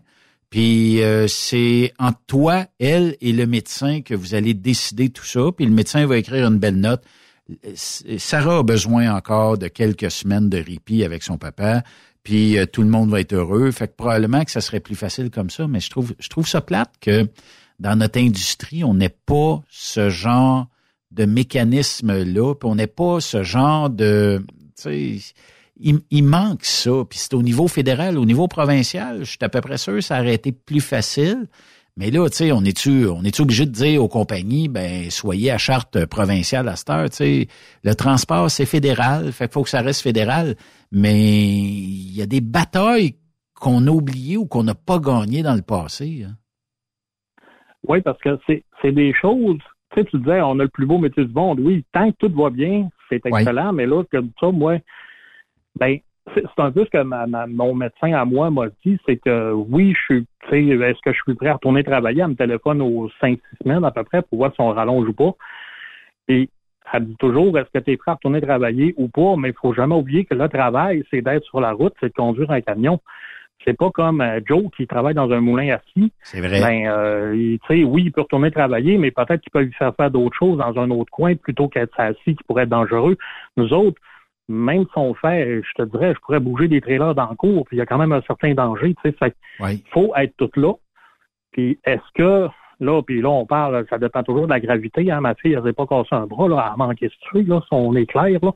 [0.48, 5.40] Puis euh, c'est entre toi, elle et le médecin que vous allez décider tout ça.
[5.56, 7.02] Puis le médecin va écrire une belle note.
[7.74, 11.82] Sarah a besoin encore de quelques semaines de répit avec son papa.
[12.22, 13.72] Puis euh, tout le monde va être heureux.
[13.72, 15.66] Fait que probablement que ça serait plus facile comme ça.
[15.66, 17.28] Mais je trouve, je trouve ça plate que
[17.80, 20.66] dans notre industrie, on n'est pas ce genre
[21.10, 24.44] de mécanisme-là, puis on n'est pas ce genre de...
[25.82, 29.48] Il, il manque ça, puis c'est au niveau fédéral, au niveau provincial, je suis à
[29.48, 31.48] peu près sûr ça aurait été plus facile.
[31.96, 35.50] Mais là, tu sais, on est-tu on est obligé de dire aux compagnies, ben soyez
[35.50, 37.48] à charte provinciale à cette heure, tu sais.
[37.82, 40.56] Le transport, c'est fédéral, fait qu'il faut que ça reste fédéral.
[40.92, 43.16] Mais il y a des batailles
[43.54, 46.24] qu'on a oubliées ou qu'on n'a pas gagnées dans le passé.
[46.26, 46.36] Hein.
[47.86, 49.60] Oui, parce que c'est des choses.
[49.92, 51.60] Tu sais, tu disais, on a le plus beau métier du monde.
[51.60, 53.72] Oui, tant que tout va bien, c'est excellent.
[53.72, 54.78] Mais là, comme ça, moi,
[55.78, 55.98] ben,
[56.34, 59.94] c'est un peu ce que ma, mon médecin à moi m'a dit, c'est que oui,
[59.94, 62.22] je suis, tu sais, est-ce que je suis prêt à retourner travailler?
[62.22, 65.08] Elle me téléphone aux cinq, six semaines à peu près pour voir si on rallonge
[65.08, 65.32] ou pas?
[66.28, 66.48] Et
[66.92, 69.34] elle dit toujours, est-ce que tu es prêt à retourner travailler ou pas?
[69.36, 72.14] Mais il faut jamais oublier que le travail, c'est d'être sur la route, c'est de
[72.14, 73.00] conduire un camion.
[73.64, 76.12] C'est pas comme euh, Joe qui travaille dans un moulin assis.
[76.22, 76.60] C'est vrai.
[76.60, 79.94] Ben, euh, tu sais, oui, il peut retourner travailler, mais peut-être qu'il peut lui faire
[79.94, 83.16] faire d'autres choses dans un autre coin plutôt qu'être assis qui pourrait être dangereux.
[83.56, 84.00] Nous autres,
[84.48, 87.66] même si on fait, je te dirais, je pourrais bouger des trailers dans le cours,
[87.66, 89.16] puis il y a quand même un certain danger, tu sais.
[89.16, 89.34] Fait
[89.92, 90.72] faut être tout là.
[91.52, 92.48] Puis est-ce que
[92.80, 95.20] là, puis là, on parle, ça dépend toujours de la gravité, hein.
[95.20, 97.94] Ma fille, elle s'est pas cassé un bras, là, elle manqué de là, si on
[97.94, 98.52] est clair, là.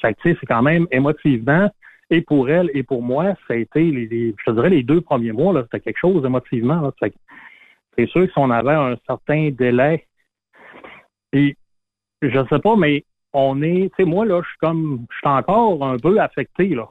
[0.00, 1.70] Fait que, tu sais, c'est quand même émotivement
[2.10, 5.00] et pour elle et pour moi, ça a été, les, je te dirais, les deux
[5.00, 6.92] premiers mois, là, c'était quelque chose émotivement.
[7.00, 10.06] C'est sûr que si on avait un certain délai,
[11.32, 11.56] et
[12.22, 15.28] je sais pas, mais on est, tu sais, moi, là, je suis comme, je suis
[15.28, 16.88] encore un peu affecté, là.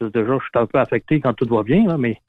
[0.00, 2.20] Déjà, je suis un peu affecté quand tout va bien, là, mais,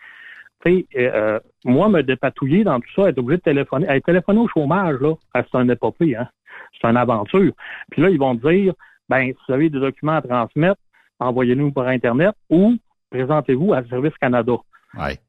[0.65, 4.39] tu sais, euh, moi, me dépatouiller dans tout ça, être obligé de téléphoner, être téléphoner
[4.39, 6.27] au chômage, là, c'est un épopée, hein.
[6.81, 7.53] C'est une aventure.
[7.91, 8.73] Puis là, ils vont dire,
[9.10, 10.81] ben, si vous avez des documents à transmettre,
[11.19, 12.76] envoyez-nous par Internet ou
[13.10, 14.53] présentez-vous à Service Canada.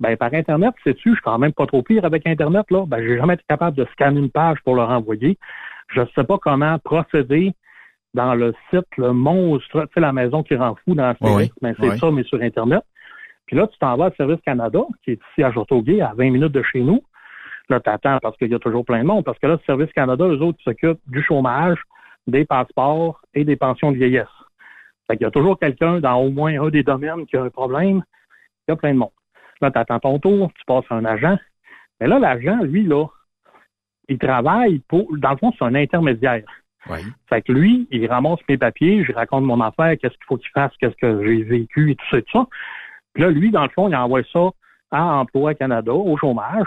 [0.01, 2.85] Ben, par Internet, sais-tu, je suis quand même pas trop pire avec Internet, là.
[2.86, 5.39] Ben, j'ai jamais été capable de scanner une page pour leur envoyer.
[5.89, 7.52] Je sais pas comment procéder
[8.15, 11.52] dans le site, le monstre, tu sais, la maison qui rend fou dans le service,
[11.60, 12.82] mais c'est ça, mais sur Internet.
[13.47, 16.31] Puis là, tu t'en vas à Service Canada, qui est ici à Châteauguay, à 20
[16.31, 17.02] minutes de chez nous.
[17.69, 19.24] Là, tu attends parce qu'il y a toujours plein de monde.
[19.24, 21.78] Parce que là, Service Canada, eux autres, s'occupent du chômage,
[22.27, 24.27] des passeports et des pensions de vieillesse.
[25.09, 27.51] Fait qu'il y a toujours quelqu'un dans au moins un des domaines qui a un
[27.51, 28.02] problème.
[28.66, 29.10] Il y a plein de monde.
[29.60, 31.39] Là, tu attends ton tour, tu passes un agent.
[32.01, 33.06] Mais là, l'agent, lui, là,
[34.09, 35.16] il travaille pour.
[35.16, 36.44] Dans le fond, c'est un intermédiaire.
[36.89, 36.98] Oui.
[37.28, 40.51] Fait que lui, il ramasse mes papiers, je raconte mon affaire, qu'est-ce qu'il faut qu'il
[40.51, 42.47] fasse, qu'est-ce que j'ai vécu et tout ça et tout ça.
[43.12, 44.51] Puis là, lui, dans le fond, il envoie ça
[44.90, 46.66] à Emploi Canada, au chômage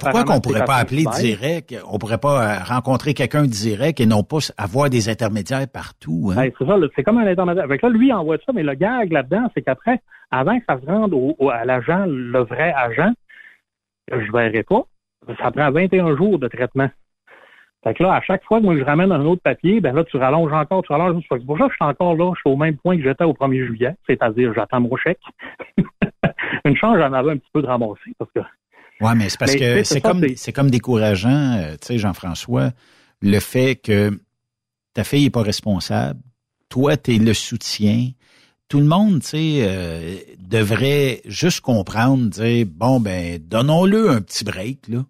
[0.00, 4.22] pourquoi qu'on pourrait pas appeler direct, on pourrait pas euh, rencontrer quelqu'un direct et non
[4.22, 6.32] pas avoir des intermédiaires partout?
[6.36, 6.48] Hein?
[6.58, 7.64] c'est ça, c'est comme un intermédiaire.
[7.64, 10.00] Avec là, lui, il envoie ça, mais le gag là-dedans, c'est qu'après,
[10.30, 13.12] avant que ça se rende au, à l'agent, le vrai agent,
[14.10, 14.82] je verrai pas.
[15.42, 16.88] Ça prend 21 jours de traitement.
[17.84, 20.02] Fait que là, à chaque fois que moi je ramène un autre papier, ben là,
[20.02, 21.22] tu rallonges encore, tu rallonges.
[21.30, 23.24] C'est pour ça que je suis encore là, je suis au même point que j'étais
[23.24, 25.20] au 1er juillet, c'est-à-dire j'attends mon chèque.
[26.64, 28.40] Une chance, j'en avais un petit peu de ramasser parce que
[29.00, 32.72] Ouais, mais c'est parce que c'est comme c'est comme décourageant, euh, tu sais, Jean-François,
[33.20, 34.18] le fait que
[34.94, 36.20] ta fille est pas responsable,
[36.68, 38.10] toi tu es le soutien.
[38.68, 44.44] Tout le monde, tu sais, euh, devrait juste comprendre, dire bon ben donnons-le un petit
[44.44, 45.04] break là.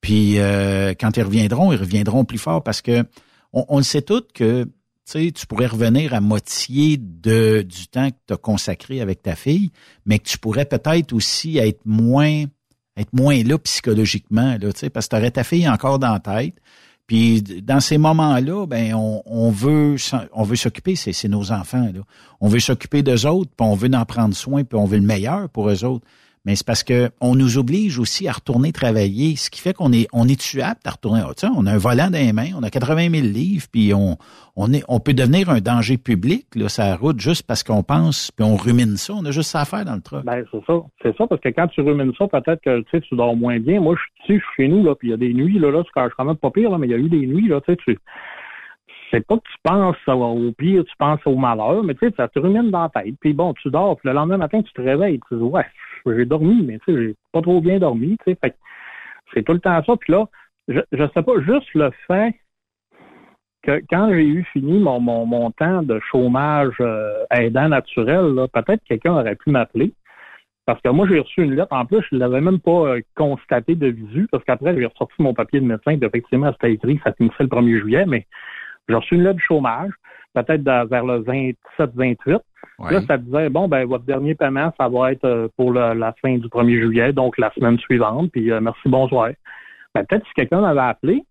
[0.00, 3.04] Puis euh, quand ils reviendront, ils reviendront plus fort parce que
[3.52, 4.70] on, on le sait tous que tu
[5.04, 9.34] sais, tu pourrais revenir à moitié de du temps que tu as consacré avec ta
[9.34, 9.70] fille,
[10.06, 12.44] mais que tu pourrais peut-être aussi être moins
[12.98, 16.54] être moins là psychologiquement, là, parce que tu aurais ta fille encore dans la tête.
[17.06, 19.96] Puis dans ces moments-là, ben on, on veut
[20.34, 22.00] on veut s'occuper, c'est nos enfants là.
[22.40, 25.06] On veut s'occuper d'eux autres, puis on veut en prendre soin, puis on veut le
[25.06, 26.06] meilleur pour eux autres
[26.44, 29.92] mais c'est parce que on nous oblige aussi à retourner travailler, ce qui fait qu'on
[29.92, 31.22] est on est tuable à retourner?
[31.26, 34.16] Oh, on a un volant dans les mains, on a 80 000 livres, puis on
[34.56, 38.30] on est on peut devenir un danger public là, sa route juste parce qu'on pense
[38.30, 39.14] puis on rumine ça.
[39.14, 40.24] On a juste ça à faire dans le truck.
[40.24, 43.00] Ben c'est ça, c'est ça parce que quand tu rumines ça, peut-être que tu sais
[43.00, 43.80] tu dors moins bien.
[43.80, 46.10] Moi, je suis chez nous là, puis il y a des nuits là, là, c'est
[46.16, 47.76] quand même pas pire là, mais il y a eu des nuits là, tu sais,
[47.84, 47.98] tu
[49.10, 52.28] c'est pas que tu penses au pire, tu penses au malheur, mais tu sais, ça
[52.28, 53.14] te rumine dans la tête.
[53.20, 55.66] Puis bon, tu dors, puis le lendemain matin, tu te réveilles, tu dis ouais,
[56.06, 58.54] j'ai dormi, mais tu sais, j'ai pas trop bien dormi, tu sais.
[59.34, 59.96] C'est tout le temps ça.
[59.96, 60.26] Puis là,
[60.68, 62.34] je, je sais pas, juste le fait
[63.62, 68.82] que quand j'ai eu fini mon, mon, mon temps de chômage euh, aidant naturel, peut-être
[68.84, 69.92] quelqu'un aurait pu m'appeler.
[70.64, 71.72] Parce que moi, j'ai reçu une lettre.
[71.72, 75.14] En plus, je ne l'avais même pas euh, constaté de visu, parce qu'après, j'ai ressorti
[75.18, 78.26] mon papier de médecin, puis effectivement, c'était écrit, ça finissait le 1er juillet, mais
[78.88, 79.90] j'ai reçu une lettre de chômage,
[80.34, 81.20] peut-être vers le
[81.78, 82.38] 27-28.
[82.90, 86.36] Là, ça disait, bon, ben votre dernier paiement, ça va être euh, pour la fin
[86.36, 89.30] du 1er juillet, donc la semaine suivante, puis euh, merci, bonsoir.
[89.94, 91.24] Ben, peut-être si quelqu'un m'avait appelé,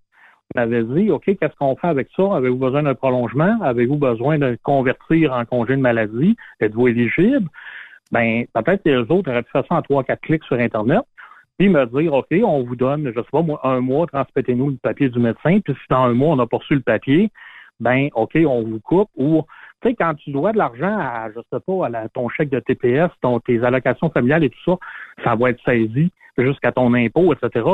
[0.55, 2.35] m'avait dit, OK, qu'est-ce qu'on fait avec ça?
[2.35, 3.59] Avez-vous besoin d'un prolongement?
[3.61, 6.35] Avez-vous besoin de convertir en congé de maladie?
[6.59, 7.47] Êtes-vous éligible?
[8.11, 11.03] Ben, peut-être que les autres auraient pu faire ça en trois, quatre clics sur Internet
[11.57, 14.77] puis me dire, OK, on vous donne, je sais pas, moi, un mois, transmettez-nous le
[14.77, 17.31] papier du médecin, puis si dans un mois, on n'a pas reçu le papier,
[17.79, 19.43] ben, OK, on vous coupe, ou,
[19.81, 22.59] tu sais, quand tu dois de l'argent à, je sais pas, à ton chèque de
[22.59, 24.77] TPS, ton, tes allocations familiales et tout ça,
[25.23, 27.65] ça va être saisi jusqu'à ton impôt, etc.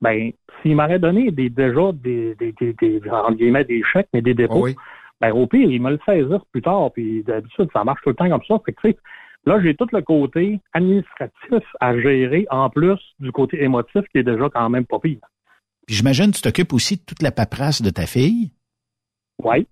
[0.00, 0.30] Ben,
[0.60, 3.00] s'il m'aurait donné des, déjà des, des, des, des,
[3.30, 4.68] guillemets, des chèques, mais des dépôts,
[5.20, 8.16] ben, au pire, il me le saisir plus tard, puis d'habitude, ça marche tout le
[8.16, 8.60] temps comme ça.
[8.64, 8.98] Fait que, tu sais,
[9.46, 14.24] Là, j'ai tout le côté administratif à gérer en plus du côté émotif qui est
[14.24, 15.20] déjà quand même pas pire.
[15.86, 18.50] Puis j'imagine que tu t'occupes aussi de toute la paperasse de ta fille?
[19.42, 19.66] Oui.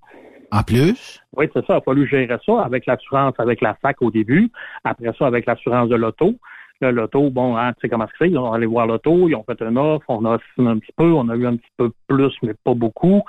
[0.50, 1.20] En plus?
[1.36, 1.74] Oui, c'est ça.
[1.74, 4.50] Il a fallu gérer ça avec l'assurance, avec la fac au début.
[4.84, 6.34] Après ça, avec l'assurance de l'auto.
[6.80, 8.28] Là, l'auto, bon, hein, tu sais comment c'est.
[8.28, 10.92] Ils ont allé voir l'auto, ils ont fait un offre, on a assis un petit
[10.96, 13.22] peu, on a eu un petit peu plus, mais pas beaucoup.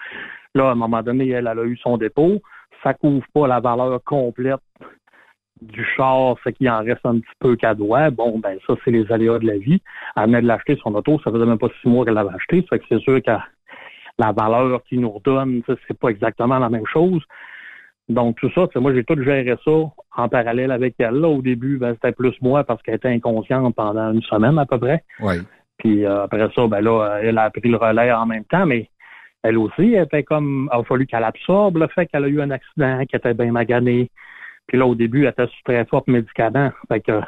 [0.56, 2.42] Là, à un moment donné, elle, elle a eu son dépôt.
[2.84, 4.60] Ça couvre pas la valeur complète
[5.62, 8.10] du char, fait qu'il en reste un petit peu qu'à doigt.
[8.10, 9.82] Bon, ben ça, c'est les aléas de la vie.
[10.16, 12.66] Elle venait de l'acheter, son auto, ça faisait même pas six mois qu'elle l'avait acheté.
[12.70, 13.32] Fait que c'est sûr que
[14.18, 17.22] la valeur qu'il nous redonne, c'est pas exactement la même chose.
[18.08, 19.72] Donc, tout ça, moi, j'ai tout géré ça
[20.16, 21.16] en parallèle avec elle.
[21.16, 24.66] Là, au début, ben, c'était plus moi parce qu'elle était inconsciente pendant une semaine à
[24.66, 25.04] peu près.
[25.20, 25.36] Oui.
[25.78, 28.90] Puis euh, après ça, ben là, elle a pris le relais en même temps, mais
[29.44, 32.42] elle aussi, elle était comme, il a fallu qu'elle absorbe le fait qu'elle a eu
[32.42, 34.10] un accident, qu'elle était bien maganée,
[34.68, 36.72] puis là, au début, elle était sous très fort médicament.
[36.88, 37.22] Fait que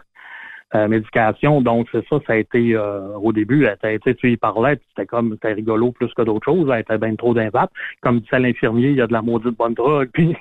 [0.75, 4.35] euh, médication, donc c'est ça, ça a été euh, au début, elle était, tu y
[4.37, 7.71] parlais, puis c'était comme c'était rigolo plus que d'autres choses, elle était bien trop d'invape.
[8.01, 10.35] Comme disait l'infirmier, il y a de la maudite bonne drogue, puis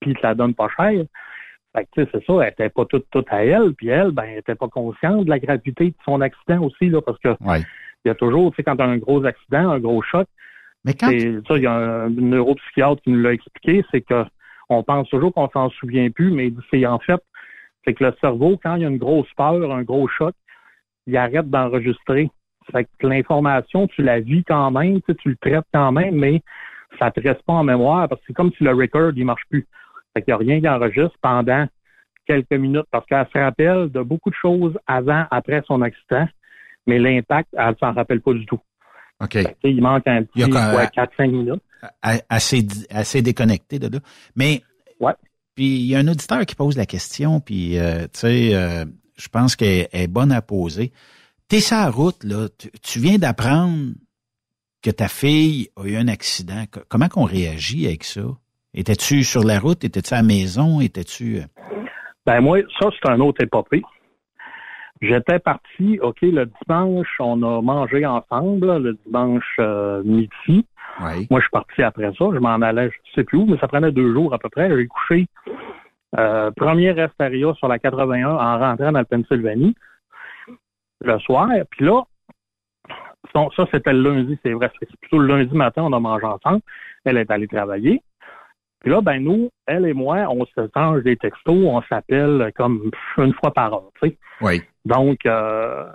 [0.00, 1.04] puis ça donne pas cher.
[1.74, 4.12] Fait que tu sais, c'est ça, elle était pas toute toute à elle, puis elle,
[4.12, 7.34] ben, elle était pas consciente de la gravité de son accident aussi, là, parce que
[8.04, 10.28] il y a toujours, tu sais, quand as un gros accident, un gros choc,
[10.84, 11.08] mais quand...
[11.08, 14.24] ça, il y a un neuropsychiatre qui nous l'a expliqué, c'est que
[14.68, 17.20] on pense toujours qu'on s'en souvient plus, mais c'est en fait,
[17.86, 20.34] c'est que le cerveau, quand il y a une grosse peur, un gros choc,
[21.06, 22.30] il arrête d'enregistrer.
[22.72, 26.42] Fait que l'information, tu la vis quand même, tu, tu le traites quand même, mais
[26.98, 29.44] ça te reste pas en mémoire parce que c'est comme si le record, il marche
[29.48, 29.66] plus.
[30.14, 31.66] Fait qu'il n'y a rien qui enregistre pendant
[32.26, 36.26] quelques minutes parce qu'elle se rappelle de beaucoup de choses avant, après son accident,
[36.86, 38.60] mais l'impact, elle ne s'en rappelle pas du tout.
[39.20, 39.38] OK.
[39.64, 41.62] il manque un petit 4-5 minutes
[42.28, 44.00] assez, assez déconnecté de là.
[44.34, 44.62] Mais,
[45.00, 45.12] ouais.
[45.56, 48.84] Puis il y a un auditeur qui pose la question, puis, euh, tu sais, euh,
[49.16, 50.92] je pense qu'elle est bonne à poser.
[51.48, 52.48] T'es sur la route, là,
[52.82, 53.94] tu, viens d'apprendre
[54.82, 56.64] que ta fille a eu un accident.
[56.88, 58.20] Comment qu'on réagit avec ça?
[58.74, 59.82] Étais-tu sur la route?
[59.82, 60.82] Étais-tu à la maison?
[60.82, 61.38] Étais-tu...
[61.38, 61.44] Euh?
[62.26, 63.82] Ben moi, ça, c'est un autre épopée.
[65.00, 69.58] J'étais parti, OK, le dimanche, on a mangé ensemble, le dimanche
[70.04, 70.66] midi.
[71.00, 72.24] Moi, je suis parti après ça.
[72.32, 74.74] Je m'en allais, je sais plus où, mais ça prenait deux jours à peu près.
[74.74, 75.26] J'ai couché
[76.18, 79.74] euh, premier restaria sur la 81 en rentrant dans le Pennsylvanie
[81.04, 81.48] le soir.
[81.70, 82.02] Puis là,
[83.34, 84.70] ça, c'était le lundi, c'est vrai.
[84.78, 86.60] C'est plutôt le lundi matin, on a mangé ensemble.
[87.04, 88.02] Elle est allée travailler.
[88.80, 92.90] Puis là, ben nous, elle et moi, on se change des textos, on s'appelle comme
[93.18, 94.16] une fois par heure, tu sais.
[94.40, 94.62] Oui.
[94.84, 95.86] Donc, euh,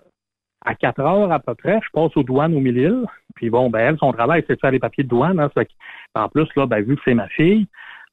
[0.65, 3.05] à 4 heures à peu près, je passe aux douanes au mille
[3.35, 5.39] Puis bon, ben elle, son travail, c'est de faire les papiers de douane.
[5.39, 5.49] Hein,
[6.15, 7.67] en plus, là, ben, vu que c'est ma fille,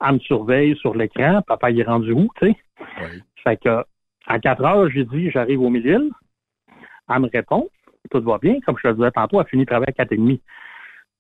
[0.07, 1.43] elle me surveille sur l'écran.
[1.47, 2.57] Papa, il est rendu où, tu sais?
[3.01, 3.23] Oui.
[3.45, 3.85] Fait que
[4.27, 6.11] à 4 heures, j'ai dit, j'arrive au mille
[7.09, 7.69] Elle me répond,
[8.11, 8.61] tout va bien.
[8.65, 10.41] Comme je te disais tantôt, elle finit de travailler à 4 et demi.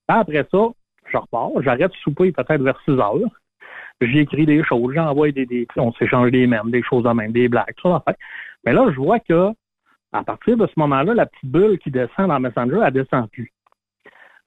[0.08, 0.58] Après ça,
[1.10, 3.14] je repars, j'arrête de souper peut-être vers 6 heures.
[4.00, 7.32] J'ai écrit des choses, j'envoie des, des, on s'échange des mêmes, des choses de même,
[7.32, 7.96] des blagues, tout ça.
[7.96, 8.16] en fait.
[8.64, 9.50] Mais là, je vois que,
[10.12, 13.52] à partir de ce moment-là, la petite bulle qui descend dans Messenger, elle descend plus.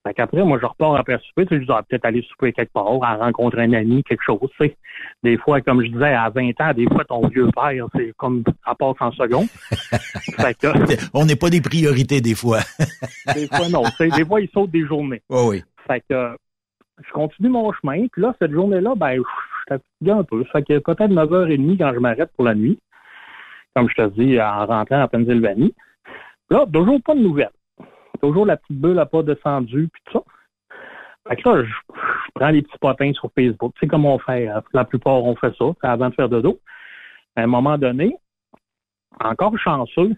[0.04, 2.74] Fait qu'après, moi, je repars après souper, tu sais, je dois peut-être aller souper quelque
[2.74, 4.76] part, à rencontrer un ami, quelque chose, tu sais.
[5.22, 8.44] Des fois, comme je disais, à 20 ans, des fois, ton vieux père, c'est comme,
[8.66, 9.46] ça passe en seconde.
[10.40, 10.68] fait que,
[11.14, 12.62] On n'est pas des priorités des fois.
[13.36, 13.84] des fois, non.
[13.84, 15.22] tu sais, Des fois, ils sautent des journées.
[15.30, 15.64] Oui, oui.
[15.86, 16.36] Fait que
[17.06, 18.08] je continue mon chemin.
[18.12, 20.44] Puis là, cette journée-là, ben, je suis fatigué un peu.
[20.46, 22.80] Fait que peut-être 9h30 quand je m'arrête pour la nuit.
[23.76, 25.74] Comme je te dis, en rentrant en Pennsylvanie.
[26.50, 27.50] Là, toujours pas de nouvelles.
[28.22, 30.24] Toujours la petite bulle n'a pas descendu, puis tout ça.
[31.28, 31.94] Fait que là, je,
[32.36, 33.74] prends les petits potins sur Facebook.
[33.80, 34.50] C'est comme on fait.
[34.50, 36.60] euh, La plupart ont fait ça, avant de faire de dos.
[37.36, 38.16] À un moment donné,
[39.20, 40.16] encore chanceux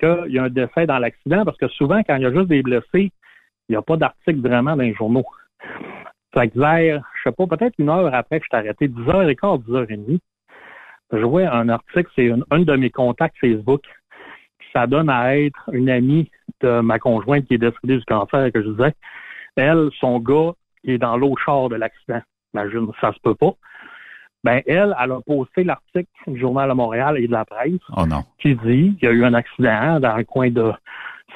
[0.00, 2.48] qu'il y a un décès dans l'accident, parce que souvent, quand il y a juste
[2.48, 3.12] des blessés,
[3.68, 5.26] il n'y a pas d'article vraiment dans les journaux.
[6.34, 9.64] Fait que vers, je sais pas, peut-être une heure après que je t'ai arrêté, 10h15,
[9.64, 10.18] 10h30, je
[11.16, 13.82] vois un article, c'est un, un de mes contacts Facebook.
[14.72, 16.30] Ça donne à être une amie
[16.60, 18.92] de ma conjointe qui est décédée du cancer, que je disais.
[19.56, 20.52] Elle, son gars,
[20.84, 22.20] qui est dans l'autre char de l'accident.
[22.54, 23.52] Imagine, ça se peut pas.
[24.44, 28.06] Ben, elle, elle a posté l'article du Journal de Montréal et de la presse Oh
[28.06, 28.22] non.
[28.38, 30.72] qui dit qu'il y a eu un accident dans le coin de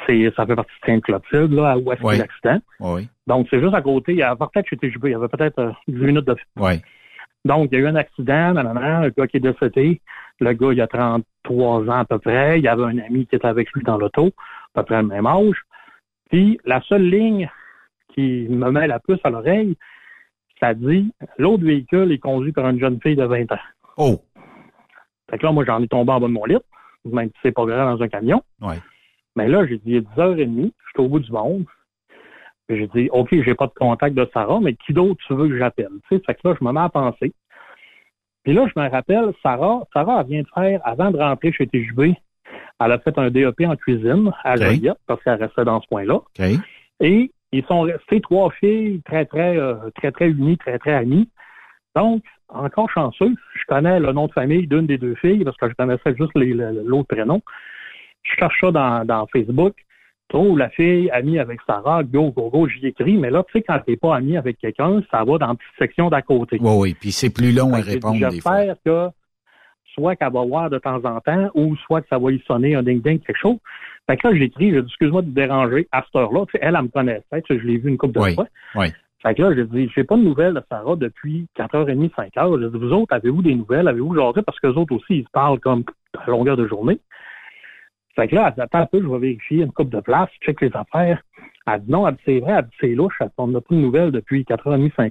[0.07, 2.17] c'est ça fait partie de Sainte-Clotilde, là, où est-ce Oui.
[2.19, 2.59] l'accident.
[2.81, 5.73] Oui, Donc, c'est juste à côté, il y a peut-être il y avait peut-être euh,
[5.89, 6.81] 10 minutes de oui.
[7.45, 10.01] Donc, il y a eu un accident, un gars qui est décédé.
[10.41, 12.59] Le gars, il a 33 ans à peu près.
[12.59, 14.31] Il y avait un ami qui était avec lui dans l'auto,
[14.75, 15.63] à peu près le même âge.
[16.31, 17.51] Puis, la seule ligne
[18.15, 19.77] qui me met la puce à l'oreille,
[20.61, 23.59] ça dit, l'autre véhicule est conduit par une jeune fille de 20 ans.
[23.97, 24.23] Oh,
[25.29, 26.57] Fait que là, moi, j'en ai tombé en bas de mon lit,
[27.05, 28.43] même si c'est pas grave dans un camion.
[28.61, 28.77] oui.
[29.35, 31.65] Mais là, j'ai dit, il est 10h30, je suis au bout du monde.
[32.77, 35.59] J'ai dit, OK, j'ai pas de contact de Sarah, mais qui d'autre tu veux que
[35.59, 35.91] j'appelle?
[36.09, 37.33] Tu sais, fait que là, je me mets à penser.
[38.45, 41.67] Puis là, je me rappelle, Sarah, Sarah, elle vient de faire, avant de rentrer chez
[41.67, 42.15] TJB,
[42.81, 44.63] elle a fait un DEP en cuisine à OK.
[44.63, 46.21] Joliette, parce qu'elle restait dans ce coin-là.
[47.01, 51.29] Et ils sont restés trois filles très, très, euh, très, très unies, très, très amies.
[51.95, 55.69] Donc, encore chanceux, je connais le nom de famille d'une des deux filles, parce que
[55.69, 57.43] je connaissais juste l'autre prénom.
[58.23, 59.75] Je cherche ça dans, dans Facebook,
[60.33, 63.63] trouve la fille amie avec Sarah, go, go, go, j'y écris, mais là, tu sais,
[63.63, 66.59] quand t'es pas ami avec quelqu'un, ça va dans la petite section d'à côté.
[66.61, 66.95] Oui, oui.
[66.99, 68.59] Puis c'est plus long à répondre des fois.
[68.65, 69.09] J'espère que
[69.95, 72.75] soit qu'elle va voir de temps en temps, ou soit que ça va y sonner
[72.75, 73.59] un ding-ding, quelque chose.
[74.09, 76.45] Fait que là, j'écris, j'ai dit, excuse-moi de te déranger à cette heure-là.
[76.47, 78.35] Tu sais, elle, elle me connaissait, tu sais, je l'ai vu une couple de Oui,
[78.35, 78.47] fois.
[78.77, 78.87] oui.
[79.23, 82.61] Fait que là, j'ai dit, j'ai pas de nouvelles de Sarah depuis 4h30, 5h.
[82.61, 83.87] J'ai dit, vous autres, avez-vous des nouvelles?
[83.87, 84.43] Avez-vous jasé?
[84.43, 85.85] Parce que les autres aussi, ils se parlent comme
[86.19, 86.99] à longueur de journée.
[88.15, 90.29] Fait que là, elle dit, attends un peu, je vais vérifier une coupe de place,
[90.43, 91.23] check les affaires.
[91.67, 93.61] Elle dit, non, elle dit, c'est vrai, elle dit, c'est louche, elle dit, on n'a
[93.61, 95.11] pas de nouvelles depuis 4h30, 5h.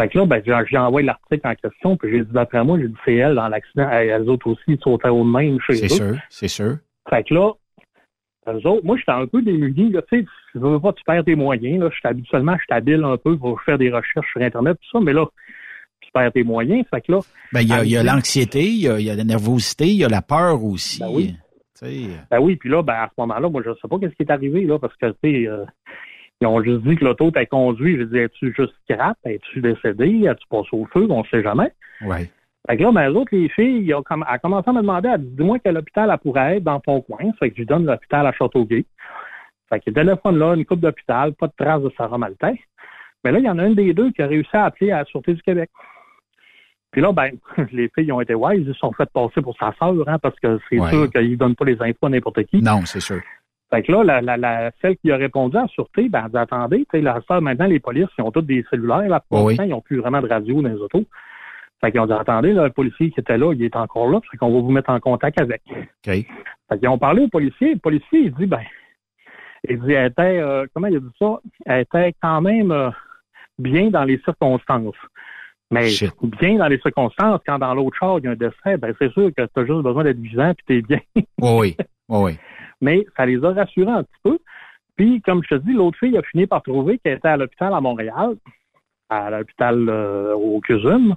[0.00, 2.88] Fait que là, ben, j'ai envoyé l'article en question, puis j'ai dit, d'après moi, j'ai
[2.88, 3.90] dit, c'est elle dans l'accident.
[3.90, 5.76] Elles autres aussi, ils sautaient au même chez eux.
[5.76, 6.76] C'est sûr, c'est sûr.
[7.08, 7.52] Fait que là,
[8.48, 11.24] eux autres, moi, j'étais un peu démuni, là, tu sais, tu veux pas, tu perds
[11.24, 11.90] tes moyens, là.
[11.90, 14.98] Je suis habituellement, je suis habile un peu pour faire des recherches sur Internet, tout
[14.98, 15.26] ça, mais là,
[16.10, 16.84] tu perds tes moyens.
[16.90, 17.20] Fait que là,
[17.52, 20.04] Ben, il y a, l'anxiété, il y a, il y a la nervosité, il y
[20.04, 21.00] a la peur aussi.
[21.00, 21.34] Ben oui.
[21.74, 24.22] Sais, ben oui, puis là, ben, à ce moment-là, moi, je sais pas qu'est-ce qui
[24.22, 25.64] est arrivé, là, parce que, tu sais, euh,
[26.42, 27.96] ils ont juste dit que l'auto t'a conduit.
[27.96, 29.16] Je dis, es-tu juste scrap?
[29.24, 30.28] Es-tu décédé?
[30.28, 31.06] As-tu passé au feu?
[31.08, 31.72] On sait jamais.
[32.02, 32.28] ouais.
[32.68, 35.08] Fait que là, ben, les autres, les filles, ils ont a commencé à me demander,
[35.08, 37.32] elle dit, dis-moi quel hôpital elle pourrait être dans ton coin.
[37.38, 38.84] Fait que je lui donne l'hôpital à Châteauguay.
[39.70, 42.60] Fait que téléphone là, une coupe d'hôpital, pas de trace de Sarah Maltais.
[43.24, 44.98] Mais là, il y en a une des deux qui a réussi à appeler à
[44.98, 45.70] la Sûreté du Québec.
[46.92, 47.30] Puis là, ben,
[47.72, 50.38] les filles ont été wise, ils se sont fait passer pour sa sœur, hein, parce
[50.40, 50.90] que c'est Ouais.
[50.90, 52.62] sûr qu'ils donnent pas les infos à n'importe qui.
[52.62, 53.20] Non, c'est sûr.
[53.72, 56.30] Fait que là, la, la, la, celle qui a répondu à la sûreté, ben, elle
[56.32, 59.22] dit, attendez, tu sais, la sœur, maintenant, les polices, ils ont tous des cellulaires, là,
[59.28, 59.56] pour Oui.
[59.60, 61.04] ils n'ont plus vraiment de radio dans les autos.
[61.80, 64.18] Fait qu'ils ont dit, attendez, là, le policier qui était là, il est encore là,
[64.28, 65.62] fait qu'on va vous mettre en contact avec.
[65.70, 65.86] OK.
[66.04, 66.26] Fait
[66.78, 68.60] qu'ils ont parlé au policier, le policier, il dit, ben,
[69.68, 71.38] il dit, elle était, euh, comment il a dit ça?
[71.64, 72.90] Elle était quand même euh,
[73.58, 74.96] bien dans les circonstances.
[75.70, 76.10] Mais Shit.
[76.40, 79.12] bien dans les circonstances, quand dans l'autre char, il y a un décès, ben, c'est
[79.12, 81.00] sûr que tu as juste besoin d'être vivant puis t'es bien.
[81.40, 81.76] Oui,
[82.08, 82.38] oui.
[82.80, 84.38] Mais ça les a rassurés un petit peu.
[84.96, 87.72] Puis, comme je te dis, l'autre fille a fini par trouver qu'elle était à l'hôpital
[87.72, 88.34] à Montréal,
[89.08, 91.14] à l'hôpital euh, au CUSUM.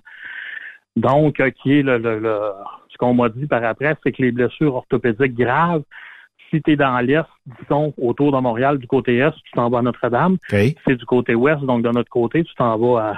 [0.96, 2.52] Donc, euh, qui est le, le- le-
[2.90, 5.82] ce qu'on m'a dit par après, c'est que les blessures orthopédiques graves,
[6.50, 7.26] si tu es dans l'Est,
[7.62, 10.38] disons, autour de Montréal, du côté Est, tu t'en vas à Notre-Dame.
[10.70, 13.18] Si c'est du côté Ouest, donc de notre côté, tu t'en vas à,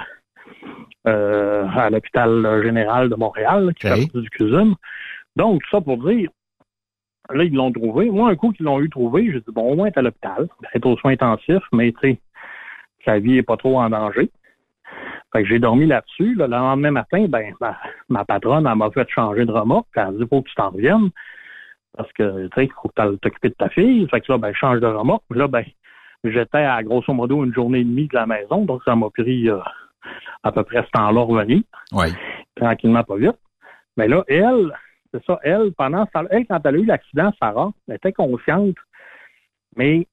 [1.06, 3.92] euh, à l'hôpital général de Montréal, qui OK.
[3.92, 4.74] fait partie du CUSUM.
[5.36, 6.30] Donc, ça pour dire,
[7.30, 8.10] là, ils l'ont trouvé.
[8.10, 10.48] Moi, un coup qu'ils l'ont eu trouvé, j'ai dit, bon, au moins, t'es à l'hôpital,
[10.74, 12.20] être aux soins intensifs, mais tu sais,
[13.04, 14.30] sa vie est pas trop en danger.
[15.32, 16.34] Fait que j'ai dormi là-dessus.
[16.34, 17.54] Le lendemain matin, ben
[18.08, 19.88] ma, patronne, elle m'a fait changer de remorque.
[19.94, 21.10] Elle a dit faut que tu t'en reviennes.
[21.96, 24.06] Parce que tu sais, il faut que tu t'occupes de ta fille.
[24.08, 25.24] Fait que là, ben, je change de remorque.
[25.30, 25.64] Là, ben,
[26.24, 29.48] j'étais à grosso modo une journée et demie de la maison, donc ça m'a pris
[29.48, 29.58] euh,
[30.42, 31.62] à peu près ce temps-là revenir.
[31.92, 32.08] Oui.
[32.56, 33.38] Tranquillement, pas vite.
[33.96, 34.72] Mais là, elle,
[35.12, 38.76] c'est ça, elle, pendant elle, quand elle a eu l'accident, Sarah, elle était consciente,
[39.76, 40.06] mais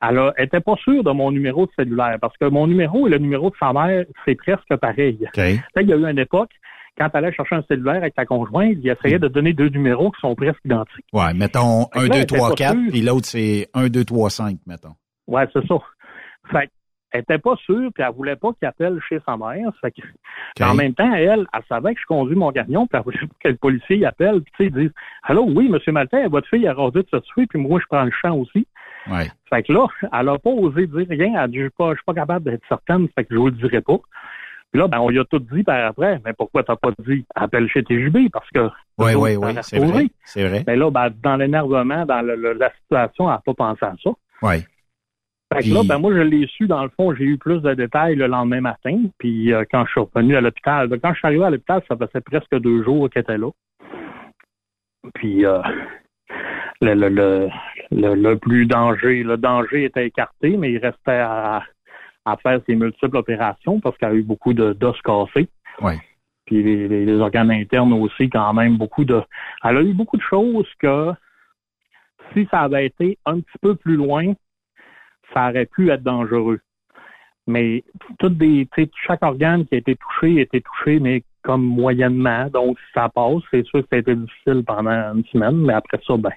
[0.00, 3.18] elle n'était pas sûre de mon numéro de cellulaire parce que mon numéro et le
[3.18, 5.18] numéro de sa mère, c'est presque pareil.
[5.28, 5.60] Okay.
[5.76, 6.50] Il y a eu une époque,
[6.96, 10.10] quand elle allait chercher un cellulaire avec ta conjointe, il essayait de donner deux numéros
[10.12, 11.04] qui sont presque identiques.
[11.12, 14.94] Ouais, mettons 1, 2, 3, 4, puis l'autre c'est 1, 2, 3, 5, mettons.
[15.26, 15.76] Ouais, c'est ça.
[16.50, 16.70] Fait
[17.10, 19.70] elle était pas sûre, puis elle voulait pas qu'il appelle chez sa mère.
[19.80, 23.04] Fait que, En même temps, elle, elle savait que je conduis mon camion, puis elle
[23.04, 24.90] voulait pas que le policier appelle, puis tu sais, dise
[25.22, 28.04] Allô, oui, monsieur Maltais, votre fille a rasé de se tuer, puis moi, je prends
[28.04, 28.66] le champ aussi.
[29.10, 29.30] Ouais.
[29.48, 31.42] Fait que là, elle a pas osé dire rien.
[31.42, 33.52] Elle dit, je suis pas, suis pas capable d'être certaine, fait que je vous le
[33.52, 33.98] dirai pas.
[34.70, 36.20] Puis là, ben, on lui a tout dit par après.
[36.26, 38.30] Mais pourquoi t'as pas dit appelle chez TJB?
[38.30, 38.68] Parce que.
[38.98, 40.08] Oui, oui, oui, c'est vrai.
[40.24, 40.64] C'est vrai.
[40.66, 44.10] Mais là, ben, dans l'énervement, dans la situation, elle n'a pas pensé à ça.
[44.42, 44.56] Oui.
[45.52, 47.72] Fait que là, ben, moi, je l'ai su, dans le fond, j'ai eu plus de
[47.72, 49.04] détails le lendemain matin.
[49.18, 51.82] Puis euh, quand je suis revenu à l'hôpital, ben, quand je suis arrivé à l'hôpital,
[51.88, 53.50] ça faisait presque deux jours qu'elle était là.
[55.14, 55.62] Puis euh,
[56.82, 57.48] le, le,
[57.90, 61.62] le, le, plus danger, le danger était écarté, mais il restait à,
[62.26, 65.48] à faire ses multiples opérations parce qu'elle a eu beaucoup d'os cassés.
[65.80, 65.94] Oui.
[66.44, 69.22] Puis les, les, organes internes aussi, quand même, beaucoup de.
[69.64, 71.12] Elle a eu beaucoup de choses que
[72.32, 74.34] si ça avait été un petit peu plus loin,
[75.32, 76.60] ça aurait pu être dangereux.
[77.46, 77.82] Mais
[78.18, 78.68] toutes des,
[79.06, 82.48] chaque organe qui a été touché a été touché, mais comme moyennement.
[82.52, 85.72] Donc, si ça passe, c'est sûr que ça a été difficile pendant une semaine, mais
[85.72, 86.30] après ça, ben,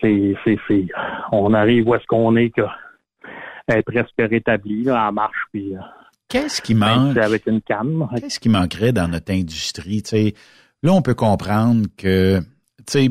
[0.00, 0.86] c'est, c'est, c'est,
[1.30, 2.62] on arrive où est-ce qu'on est que
[3.68, 5.76] est presque rétablie, là, en marche, puis.
[5.76, 5.80] Euh,
[6.28, 7.16] Qu'est-ce qui manque?
[7.16, 8.06] Avec une canne.
[8.18, 10.02] Qu'est-ce qui manquerait dans notre industrie?
[10.82, 12.40] là, on peut comprendre que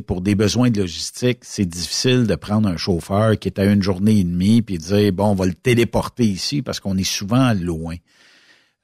[0.05, 3.81] pour des besoins de logistique, c'est difficile de prendre un chauffeur qui est à une
[3.81, 7.03] journée et demie puis de dire bon, on va le téléporter ici parce qu'on est
[7.03, 7.95] souvent loin.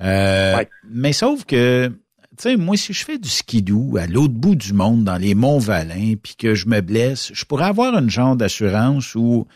[0.04, 1.96] Euh, mais sauf que, tu
[2.38, 5.60] sais, moi, si je fais du skidoo à l'autre bout du monde, dans les monts
[5.60, 9.48] Valin, puis que je me blesse, je pourrais avoir une genre d'assurance où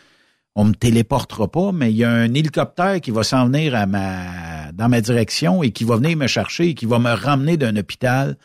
[0.54, 3.86] on me téléportera pas, mais il y a un hélicoptère qui va s'en venir à
[3.86, 7.56] ma, dans ma direction et qui va venir me chercher et qui va me ramener
[7.56, 8.38] d'un hôpital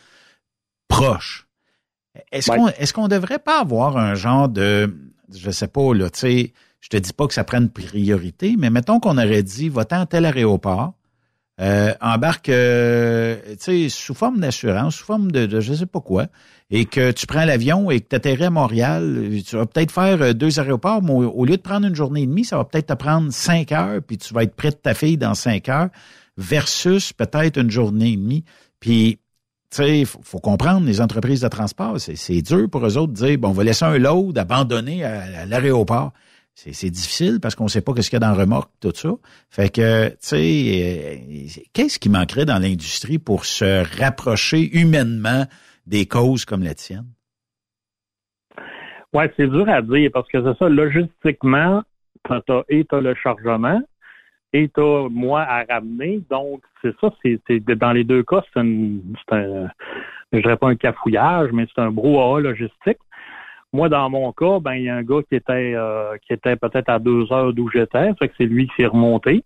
[0.88, 1.46] proche.
[2.30, 4.94] Est-ce qu'on est-ce qu'on devrait pas avoir un genre de
[5.34, 8.70] je sais pas là, tu sais, je te dis pas que ça prenne priorité, mais
[8.70, 10.94] mettons qu'on aurait dit va-t'en à tel aéroport,
[11.60, 16.00] euh, embarque euh, tu sais sous forme d'assurance, sous forme de, de je sais pas
[16.00, 16.26] quoi
[16.72, 20.20] et que tu prends l'avion et que tu atterris à Montréal, tu vas peut-être faire
[20.22, 22.86] euh, deux aéroports, mais au, lieu de prendre une journée et demie, ça va peut-être
[22.86, 25.90] te prendre cinq heures, puis tu vas être près de ta fille dans cinq heures,
[26.38, 28.44] versus peut-être une journée et demie.
[28.80, 29.18] Puis
[29.72, 33.26] tu sais, faut, faut, comprendre, les entreprises de transport, c'est dur pour eux autres de
[33.26, 36.12] dire, bon, on va laisser un load abandonné à, l'aéroport.
[36.54, 39.08] C'est difficile parce qu'on sait pas ce qu'il y a dans le remorque, tout ça.
[39.48, 45.46] Fait que, tu sais, euh, qu'est-ce qui manquerait dans l'industrie pour se rapprocher humainement
[45.86, 47.06] des causes comme la tienne?
[49.14, 51.82] Ouais, c'est dur à dire parce que c'est ça, logistiquement,
[52.26, 53.80] tu as, et as le chargement,
[54.52, 54.80] et tu
[55.10, 56.20] moi à ramener.
[56.30, 59.68] Donc, c'est ça, c'est dans les deux cas, c'est un,
[60.32, 62.98] je dirais pas un cafouillage, mais c'est un brouhaha logistique.
[63.72, 66.56] Moi, dans mon cas, ben il y a un gars qui était euh, qui était
[66.56, 69.44] peut-être à deux heures d'où j'étais, fait que c'est lui qui s'est remonté.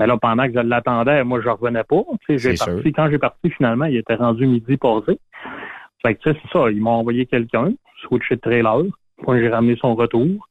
[0.00, 2.02] Mais là, pendant que je l'attendais, moi, je revenais pas.
[2.28, 5.20] J'ai parti, quand j'ai parti, finalement, il était rendu midi passé.
[6.00, 8.84] Fait que c'est ça, ils m'ont envoyé quelqu'un, switché de trailer.
[9.26, 10.48] Moi, j'ai ramené son retour.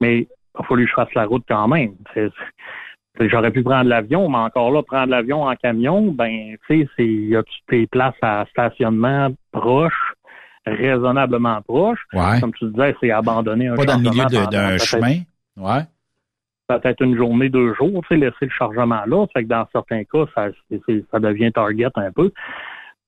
[0.00, 1.94] Mais il a fallu que je fasse la route quand même.
[3.18, 7.04] J'aurais pu prendre l'avion, mais encore là, prendre l'avion en camion, ben, tu sais, c'est,
[7.04, 10.14] y a les places à stationnement proches,
[10.64, 12.06] raisonnablement proches.
[12.40, 15.18] Comme tu disais, c'est abandonner un Pas dans le milieu d'un chemin.
[15.56, 15.82] Ouais.
[16.68, 19.26] Peut-être une journée, deux jours, tu sais, laisser le chargement là.
[19.34, 20.48] Fait que dans certains cas, ça,
[21.10, 22.30] ça devient target un peu.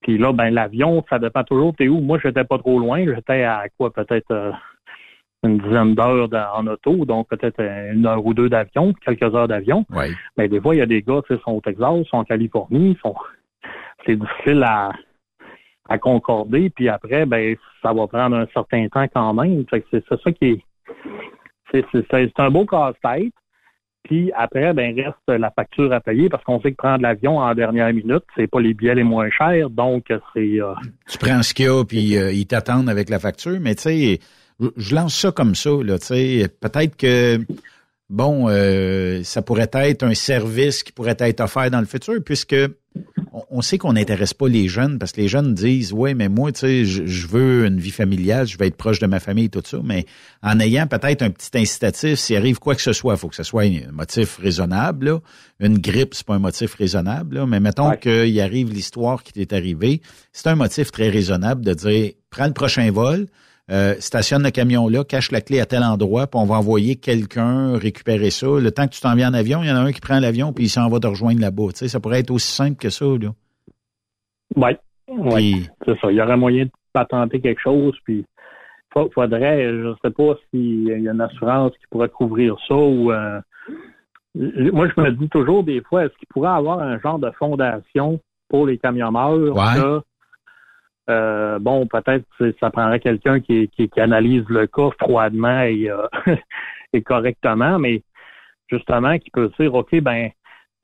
[0.03, 2.01] Puis là, ben, l'avion, ça dépend toujours, t'es où?
[2.01, 3.05] Moi, j'étais pas trop loin.
[3.05, 4.51] J'étais à quoi, peut-être, euh,
[5.45, 9.85] une dizaine d'heures en auto, donc peut-être une heure ou deux d'avion, quelques heures d'avion.
[10.37, 12.97] Mais des fois, il y a des gars qui sont au Texas, sont en Californie,
[13.03, 13.15] sont
[14.07, 14.91] c'est difficile à,
[15.89, 19.65] à concorder, puis après, ben ça va prendre un certain temps quand même.
[19.71, 20.65] c'est ça qui est
[21.73, 23.33] c'est un beau casse-tête.
[24.05, 27.55] Puis après, ben reste la facture à payer parce qu'on sait que prendre l'avion en
[27.55, 30.61] dernière minute, c'est pas les billets les moins chers, donc c'est.
[30.61, 30.75] Euh,
[31.09, 33.83] tu prends ce qu'il y a puis euh, ils t'attendent avec la facture, mais tu
[33.83, 34.19] sais,
[34.77, 37.41] je lance ça comme ça, là, tu sais, peut-être que
[38.13, 42.55] bon, euh, ça pourrait être un service qui pourrait être offert dans le futur, puisque
[43.51, 46.53] on, sait qu'on n'intéresse pas les jeunes, parce que les jeunes disent, oui, mais moi,
[46.53, 49.63] tu sais, je, veux une vie familiale, je veux être proche de ma famille, tout
[49.65, 50.05] ça, mais
[50.43, 53.37] en ayant peut-être un petit incitatif, s'il arrive quoi que ce soit, il faut que
[53.37, 55.07] ce soit un motif raisonnable.
[55.07, 55.21] Là.
[55.61, 59.55] Une grippe, c'est pas un motif raisonnable, là, mais mettons qu'il arrive l'histoire qui t'est
[59.55, 60.03] arrivée,
[60.33, 63.27] c'est un motif très raisonnable de dire, prends le prochain vol,
[63.73, 66.97] euh, stationne le camion là, cache la clé à tel endroit, puis on va envoyer
[66.97, 68.47] quelqu'un récupérer ça.
[68.47, 70.21] Le temps que tu t'en viens en avion, il y en a un qui prend
[70.21, 71.69] l'avion, puis il s'en va te rejoindre là-bas.
[71.71, 73.07] Tu sais, ça pourrait être aussi simple que ça.
[73.07, 73.31] Là.
[74.57, 74.77] Oui,
[75.09, 75.69] oui.
[75.87, 76.11] c'est ça.
[76.11, 78.27] Il y aurait moyen de patenter quelque chose, puis
[78.95, 82.75] il faudrait, je ne sais pas s'il y a une assurance qui pourrait couvrir ça
[82.75, 83.11] ou...
[83.11, 83.41] Euh,
[84.35, 88.19] moi, je me dis toujours des fois, est-ce qu'il pourrait avoir un genre de fondation
[88.49, 90.01] pour les camionneurs ouais.
[91.11, 92.25] Euh, bon, peut-être
[92.61, 96.07] ça prendrait quelqu'un qui, qui, analyse le cas froidement et, euh,
[96.93, 98.03] et correctement, mais
[98.69, 100.31] justement qui peut dire, OK, ben,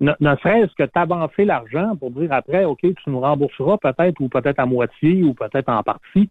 [0.01, 4.59] ne, serait-ce que t'avancer l'argent pour dire après, OK, tu nous rembourseras peut-être ou peut-être
[4.59, 6.29] à moitié ou peut-être en partie,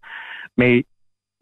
[0.56, 0.84] mais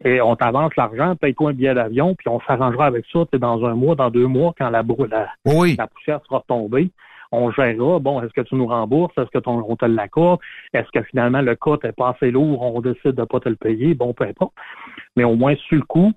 [0.05, 3.73] et on t'avance l'argent, paye-toi un billet d'avion, puis on s'arrangera avec ça dans un
[3.73, 6.91] mois, dans deux mois, quand la, la, la poussière sera retombée
[7.31, 7.99] on gérera.
[7.99, 9.17] Bon, est-ce que tu nous rembourses?
[9.17, 10.39] Est-ce que ton, on te l'accorde?
[10.73, 12.61] Est-ce que finalement le cas n'est pas assez lourd?
[12.61, 13.93] On décide de pas te le payer?
[13.93, 14.53] Bon, peu importe.
[15.15, 16.13] Mais au moins, sur le coup,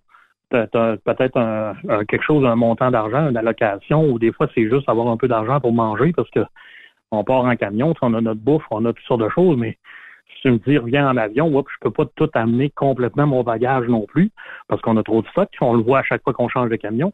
[0.50, 1.74] peut-être
[2.06, 5.28] quelque chose, un montant d'argent, une allocation, ou des fois, c'est juste avoir un peu
[5.28, 6.40] d'argent pour manger parce que
[7.12, 9.78] on part en camion, on a notre bouffe, on a toutes sortes de choses, mais
[10.34, 13.88] si tu me dis reviens en avion, je peux pas tout amener complètement mon bagage
[13.88, 14.30] non plus,
[14.68, 16.76] parce qu'on a trop de stock, on le voit à chaque fois qu'on change de
[16.76, 17.12] camion.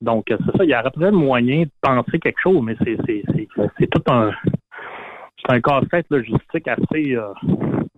[0.00, 4.02] Donc, c'est ça, il y aurait peut-être moyen de penser quelque chose, mais c'est tout
[4.08, 4.30] un
[5.46, 7.32] c'est un casse-tête logistique assez euh,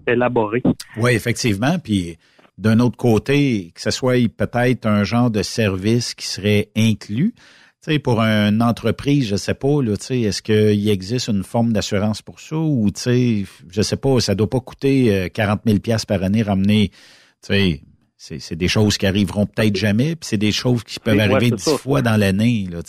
[0.07, 0.63] élaboré.
[0.97, 1.79] Oui, effectivement.
[1.83, 2.19] Puis
[2.57, 7.35] d'un autre côté, que ce soit peut-être un genre de service qui serait inclus.
[7.81, 11.45] Tu sais, pour une entreprise, je sais pas, là, tu sais, est-ce qu'il existe une
[11.45, 12.57] forme d'assurance pour ça?
[12.57, 16.89] Ou, tu sais, je sais pas, ça doit pas coûter 40 000 par année ramener,
[16.89, 16.97] tu
[17.43, 17.81] sais,
[18.19, 21.79] c'est des choses qui arriveront peut-être jamais, puis c'est des choses qui peuvent arriver dix
[21.79, 22.67] fois dans l'année.
[22.71, 22.81] Là,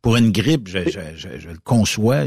[0.00, 1.00] Pour une grippe, je, je,
[1.38, 2.24] je, le conçois.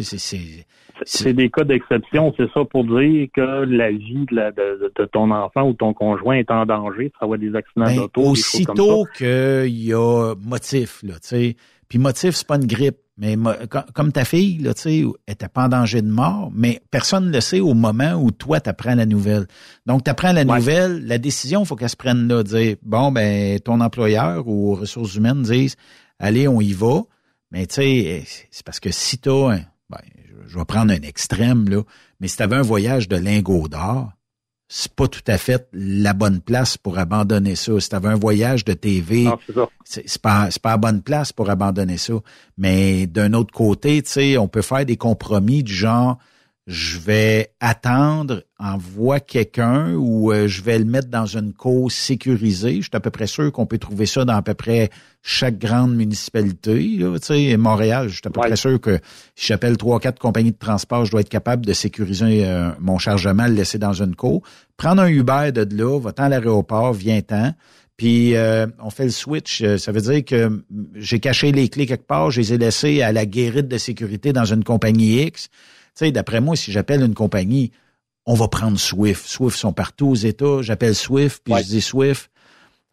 [1.03, 5.67] C'est des cas d'exception, c'est ça pour dire que la vie de, de, ton enfant
[5.67, 8.21] ou ton conjoint est en danger, ça va des accidents ben, d'auto.
[8.21, 11.55] Aussitôt qu'il y a motif, là, tu sais.
[11.89, 12.97] Puis motif, c'est pas une grippe.
[13.17, 13.37] Mais
[13.93, 17.31] comme ta fille, là, tu sais, était pas en danger de mort, mais personne ne
[17.31, 19.47] le sait au moment où toi, tu apprends la nouvelle.
[19.85, 23.13] Donc, tu apprends la nouvelle, la décision, il faut qu'elle se prenne là, dire, bon,
[23.13, 25.77] ben, ton employeur ou ressources humaines disent,
[26.19, 27.03] allez, on y va.
[27.51, 29.61] Mais tu sais, c'est parce que si tu ben,
[30.47, 31.83] je vais prendre un extrême, là,
[32.19, 34.11] mais si tu avais un voyage de lingots d'or,
[34.67, 37.79] c'est pas tout à fait la bonne place pour abandonner ça.
[37.79, 39.29] Si tu avais un voyage de TV,
[39.83, 42.13] c'est pas c'est pas la bonne place pour abandonner ça.
[42.57, 46.17] Mais d'un autre côté, tu sais, on peut faire des compromis du genre
[46.67, 52.77] je vais attendre, envoie quelqu'un ou euh, je vais le mettre dans une cause sécurisée.
[52.77, 54.89] Je suis à peu près sûr qu'on peut trouver ça dans à peu près
[55.21, 56.97] chaque grande municipalité.
[56.97, 57.15] Là,
[57.57, 58.97] Montréal, je suis à peu près sûr que
[59.35, 62.97] si j'appelle trois, quatre compagnies de transport, je dois être capable de sécuriser euh, mon
[62.97, 64.41] chargement, le laisser dans une co.
[64.75, 67.53] Prendre un Uber de là, va-t'en à l'aéroport, viens-t'en.
[67.95, 69.63] Puis euh, on fait le switch.
[69.77, 70.63] Ça veut dire que
[70.95, 74.33] j'ai caché les clés quelque part, je les ai laissées à la guérite de sécurité
[74.33, 75.49] dans une compagnie X.
[75.95, 77.71] Tu sais, d'après moi, si j'appelle une compagnie,
[78.25, 79.25] on va prendre Swift.
[79.25, 80.61] Swift sont partout aux États.
[80.61, 82.29] J'appelle Swift, puis je dis Swift.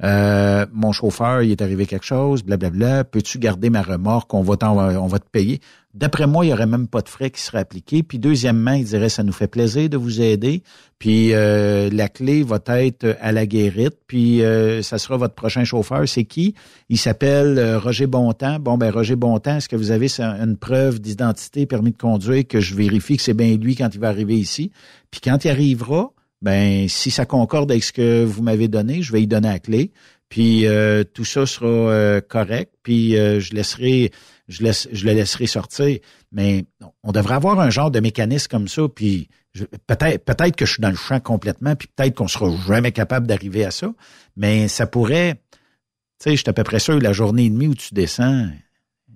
[0.02, 3.04] Euh, mon chauffeur, il est arrivé quelque chose, blablabla.
[3.04, 4.34] Peux-tu garder ma remorque?
[4.34, 5.60] On va, on va te payer.
[5.94, 8.02] D'après moi, il n'y aurait même pas de frais qui seraient appliqués.
[8.02, 10.62] Puis deuxièmement, il dirait, ça nous fait plaisir de vous aider.
[10.98, 13.98] Puis euh, la clé va être à la guérite.
[14.06, 16.08] Puis euh, ça sera votre prochain chauffeur.
[16.08, 16.54] C'est qui?
[16.88, 18.58] Il s'appelle Roger Bontemps.
[18.58, 22.60] Bon, ben Roger Bontemps, est-ce que vous avez une preuve d'identité, permis de conduire, que
[22.60, 24.70] je vérifie que c'est bien lui quand il va arriver ici?
[25.10, 29.12] Puis quand il arrivera, ben si ça concorde avec ce que vous m'avez donné, je
[29.12, 29.92] vais y donner la clé.
[30.32, 32.72] Puis euh, tout ça sera euh, correct.
[32.82, 34.10] Puis euh, je laisserai,
[34.52, 35.98] je laisse, je le laisserai sortir.
[36.30, 36.66] Mais
[37.02, 38.82] on devrait avoir un genre de mécanisme comme ça.
[38.88, 39.28] Puis
[39.86, 41.74] peut-être, peut-être que je suis dans le champ complètement.
[41.74, 43.92] Puis peut-être qu'on sera jamais capable d'arriver à ça.
[44.36, 47.68] Mais ça pourrait, tu sais, je suis à peu près sûr la journée et demie
[47.68, 48.48] où tu descends,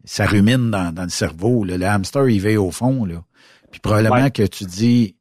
[0.05, 1.65] ça rumine dans, dans le cerveau.
[1.65, 3.23] Le hamster il va au fond là.
[3.71, 5.17] Puis probablement que tu dis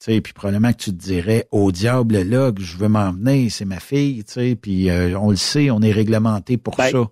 [0.00, 3.50] tu sais, puis probablement que tu te dirais au diable là que je veux m'emmener,
[3.50, 6.92] c'est ma fille, tu sais, puis euh, on le sait, on est réglementé pour ben,
[6.92, 7.04] ça.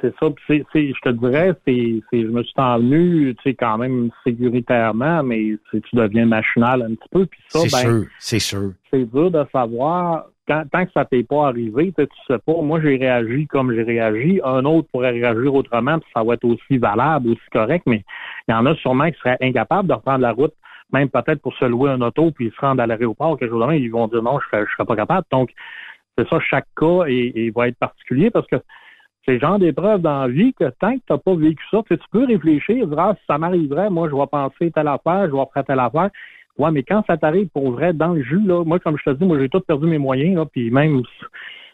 [0.00, 3.78] C'est ça, puis c'est, je te dirais, c'est, je me suis envenu, tu sais, quand
[3.78, 8.38] même sécuritairement, mais tu deviens machinal un petit peu, puis ça, c'est ben, sûr, c'est
[8.38, 8.72] sûr.
[8.90, 12.80] C'est dur de savoir quand, tant que ça t'est pas arrivé, tu sais pas, moi
[12.82, 16.76] j'ai réagi comme j'ai réagi, un autre pourrait réagir autrement, puis ça va être aussi
[16.76, 18.04] valable, aussi correct, mais
[18.48, 20.54] il y en a sûrement qui seraient incapables de reprendre la route,
[20.92, 23.66] même peut-être pour se louer un auto, puis se rendre à l'aéroport, quelque chose de
[23.66, 25.26] même, ils vont dire non, je je serais pas capable.
[25.30, 25.50] Donc,
[26.16, 28.56] c'est ça, chaque cas et, va être particulier parce que
[29.24, 31.78] c'est le genre d'épreuve dans la vie que tant que tu n'as pas vécu ça,
[31.88, 35.32] tu peux réfléchir, dire ah, si ça m'arriverait, moi je vais penser telle affaire, je
[35.32, 36.10] vais faire telle affaire.
[36.58, 39.16] Ouais, mais quand ça t'arrive pour vrai dans le jus, là, moi, comme je te
[39.16, 41.02] dis, moi j'ai tout perdu mes moyens, là, puis même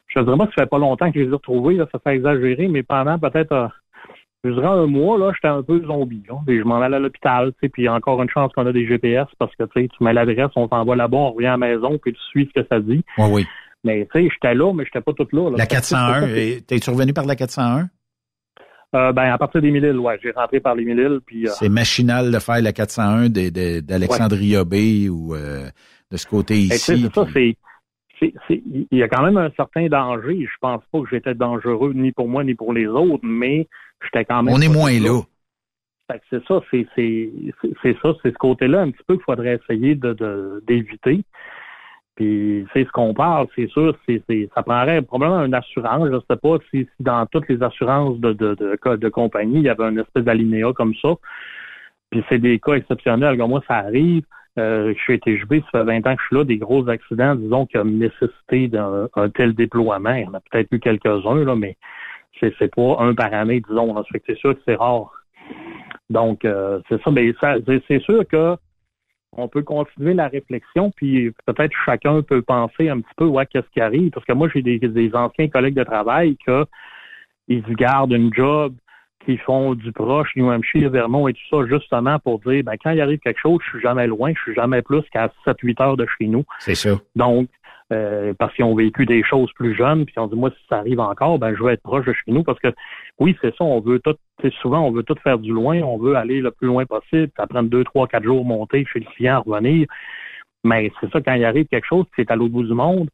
[0.08, 1.86] je te dirais moi que ça fait pas longtemps que je les ai retrouvés, là,
[1.92, 3.68] ça fait exagérer, mais pendant peut-être euh,
[4.42, 6.22] je un mois, là, j'étais un peu zombie.
[6.28, 8.72] Là, et je m'en allais à l'hôpital, tu sais, puis encore une chance qu'on a
[8.72, 11.50] des GPS parce que tu sais, tu mets l'adresse, on t'envoie là-bas, on revient à
[11.52, 13.04] la maison, puis tu suis ce que ça dit.
[13.18, 13.46] Oui, oui.
[13.84, 15.50] Mais tu sais, j'étais là, mais j'étais pas toute là.
[15.56, 17.88] La 401, t'es-tu revenu par la 401?
[18.94, 20.18] Euh, ben, à partir des Mille-Îles, ouais.
[20.22, 21.46] J'ai rentré par les Mille-Îles, puis...
[21.46, 25.68] Euh, C'est machinal de faire la 401 d'Alexandria Bay ou euh,
[26.10, 27.02] de ce côté ici.
[27.02, 27.56] C'est ça, c'est...
[28.20, 30.40] Il y a quand même un certain danger.
[30.44, 33.66] Je pense pas que j'étais dangereux ni pour moi ni pour les autres, mais
[34.02, 34.54] j'étais quand même...
[34.54, 35.22] On est moins là.
[36.28, 41.22] C'est ça, c'est ça, c'est ce côté-là un petit peu qu'il faudrait essayer de d'éviter.
[42.16, 44.22] Puis c'est ce qu'on parle, c'est sûr, c'est,
[44.54, 46.08] ça prendrait probablement une assurance.
[46.08, 49.64] Je ne sais pas si, dans toutes les assurances de, de, de, de compagnie, il
[49.64, 51.14] y avait un espèce d'alinéa comme ça.
[52.10, 53.38] Puis c'est des cas exceptionnels.
[53.38, 54.24] Comme moi, ça arrive.
[54.58, 57.36] Euh, je suis TGB, ça fait 20 ans que je suis là, des gros accidents,
[57.36, 60.12] disons, qui ont nécessité d'un un tel déploiement.
[60.12, 61.76] Il y en a peut-être eu quelques-uns, là, mais
[62.40, 64.02] c'est, pas un par année, disons.
[64.26, 65.12] c'est sûr que c'est rare.
[66.08, 67.10] Donc, euh, c'est ça.
[67.10, 67.32] Mais
[67.86, 68.56] c'est sûr que
[69.36, 73.68] on peut continuer la réflexion, puis peut-être chacun peut penser un petit peu, ouais, qu'est-ce
[73.72, 74.10] qui arrive?
[74.10, 76.66] Parce que moi, j'ai des, anciens collègues de travail que
[77.48, 78.74] ils gardent une job,
[79.24, 82.90] qui font du proche, New Hampshire, Vermont et tout ça, justement pour dire, ben, quand
[82.90, 85.96] il arrive quelque chose, je suis jamais loin, je suis jamais plus qu'à 7-8 heures
[85.96, 86.44] de chez nous.
[86.58, 86.98] C'est ça.
[87.16, 87.48] Donc,
[87.92, 90.78] euh, parce qu'ils ont vécu des choses plus jeunes, puis on dit moi si ça
[90.78, 92.68] arrive encore, ben je veux être proche de chez nous parce que
[93.18, 94.14] oui c'est ça, on veut tout,
[94.62, 97.48] souvent on veut tout faire du loin, on veut aller le plus loin possible, ça
[97.48, 99.88] prend deux, trois, quatre jours monter chez le client, revenir,
[100.62, 103.10] mais c'est ça quand il arrive quelque chose, c'est à l'autre bout du monde,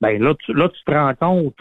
[0.00, 1.54] ben là tu, là tu te rends compte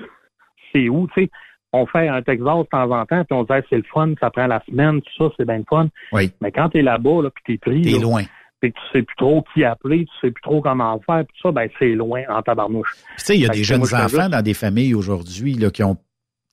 [0.75, 1.29] c'est où, tu sais,
[1.75, 4.29] on fait un Texas de temps en temps, puis on dit c'est le fun, ça
[4.29, 5.87] prend la semaine, tout ça, c'est bien le fun.
[6.11, 6.31] Oui.
[6.41, 7.81] Mais quand tu es là-bas, là, puis t'es pris.
[7.81, 8.23] T'es loin
[8.61, 11.51] puis tu sais plus trop qui appeler, tu sais plus trop comment faire, tout ça,
[11.51, 12.95] ben c'est loin en tabarnouche.
[13.17, 15.95] Tu sais, il y a des jeunes enfants dans des familles aujourd'hui là qui ont,
[15.95, 16.01] tu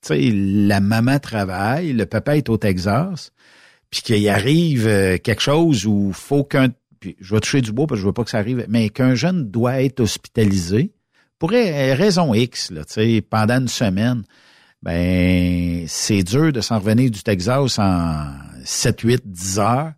[0.09, 3.32] sais, la maman travaille, le papa est au Texas,
[3.90, 6.69] puis qu'il arrive euh, quelque chose où faut qu'un,
[7.01, 8.89] puis je vais toucher du bois parce que je veux pas que ça arrive, mais
[8.89, 10.93] qu'un jeune doit être hospitalisé
[11.39, 14.23] pour raison X, là, tu sais, pendant une semaine.
[14.82, 18.32] Ben, c'est dur de s'en revenir du Texas en
[18.64, 19.92] 7, 8, 10 heures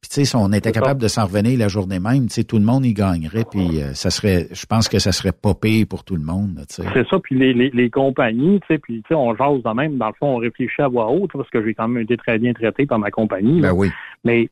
[0.00, 2.44] puis tu sais, si on était capable de s'en revenir la journée même, tu sais,
[2.44, 3.44] tout le monde y gagnerait.
[3.50, 6.60] Puis euh, ça serait, je pense que ça serait pas pire pour tout le monde.
[6.68, 7.18] C'est ça.
[7.18, 9.98] Puis les, les, les compagnies, tu sais, puis tu sais, on jase de même.
[9.98, 12.38] Dans le fond, on réfléchit à voix haute parce que j'ai quand même été très
[12.38, 13.60] bien traité par ma compagnie.
[13.60, 13.90] Ben oui.
[14.24, 14.48] Mais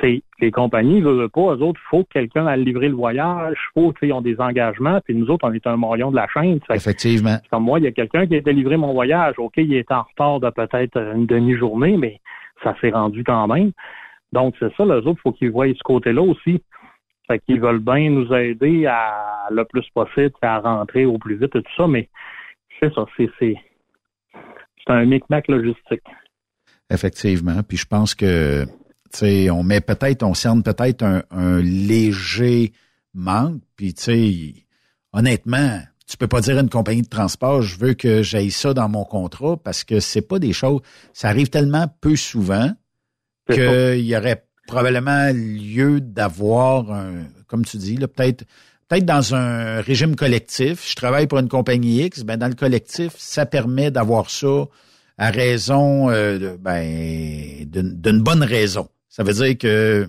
[0.00, 2.94] c'est les compagnies ne veulent pas, eux autres, il faut que quelqu'un aille livrer le
[2.94, 6.10] voyage, faut, tu sais, ils ont des engagements, puis nous autres, on est un maillon
[6.10, 6.58] de la chaîne.
[6.70, 7.38] Effectivement.
[7.50, 9.34] Comme moi, il y a quelqu'un qui a délivré mon voyage.
[9.38, 12.20] OK, il est en retard de peut-être une demi-journée, mais
[12.62, 13.72] ça s'est rendu quand même.
[14.32, 16.60] Donc, c'est ça, les autres, il faut qu'ils voient ce côté-là aussi.
[17.26, 21.56] Fait qu'ils veulent bien nous aider à le plus possible, à rentrer au plus vite
[21.56, 22.08] et tout ça, mais
[22.80, 23.56] c'est ça, c'est, c'est,
[24.86, 26.02] un micmac logistique.
[26.90, 27.62] Effectivement.
[27.66, 28.66] Puis je pense que,
[29.18, 32.72] sais, on met peut-être, on cerne peut-être un, léger
[33.14, 33.60] manque.
[33.76, 34.54] Puis, tu sais,
[35.12, 38.74] honnêtement, tu peux pas dire à une compagnie de transport, je veux que j'aille ça
[38.74, 40.80] dans mon contrat parce que c'est pas des choses,
[41.12, 42.72] ça arrive tellement peu souvent
[43.50, 48.44] qu'il y aurait probablement lieu d'avoir un, comme tu dis, peut-être
[48.88, 50.88] peut-être dans un régime collectif.
[50.88, 54.66] Je travaille pour une compagnie X, ben dans le collectif, ça permet d'avoir ça
[55.16, 58.88] à raison euh, ben, d'une bonne raison.
[59.14, 60.08] Ça veut dire que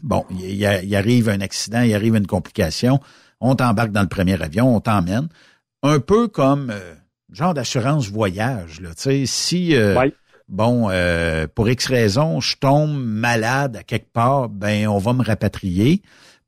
[0.00, 3.00] bon, il, arrive un accident, il arrive une complication,
[3.40, 5.26] on t'embarque dans le premier avion, on t'emmène.
[5.82, 6.94] Un peu comme euh,
[7.32, 8.80] genre d'assurance voyage.
[8.80, 10.08] Là, si euh,
[10.48, 15.24] bon, euh, pour X raison, je tombe malade à quelque part, ben on va me
[15.24, 16.02] rapatrier.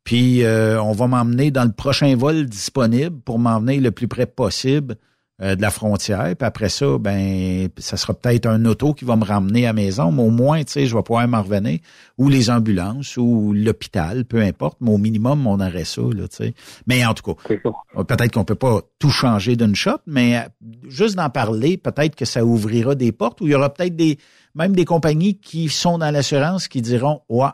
[0.04, 4.94] Puis on va m'emmener dans le prochain vol disponible pour m'emmener le plus près possible
[5.40, 6.34] euh, de la frontière.
[6.36, 10.10] Puis après ça, ben ça sera peut-être un auto qui va me ramener à maison,
[10.10, 11.78] mais au moins, tu sais, je vais pouvoir m'en revenir.
[12.18, 14.78] Ou les ambulances, ou l'hôpital, peu importe.
[14.80, 16.54] Mais au minimum, on aurait ça, là, tu sais.
[16.86, 17.56] Mais en tout cas,
[18.04, 20.44] peut-être qu'on peut pas tout changer d'une shot, mais
[20.88, 24.18] juste d'en parler, peut-être que ça ouvrira des portes, ou il y aura peut-être des
[24.54, 27.46] même des compagnies qui sont dans l'assurance qui diront Ouais,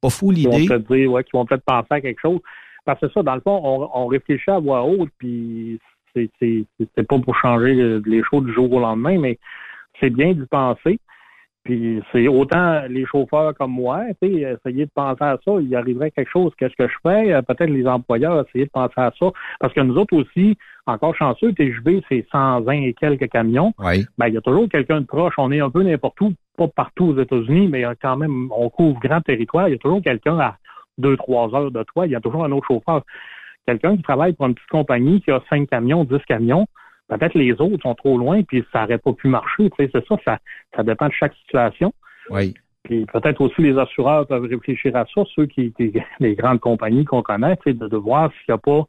[0.00, 0.50] pas fou l'idée.
[0.50, 2.40] Qui vont peut-être dire, ouais, qui vont peut-être penser à quelque chose.
[2.84, 5.80] Parce que ça, dans le fond, on, on réfléchit à voix haute, puis
[6.14, 9.38] c'est c'est pas pour changer les choses du jour au lendemain, mais
[10.00, 10.98] c'est bien d'y penser.
[11.64, 16.30] Puis c'est autant les chauffeurs comme moi, essayer de penser à ça, il arriverait quelque
[16.30, 17.34] chose, qu'est-ce que je fais?
[17.34, 19.26] Euh, peut-être les employeurs essayer de penser à ça.
[19.58, 20.56] Parce que nous autres aussi,
[20.86, 23.74] encore chanceux, TJB, c'est 120 et quelques camions.
[23.78, 24.06] Oui.
[24.16, 25.34] Ben, il y a toujours quelqu'un de proche.
[25.36, 28.98] On est un peu n'importe où, pas partout aux États-Unis, mais quand même, on couvre
[28.98, 29.68] grand territoire.
[29.68, 30.56] Il y a toujours quelqu'un à
[30.96, 32.06] deux, trois heures de toi.
[32.06, 33.02] Il y a toujours un autre chauffeur.
[33.66, 36.66] Quelqu'un qui travaille pour une petite compagnie qui a cinq camions, dix camions,
[37.08, 39.70] peut-être les autres sont trop loin, puis ça n'aurait pas pu marcher.
[39.78, 40.38] C'est ça, ça,
[40.74, 41.92] ça dépend de chaque situation.
[42.30, 42.54] Oui.
[42.84, 45.74] Puis peut-être aussi les assureurs peuvent réfléchir à ça, ceux qui,
[46.20, 48.86] les grandes compagnies qu'on connaît, de, de voir s'il n'y a pas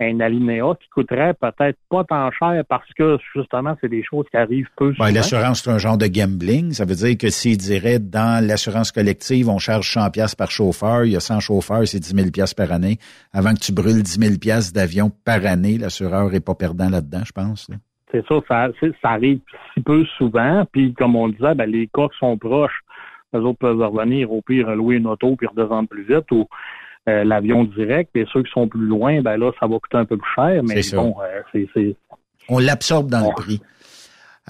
[0.00, 4.36] un alinéa qui coûterait peut-être pas tant cher parce que justement, c'est des choses qui
[4.36, 5.10] arrivent peu souvent.
[5.10, 6.72] l'assurance, c'est un genre de gambling.
[6.72, 11.04] Ça veut dire que s'il dirait dans l'assurance collective, on charge 100 pièces par chauffeur,
[11.04, 12.98] il y a 100 chauffeurs, c'est 10 000 pièces par année.
[13.32, 17.22] Avant que tu brûles 10 000 pièces d'avion par année, l'assureur n'est pas perdant là-dedans,
[17.24, 17.70] je pense.
[18.10, 19.40] C'est ça, ça, ça, arrive
[19.72, 20.64] si peu souvent.
[20.70, 22.80] Puis comme on le disait, ben, les cas qui sont proches,
[23.32, 26.46] les autres peuvent revenir au pire louer une auto puis redescendre plus vite ou
[27.08, 28.10] euh, l'avion direct.
[28.14, 30.62] Et ceux qui sont plus loin, ben là, ça va coûter un peu plus cher,
[30.62, 31.96] mais bon, euh, c'est.
[32.48, 33.60] On l'absorbe dans le prix.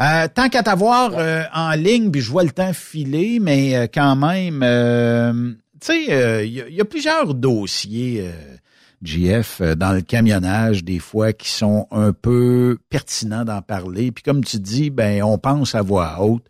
[0.00, 1.12] Euh, tant qu'à t'avoir
[1.54, 6.80] en ligne, puis je vois le temps filer, mais quand même, tu sais, il y,
[6.80, 8.24] a plusieurs dossiers,
[9.02, 14.12] GF, dans le camionnage, des fois, qui sont un peu pertinents d'en parler.
[14.12, 16.44] Puis comme tu dis, ben, on pense à voix haute.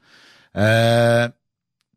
[0.56, 1.28] Euh,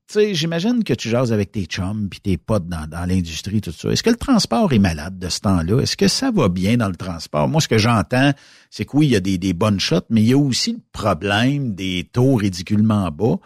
[0.08, 3.90] tu j'imagine que tu jases avec tes chums puis tes potes dans, l'industrie, tout ça.
[3.90, 5.82] Est-ce que le transport est malade de ce temps-là?
[5.82, 7.48] Est-ce que ça va bien dans le transport?
[7.48, 8.32] Moi, ce que j'entends,
[8.70, 10.82] c'est que oui, il y a des, bonnes shots, mais il y a aussi le
[10.92, 13.38] problème des taux ridiculement bas.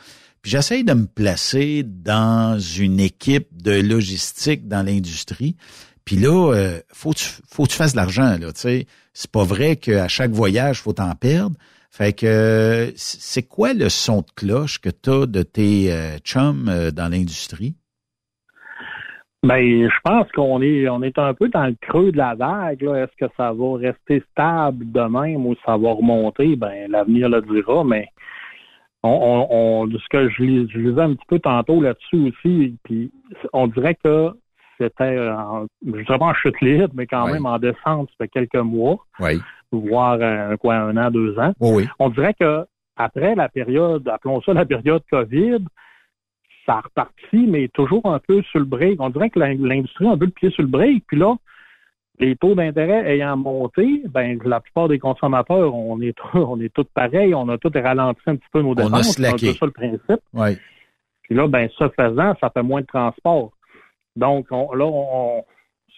[0.41, 5.55] Puis j'essaye de me placer dans une équipe de logistique dans l'industrie.
[6.05, 8.51] Puis là, euh, faut tu faut que tu fasses de l'argent là.
[8.53, 11.55] Tu c'est pas vrai qu'à chaque voyage faut t'en perdre.
[11.91, 16.69] Fait que c'est quoi le son de cloche que tu as de tes euh, chums
[16.69, 17.75] euh, dans l'industrie?
[19.41, 22.83] Ben, je pense qu'on est on est un peu dans le creux de la vague.
[22.83, 26.55] Est-ce que ça va rester stable de même ou ça va remonter?
[26.55, 28.09] Ben, l'avenir le dira, mais
[29.01, 33.11] on, on, ce que je, lis, je lisais un petit peu tantôt là-dessus aussi, puis
[33.53, 34.31] on dirait que
[34.77, 38.55] c'était, je dirais pas en chute libre, mais quand même en descente, ça fait quelques
[38.55, 38.97] mois.
[39.21, 39.39] Oui
[39.71, 41.53] voire un, quoi, un an, deux ans.
[41.99, 42.65] On dirait que
[42.95, 45.63] après la période, appelons ça la période COVID,
[46.65, 48.99] ça a reparti, mais toujours un peu sur le break.
[48.99, 51.05] On dirait que l'industrie a un peu le pied sur le break.
[51.07, 51.35] Puis là,
[52.19, 56.87] les taux d'intérêt ayant monté, ben la plupart des consommateurs, on est on est tous
[56.93, 59.13] pareils, on a tous ralenti un petit peu nos dépenses.
[59.13, 60.21] C'est un peu ça le principe.
[60.33, 60.57] Oui.
[61.23, 63.51] Puis là, ben ça faisant, ça fait moins de transport.
[64.15, 65.45] Donc on, là, on,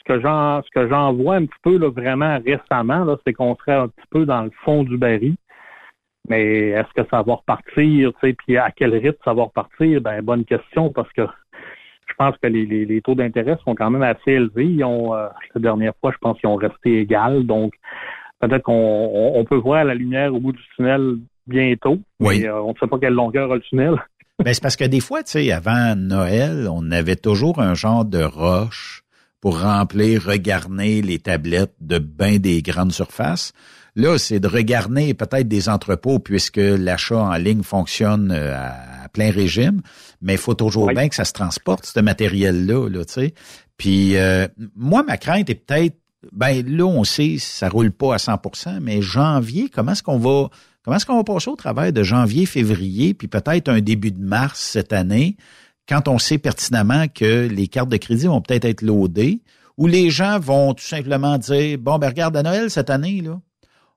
[0.01, 3.33] ce que j'en ce que j'en vois un petit peu là, vraiment récemment, là, c'est
[3.33, 5.35] qu'on serait un petit peu dans le fond du baril.
[6.29, 10.01] Mais est-ce que ça va repartir, puis à quel rythme ça va repartir?
[10.01, 11.23] Ben bonne question parce que
[12.07, 14.65] je pense que les, les, taux d'intérêt sont quand même assez élevés.
[14.65, 17.45] Ils ont euh, la dernière fois, je pense qu'ils ont resté égales.
[17.45, 17.73] Donc
[18.39, 21.17] peut-être qu'on on, peut voir la lumière au bout du tunnel
[21.47, 21.99] bientôt.
[22.19, 22.41] Oui.
[22.41, 23.95] Mais, euh, on ne sait pas quelle longueur a le tunnel.
[24.43, 28.05] Ben, c'est parce que des fois, tu sais, avant Noël, on avait toujours un genre
[28.05, 29.03] de roche
[29.41, 33.51] pour remplir, regarner les tablettes de bain des grandes surfaces.
[33.95, 39.31] Là, c'est de regarder peut-être des entrepôts puisque l'achat en ligne fonctionne euh, à plein
[39.31, 39.81] régime,
[40.21, 43.33] mais il faut toujours bien que ça se transporte, ce matériel-là, là, tu sais.
[43.75, 45.97] Puis euh, moi, ma crainte est peut-être,
[46.31, 50.49] ben là, on sait, ça roule pas à 100%, mais janvier, comment est-ce qu'on va,
[50.83, 54.23] comment est-ce qu'on va passer au travail de janvier, février, puis peut-être un début de
[54.23, 55.35] mars cette année?
[55.87, 59.41] Quand on sait pertinemment que les cartes de crédit vont peut-être être loadées,
[59.77, 63.39] ou les gens vont tout simplement dire, bon, ben regarde, à Noël cette année, là,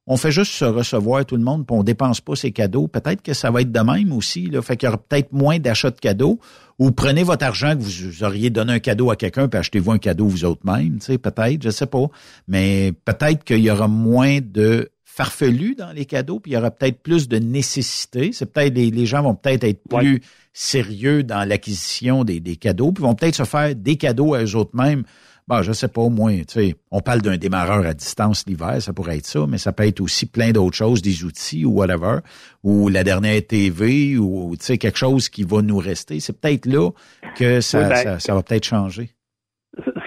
[0.06, 2.88] on fait juste se recevoir tout le monde, puis on dépense pas ces cadeaux.
[2.88, 4.46] Peut-être que ça va être de même aussi.
[4.46, 4.60] Là.
[4.60, 6.38] Fait qu'il y aura peut-être moins d'achats de cadeaux.
[6.78, 9.98] Ou prenez votre argent que vous auriez donné un cadeau à quelqu'un, puis achetez-vous un
[9.98, 10.98] cadeau vous autres même.
[10.98, 12.06] Tu sais, peut-être, je sais pas.
[12.48, 16.72] Mais peut-être qu'il y aura moins de farfelus dans les cadeaux, puis il y aura
[16.72, 18.32] peut-être plus de nécessité.
[18.32, 20.20] C'est peut-être les, gens vont peut-être être plus
[20.52, 24.74] sérieux dans l'acquisition des, cadeaux, puis vont peut-être se faire des cadeaux à eux autres
[24.74, 25.04] mêmes.
[25.46, 28.82] Bon, je sais pas, au moins, tu sais, on parle d'un démarreur à distance l'hiver,
[28.82, 31.74] ça pourrait être ça, mais ça peut être aussi plein d'autres choses, des outils ou
[31.74, 32.18] whatever,
[32.64, 36.18] ou la dernière TV, ou tu sais, quelque chose qui va nous rester.
[36.18, 36.90] C'est peut-être là
[37.36, 39.10] que ça, ben, ça, va peut-être changer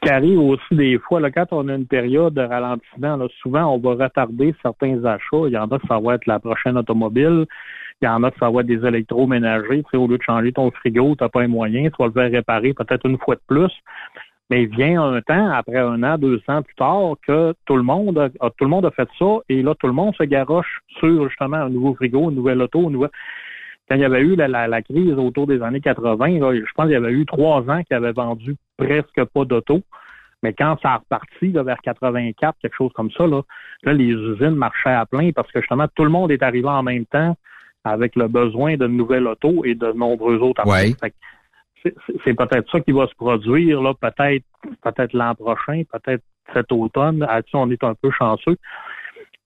[0.08, 3.78] qui arrive aussi des fois, là, quand on a une période de ralentissement, souvent on
[3.78, 5.48] va retarder certains achats.
[5.48, 7.46] Il y en a que ça va être la prochaine automobile.
[8.02, 9.84] Il y en a que ça va être des électroménagers.
[9.94, 12.32] Au lieu de changer ton frigo, tu n'as pas un moyen, tu vas le faire
[12.32, 13.72] réparer peut-être une fois de plus.
[14.50, 17.84] Mais il vient un temps, après un an, deux ans plus tard, que tout le
[17.84, 20.80] monde a, tout le monde a fait ça, et là, tout le monde se garoche
[21.00, 23.12] sur justement un nouveau frigo, une nouvelle auto, une nouvelle.
[23.90, 26.96] Quand il y avait eu la, crise autour des années 80, je pense qu'il y
[26.96, 29.82] avait eu trois ans qui avaient vendu presque pas d'auto.
[30.44, 33.42] Mais quand ça a reparti vers 84, quelque chose comme ça, là,
[33.84, 36.84] là, les usines marchaient à plein parce que justement, tout le monde est arrivé en
[36.84, 37.36] même temps
[37.84, 40.94] avec le besoin de nouvelles autos et de nombreux autres ouais.
[42.26, 44.44] C'est peut-être ça qui va se produire, là, peut-être
[44.84, 46.24] peut-être l'an prochain, peut-être
[46.54, 47.20] cet automne.
[47.20, 48.58] Là-dessus, on est un peu chanceux.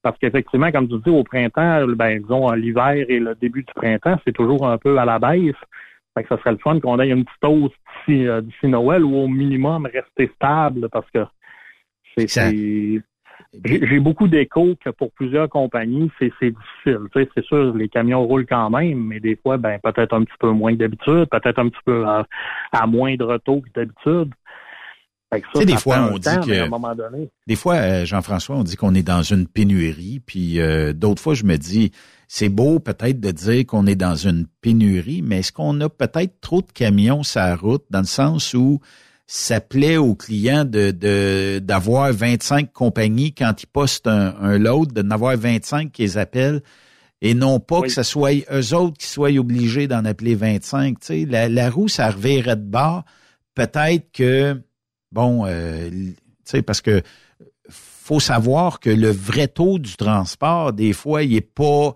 [0.03, 4.17] Parce qu'effectivement, comme tu dis, au printemps, ben, disons, l'hiver et le début du printemps,
[4.25, 5.55] c'est toujours un peu à la baisse.
[6.15, 7.71] Fait que ça serait le fun qu'on ait une petite hausse
[8.07, 11.25] d'ici, euh, d'ici Noël ou au minimum rester stable parce que
[12.17, 12.27] c'est,
[13.63, 17.07] j'ai beaucoup d'échos que pour plusieurs compagnies, c'est, c'est difficile.
[17.13, 20.23] Tu sais, c'est sûr, les camions roulent quand même, mais des fois, ben peut-être un
[20.23, 24.33] petit peu moins que d'habitude, peut-être un petit peu à, moindre taux que d'habitude.
[25.53, 26.67] Tu sais, des fois, on dit que.
[27.47, 31.45] Des fois, Jean-François, on dit qu'on est dans une pénurie, puis euh, d'autres fois, je
[31.45, 31.91] me dis,
[32.27, 36.39] c'est beau peut-être de dire qu'on est dans une pénurie, mais est-ce qu'on a peut-être
[36.41, 38.79] trop de camions sur la route dans le sens où
[39.25, 45.01] ça plaît aux clients de d'avoir 25 compagnies quand ils postent un, un load, de
[45.01, 46.61] n'avoir 25 qui les appellent
[47.21, 50.99] et non pas que ce soit eux autres qui soient obligés d'en appeler 25.
[50.99, 53.03] Tu sais, la, la roue, ça revirait de bord.
[53.53, 54.59] Peut-être que,
[55.11, 56.15] bon, euh, tu
[56.45, 57.01] sais, parce que
[57.69, 61.93] faut savoir que le vrai taux du transport, des fois, il est pas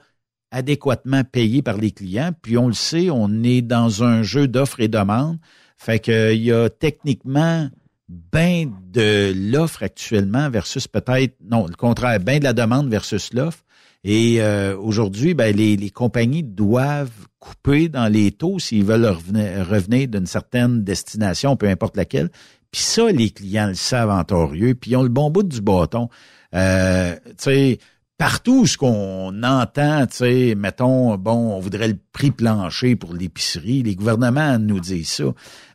[0.51, 2.31] adéquatement payé par les clients.
[2.41, 5.37] Puis on le sait, on est dans un jeu d'offres et demandes.
[5.77, 7.69] Fait qu'il y a techniquement
[8.07, 13.63] bien de l'offre actuellement versus peut-être, non, le contraire, bien de la demande versus l'offre.
[14.03, 17.09] Et euh, aujourd'hui, ben, les, les, compagnies doivent
[17.39, 22.29] couper dans les taux s'ils veulent revenir d'une certaine destination, peu importe laquelle.
[22.75, 25.61] Puis ça, les clients le savent en torieux, puis ils ont le bon bout du
[25.61, 26.09] bâton.
[26.53, 27.77] Euh, tu
[28.17, 33.81] partout ce qu'on entend, tu sais, mettons, bon, on voudrait le prix plancher pour l'épicerie,
[33.81, 35.23] les gouvernements nous disent ça.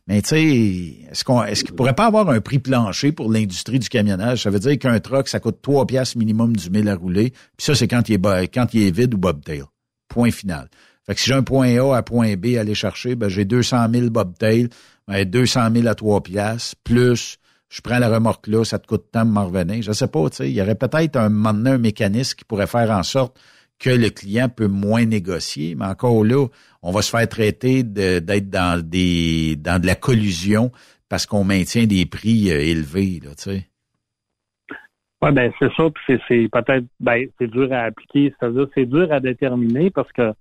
[0.09, 0.35] Mais tu
[1.11, 4.43] est-ce qu'on est-ce qu'il pourrait pas avoir un prix plancher pour l'industrie du camionnage?
[4.43, 7.31] Ça veut dire qu'un truck, ça coûte 3 piastres minimum du mille à rouler.
[7.57, 9.63] Puis ça, c'est quand il est quand il est vide ou bobtail.
[10.11, 10.69] Point final.
[11.07, 13.45] Fait que si j'ai un point A à point B à aller chercher, ben j'ai
[13.45, 14.69] 200 000 bobtail,
[15.11, 17.39] ben 200 000 à 3 piastres, plus
[17.69, 19.83] je prends la remorque là, ça te coûte tant de m'en revenir.
[19.83, 22.91] Je sais pas, tu sais, il y aurait peut-être un un mécanisme qui pourrait faire
[22.91, 23.39] en sorte
[23.79, 26.47] que le client peut moins négocier, mais encore là,
[26.83, 30.71] on va se faire traiter d'être dans des dans de la collusion
[31.09, 33.67] parce qu'on maintient des prix euh, élevés, là, tu sais.
[35.23, 39.13] Oui, ben c'est ça, puis c'est peut-être ben c'est dur à appliquer, c'est-à-dire c'est dur
[39.13, 40.33] à déterminer parce que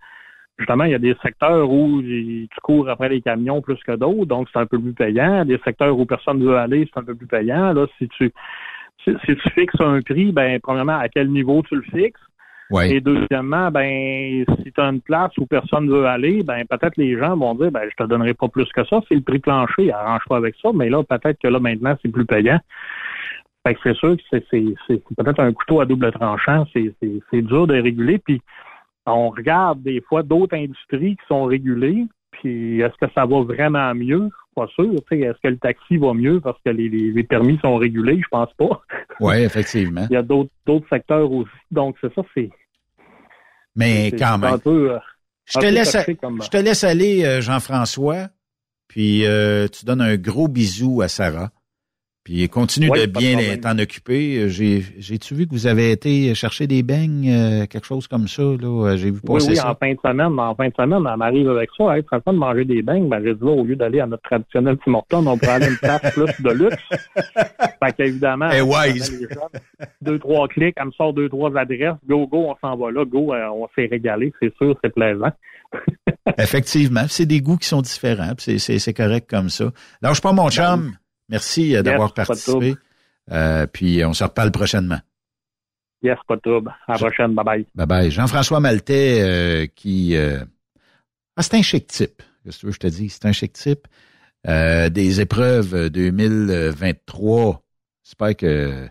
[0.60, 4.26] justement, il y a des secteurs où tu cours après les camions plus que d'autres,
[4.26, 5.46] donc c'est un peu plus payant.
[5.46, 7.74] Des secteurs où personne ne veut aller, c'est un peu plus payant.
[7.74, 8.32] Là, si tu
[9.06, 12.22] si, tu fixes un prix, ben premièrement, à quel niveau tu le fixes?
[12.84, 16.98] Et deuxièmement, ben si tu as une place où personne ne veut aller, ben peut-être
[16.98, 19.40] les gens vont dire ben je te donnerai pas plus que ça, c'est le prix
[19.40, 22.60] plancher, arrange pas avec ça, mais là, peut-être que là, maintenant, c'est plus payant.
[23.66, 24.44] Fait que c'est sûr que c'est,
[24.88, 28.20] c'est peut-être un couteau à double tranchant, c'est, c'est dur de réguler.
[28.20, 28.42] Puis
[29.14, 33.94] on regarde des fois d'autres industries qui sont régulées, puis est-ce que ça va vraiment
[33.94, 34.30] mieux?
[34.30, 34.94] Je suis pas sûr.
[35.12, 38.20] Est-ce que le taxi va mieux parce que les, permis sont régulés?
[38.22, 38.82] Je pense pas.
[39.22, 40.08] Oui, effectivement.
[40.10, 41.52] Il y a d'autres secteurs aussi.
[41.72, 42.50] Donc, c'est ça, c'est.
[43.76, 44.58] Mais quand même.
[44.66, 44.98] Euh,
[45.44, 48.30] je, te laisse, je te laisse aller, euh, Jean-François,
[48.88, 51.50] puis euh, tu donnes un gros bisou à Sarah.
[52.30, 54.50] Puis continue de bien t'en occuper.
[54.50, 58.44] J'ai, j'ai-tu vu que vous avez été chercher des beignes, euh, quelque chose comme ça,
[58.44, 58.96] là?
[58.98, 61.50] J'ai vu passer oui, oui, en fin de semaine, en fin de semaine, elle m'arrive
[61.50, 61.98] avec ça.
[61.98, 63.10] Hey, train de manger des beignes.
[63.10, 65.70] Ben, j'ai dit, là, au lieu d'aller à notre traditionnel Tim Hortons, on pourrait aller
[65.70, 66.78] une place plus de luxe.
[67.84, 69.28] fait qu'évidemment, hey, wise.
[70.00, 71.96] deux, trois clics, elle me sort deux, trois adresses.
[72.08, 73.06] Go, go, on s'en va là.
[73.06, 74.32] Go, euh, on s'est régalé.
[74.40, 75.32] C'est sûr, c'est plaisant.
[76.38, 78.34] Effectivement, c'est des goûts qui sont différents.
[78.38, 79.72] C'est correct comme ça.
[80.04, 80.94] Lâche pas mon ben chum.
[81.30, 82.76] Merci euh, d'avoir participé.
[83.32, 85.00] Euh, puis on se reparle prochainement.
[86.02, 86.74] Yes, pas de trouble.
[86.88, 87.36] À la prochaine.
[87.36, 87.66] Bye bye.
[87.76, 88.12] Bye bye.
[88.12, 90.16] Jean-François Maltais euh, qui.
[90.16, 90.44] Euh...
[91.36, 92.24] Ah, c'est un chic type.
[92.44, 93.10] Qu'est-ce que tu veux que je te dis?
[93.10, 93.88] C'est un chic type.
[94.48, 97.62] Euh, des épreuves 2023.
[98.04, 98.88] J'espère que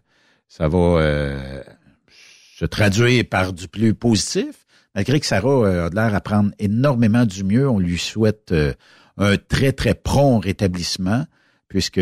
[0.47, 1.63] ça va
[2.57, 4.67] se traduire par du plus positif.
[4.95, 8.55] Malgré que Sarah a l'air à prendre énormément du mieux, on lui souhaite
[9.17, 11.25] un très, très prompt rétablissement
[11.69, 12.01] puisque,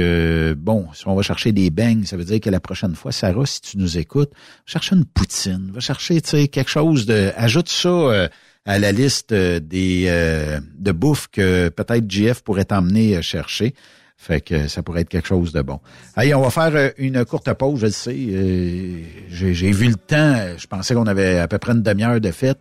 [0.56, 3.46] bon, si on va chercher des beignes, ça veut dire que la prochaine fois, Sarah,
[3.46, 4.32] si tu nous écoutes,
[4.64, 8.28] cherche une poutine, va chercher, tu sais, quelque chose de, ajoute ça euh,
[8.64, 13.74] à la liste euh, des euh, de bouffe que peut-être JF pourrait t'emmener chercher.
[14.18, 15.78] Fait que ça pourrait être quelque chose de bon.
[16.16, 18.16] Allez, on va faire euh, une courte pause, je le sais.
[18.16, 20.36] Euh, J'ai vu le temps.
[20.56, 22.58] Je pensais qu'on avait à peu près une demi-heure de fête.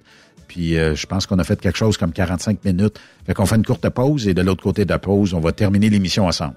[0.47, 2.99] Puis euh, je pense qu'on a fait quelque chose comme 45 minutes.
[3.25, 5.51] Fait qu'on fait une courte pause et de l'autre côté de la pause, on va
[5.51, 6.55] terminer l'émission ensemble.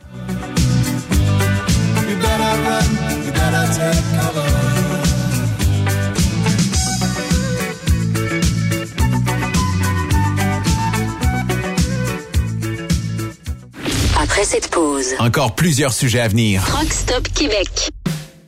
[14.21, 16.65] Après cette pause, Encore plusieurs sujets à venir.
[16.67, 17.91] Truck Stop Québec.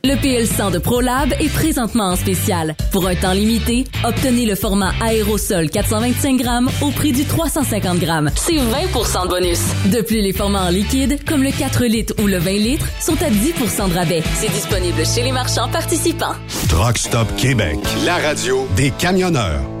[0.03, 2.75] Le PL100 de ProLab est présentement en spécial.
[2.91, 8.31] Pour un temps limité, obtenez le format aérosol 425 grammes au prix du 350 grammes.
[8.35, 9.59] C'est 20% de bonus.
[9.91, 13.21] De plus, les formats en liquide, comme le 4 litres ou le 20 litres, sont
[13.21, 14.23] à 10% de rabais.
[14.33, 16.33] C'est disponible chez les marchands participants.
[16.67, 19.80] Truck Stop Québec, la radio des camionneurs.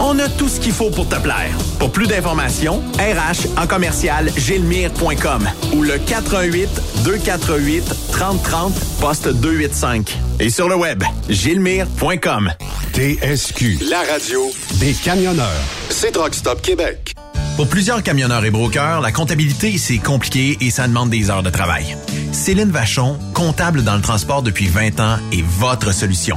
[0.00, 1.50] On a tout ce qu'il faut pour te plaire.
[1.78, 6.68] Pour plus d'informations, RH en commercial gilmire.com ou le 418
[7.04, 10.18] 248 3030 poste 285.
[10.40, 12.52] Et sur le web, gilmire.com.
[12.92, 14.50] TSQ, la radio
[14.80, 15.46] des camionneurs.
[15.90, 17.14] C'est Truck Stop Québec.
[17.56, 21.48] Pour plusieurs camionneurs et brokers, la comptabilité, c'est compliqué et ça demande des heures de
[21.48, 21.96] travail.
[22.32, 26.36] Céline Vachon, comptable dans le transport depuis 20 ans, est votre solution.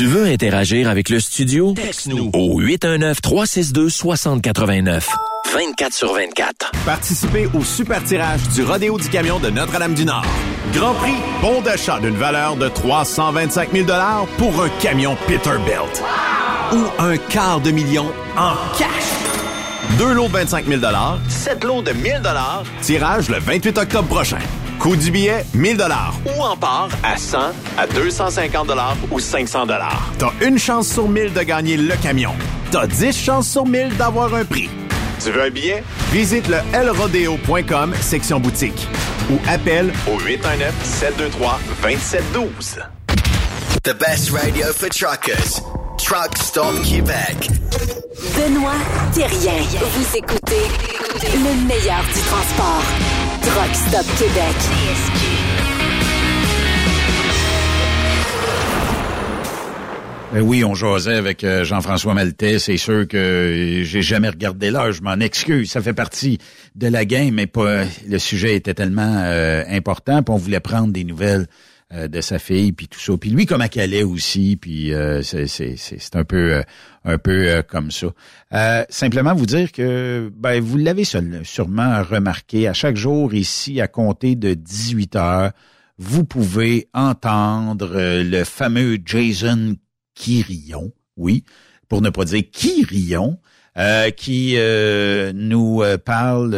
[0.00, 1.74] Tu veux interagir avec le studio?
[1.74, 5.06] Texte-nous au 819-362-6089.
[5.52, 6.72] 24 sur 24.
[6.86, 10.24] Participez au super tirage du Rodéo du Camion de Notre-Dame-du-Nord.
[10.72, 13.86] Grand prix, bon d'achat d'une valeur de 325 000
[14.38, 16.02] pour un camion Peterbilt.
[16.72, 18.06] Ou un quart de million
[18.38, 18.88] en cash.
[19.98, 20.80] Deux lots de 25 000
[21.28, 22.22] sept lots de 1000
[22.80, 24.38] tirage le 28 octobre prochain.
[24.80, 25.76] Coût du billet, 1000
[26.24, 27.38] Ou en part à 100,
[27.76, 28.70] à 250
[29.10, 32.32] ou 500 T'as une chance sur 1000 de gagner le camion.
[32.70, 34.70] T'as 10 chances sur 1000 d'avoir un prix.
[35.22, 35.84] Tu veux un billet?
[36.12, 38.88] Visite le lrodeo.com, section boutique.
[39.30, 40.16] Ou appelle au
[41.82, 42.78] 819-723-2712.
[43.84, 45.60] The best radio for truckers.
[46.04, 47.48] Truck Stop Québec.
[48.36, 48.72] Benoît
[49.12, 49.62] Thérien.
[49.62, 50.66] Vous écoutez
[51.22, 52.82] le meilleur du transport.
[53.42, 54.56] Truck Stop Québec.
[60.32, 62.58] Ben oui, on jasait avec euh, Jean-François Maltais.
[62.58, 64.92] C'est sûr que euh, j'ai jamais regardé l'heure.
[64.92, 65.70] Je m'en excuse.
[65.70, 66.38] Ça fait partie
[66.76, 67.84] de la game, mais pas.
[68.08, 70.22] Le sujet était tellement euh, important.
[70.22, 71.46] Puis on voulait prendre des nouvelles
[71.92, 73.16] de sa fille, puis tout ça.
[73.16, 74.56] Puis lui, comme à Calais aussi.
[74.56, 74.92] Puis
[75.22, 76.62] c'est c'est un peu
[77.04, 78.08] un peu comme ça.
[78.88, 82.68] simplement vous dire que ben vous l'avez sûrement remarqué.
[82.68, 85.50] À chaque jour ici, à compter de 18 heures,
[85.98, 89.76] vous pouvez entendre le fameux Jason
[90.14, 91.44] Quirillon, oui,
[91.88, 93.38] pour ne pas dire Quirillon,
[93.80, 96.54] euh, qui euh, nous euh, parle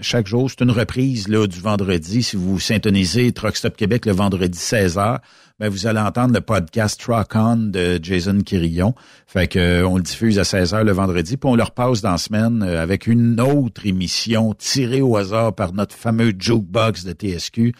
[0.00, 0.48] chaque jour.
[0.48, 2.22] C'est une reprise là du vendredi.
[2.22, 5.18] Si vous syntonisez Truck Stop Québec le vendredi 16h,
[5.60, 8.94] ben, vous allez entendre le podcast Rock On de Jason Quirillon.
[9.26, 12.18] Fait que on le diffuse à 16h le vendredi, puis on le repasse dans la
[12.18, 17.74] semaine avec une autre émission tirée au hasard par notre fameux jukebox de TSQ.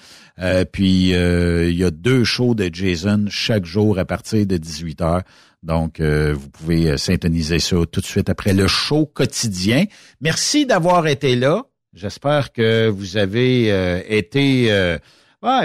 [0.72, 5.22] Puis il y a deux shows de Jason chaque jour à partir de 18h.
[5.62, 9.84] Donc, vous pouvez syntoniser ça tout de suite après le show quotidien.
[10.20, 11.64] Merci d'avoir été là.
[11.94, 14.98] J'espère que vous avez été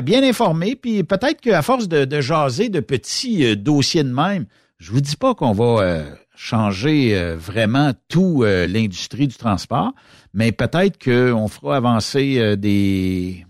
[0.04, 0.76] bien informé.
[0.76, 4.48] Puis peut-être qu'à force de, de, jaser de petits dossiers de même,
[4.84, 6.04] je vous dis pas qu'on va euh,
[6.36, 9.94] changer euh, vraiment tout euh, l'industrie du transport,
[10.34, 13.46] mais peut-être qu'on fera avancer des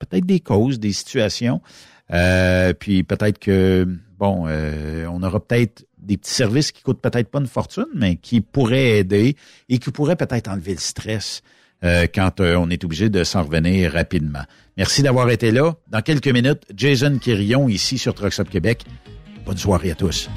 [0.00, 1.60] peut-être des causes, des situations.
[2.80, 3.86] puis peut-être que
[4.22, 8.40] bon, on aura peut-être des petits services qui coûtent peut-être pas une fortune, mais qui
[8.40, 9.34] pourraient aider
[9.68, 11.42] et qui pourraient peut-être enlever le stress
[11.82, 14.44] quand on est obligé de s'en revenir rapidement.
[14.76, 15.74] Merci d'avoir été là.
[15.88, 18.84] Dans quelques minutes, Jason Quirion ici sur Trucks Québec.
[19.44, 20.30] Bonne soirée à tous.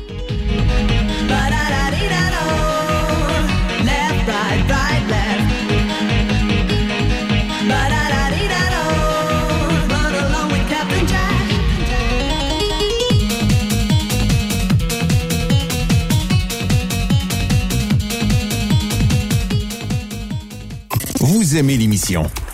[21.55, 22.29] Aimez l'émission?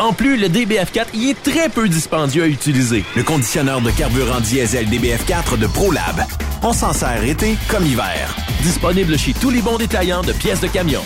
[0.00, 3.04] En plus, le DBF4 y est très peu dispendieux à utiliser.
[3.16, 6.24] Le conditionneur de carburant diesel DBF4 de ProLab.
[6.62, 8.34] On s'en sert été comme hiver.
[8.62, 11.02] Disponible chez tous les bons détaillants de pièces de camion.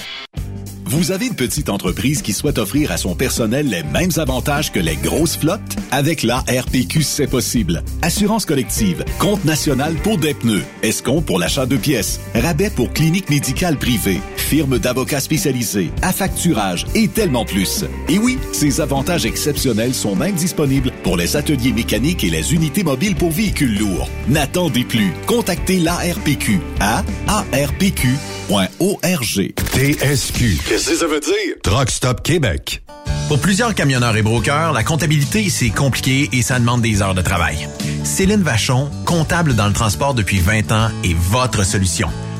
[0.85, 4.79] Vous avez une petite entreprise qui souhaite offrir à son personnel les mêmes avantages que
[4.79, 5.77] les grosses flottes?
[5.91, 7.83] Avec la RPQ, c'est possible.
[8.01, 13.29] Assurance collective, compte national pour des pneus, escompte pour l'achat de pièces, rabais pour clinique
[13.29, 17.85] médicale privée, firme d'avocats spécialisés, affacturage et tellement plus.
[18.09, 22.85] Et oui, ces avantages exceptionnels sont même disponibles pour les ateliers mécaniques et les unités
[22.85, 24.09] mobiles pour véhicules lourds.
[24.29, 25.13] N'attendez plus.
[25.27, 28.05] Contactez l'ARPQ à arpq.org.
[29.75, 30.59] TSQ.
[30.69, 31.57] Qu'est-ce que ça veut dire?
[31.63, 32.83] Truck Stop Québec.
[33.29, 37.23] Pour plusieurs camionneurs et brokers, la comptabilité, c'est compliqué et ça demande des heures de
[37.23, 37.69] travail.
[38.05, 42.09] Céline Vachon, comptable dans le transport depuis 20 ans, est votre solution.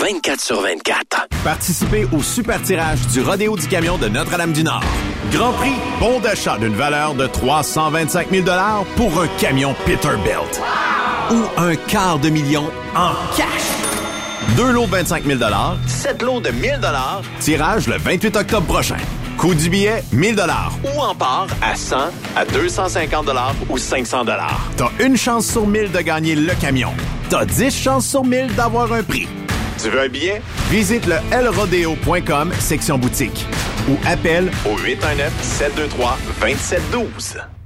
[0.00, 1.28] 24 sur 24.
[1.44, 4.82] Participez au super tirage du Rodéo du Camion de Notre-Dame-du-Nord.
[5.30, 8.44] Grand prix, bon d'achat d'une valeur de 325 000
[8.96, 10.60] pour un camion Peterbilt.
[11.30, 12.64] Ou un quart de million
[12.96, 13.46] en cash.
[14.56, 15.40] Deux lots de 25 000
[15.86, 16.80] sept lots de 1000
[17.40, 18.96] tirage le 28 octobre prochain.
[19.36, 20.36] Coût du billet, 1000
[20.84, 21.96] Ou en part à 100,
[22.36, 23.26] à 250
[23.68, 24.24] ou 500
[24.76, 26.92] T'as une chance sur 1000 de gagner le camion.
[27.28, 29.28] T'as 10 chances sur 1000 d'avoir un prix.
[29.82, 30.40] Tu veux un billet?
[30.70, 33.44] Visite le lrodeo.com, section boutique.
[33.90, 37.61] Ou appelle au 819-723-2712.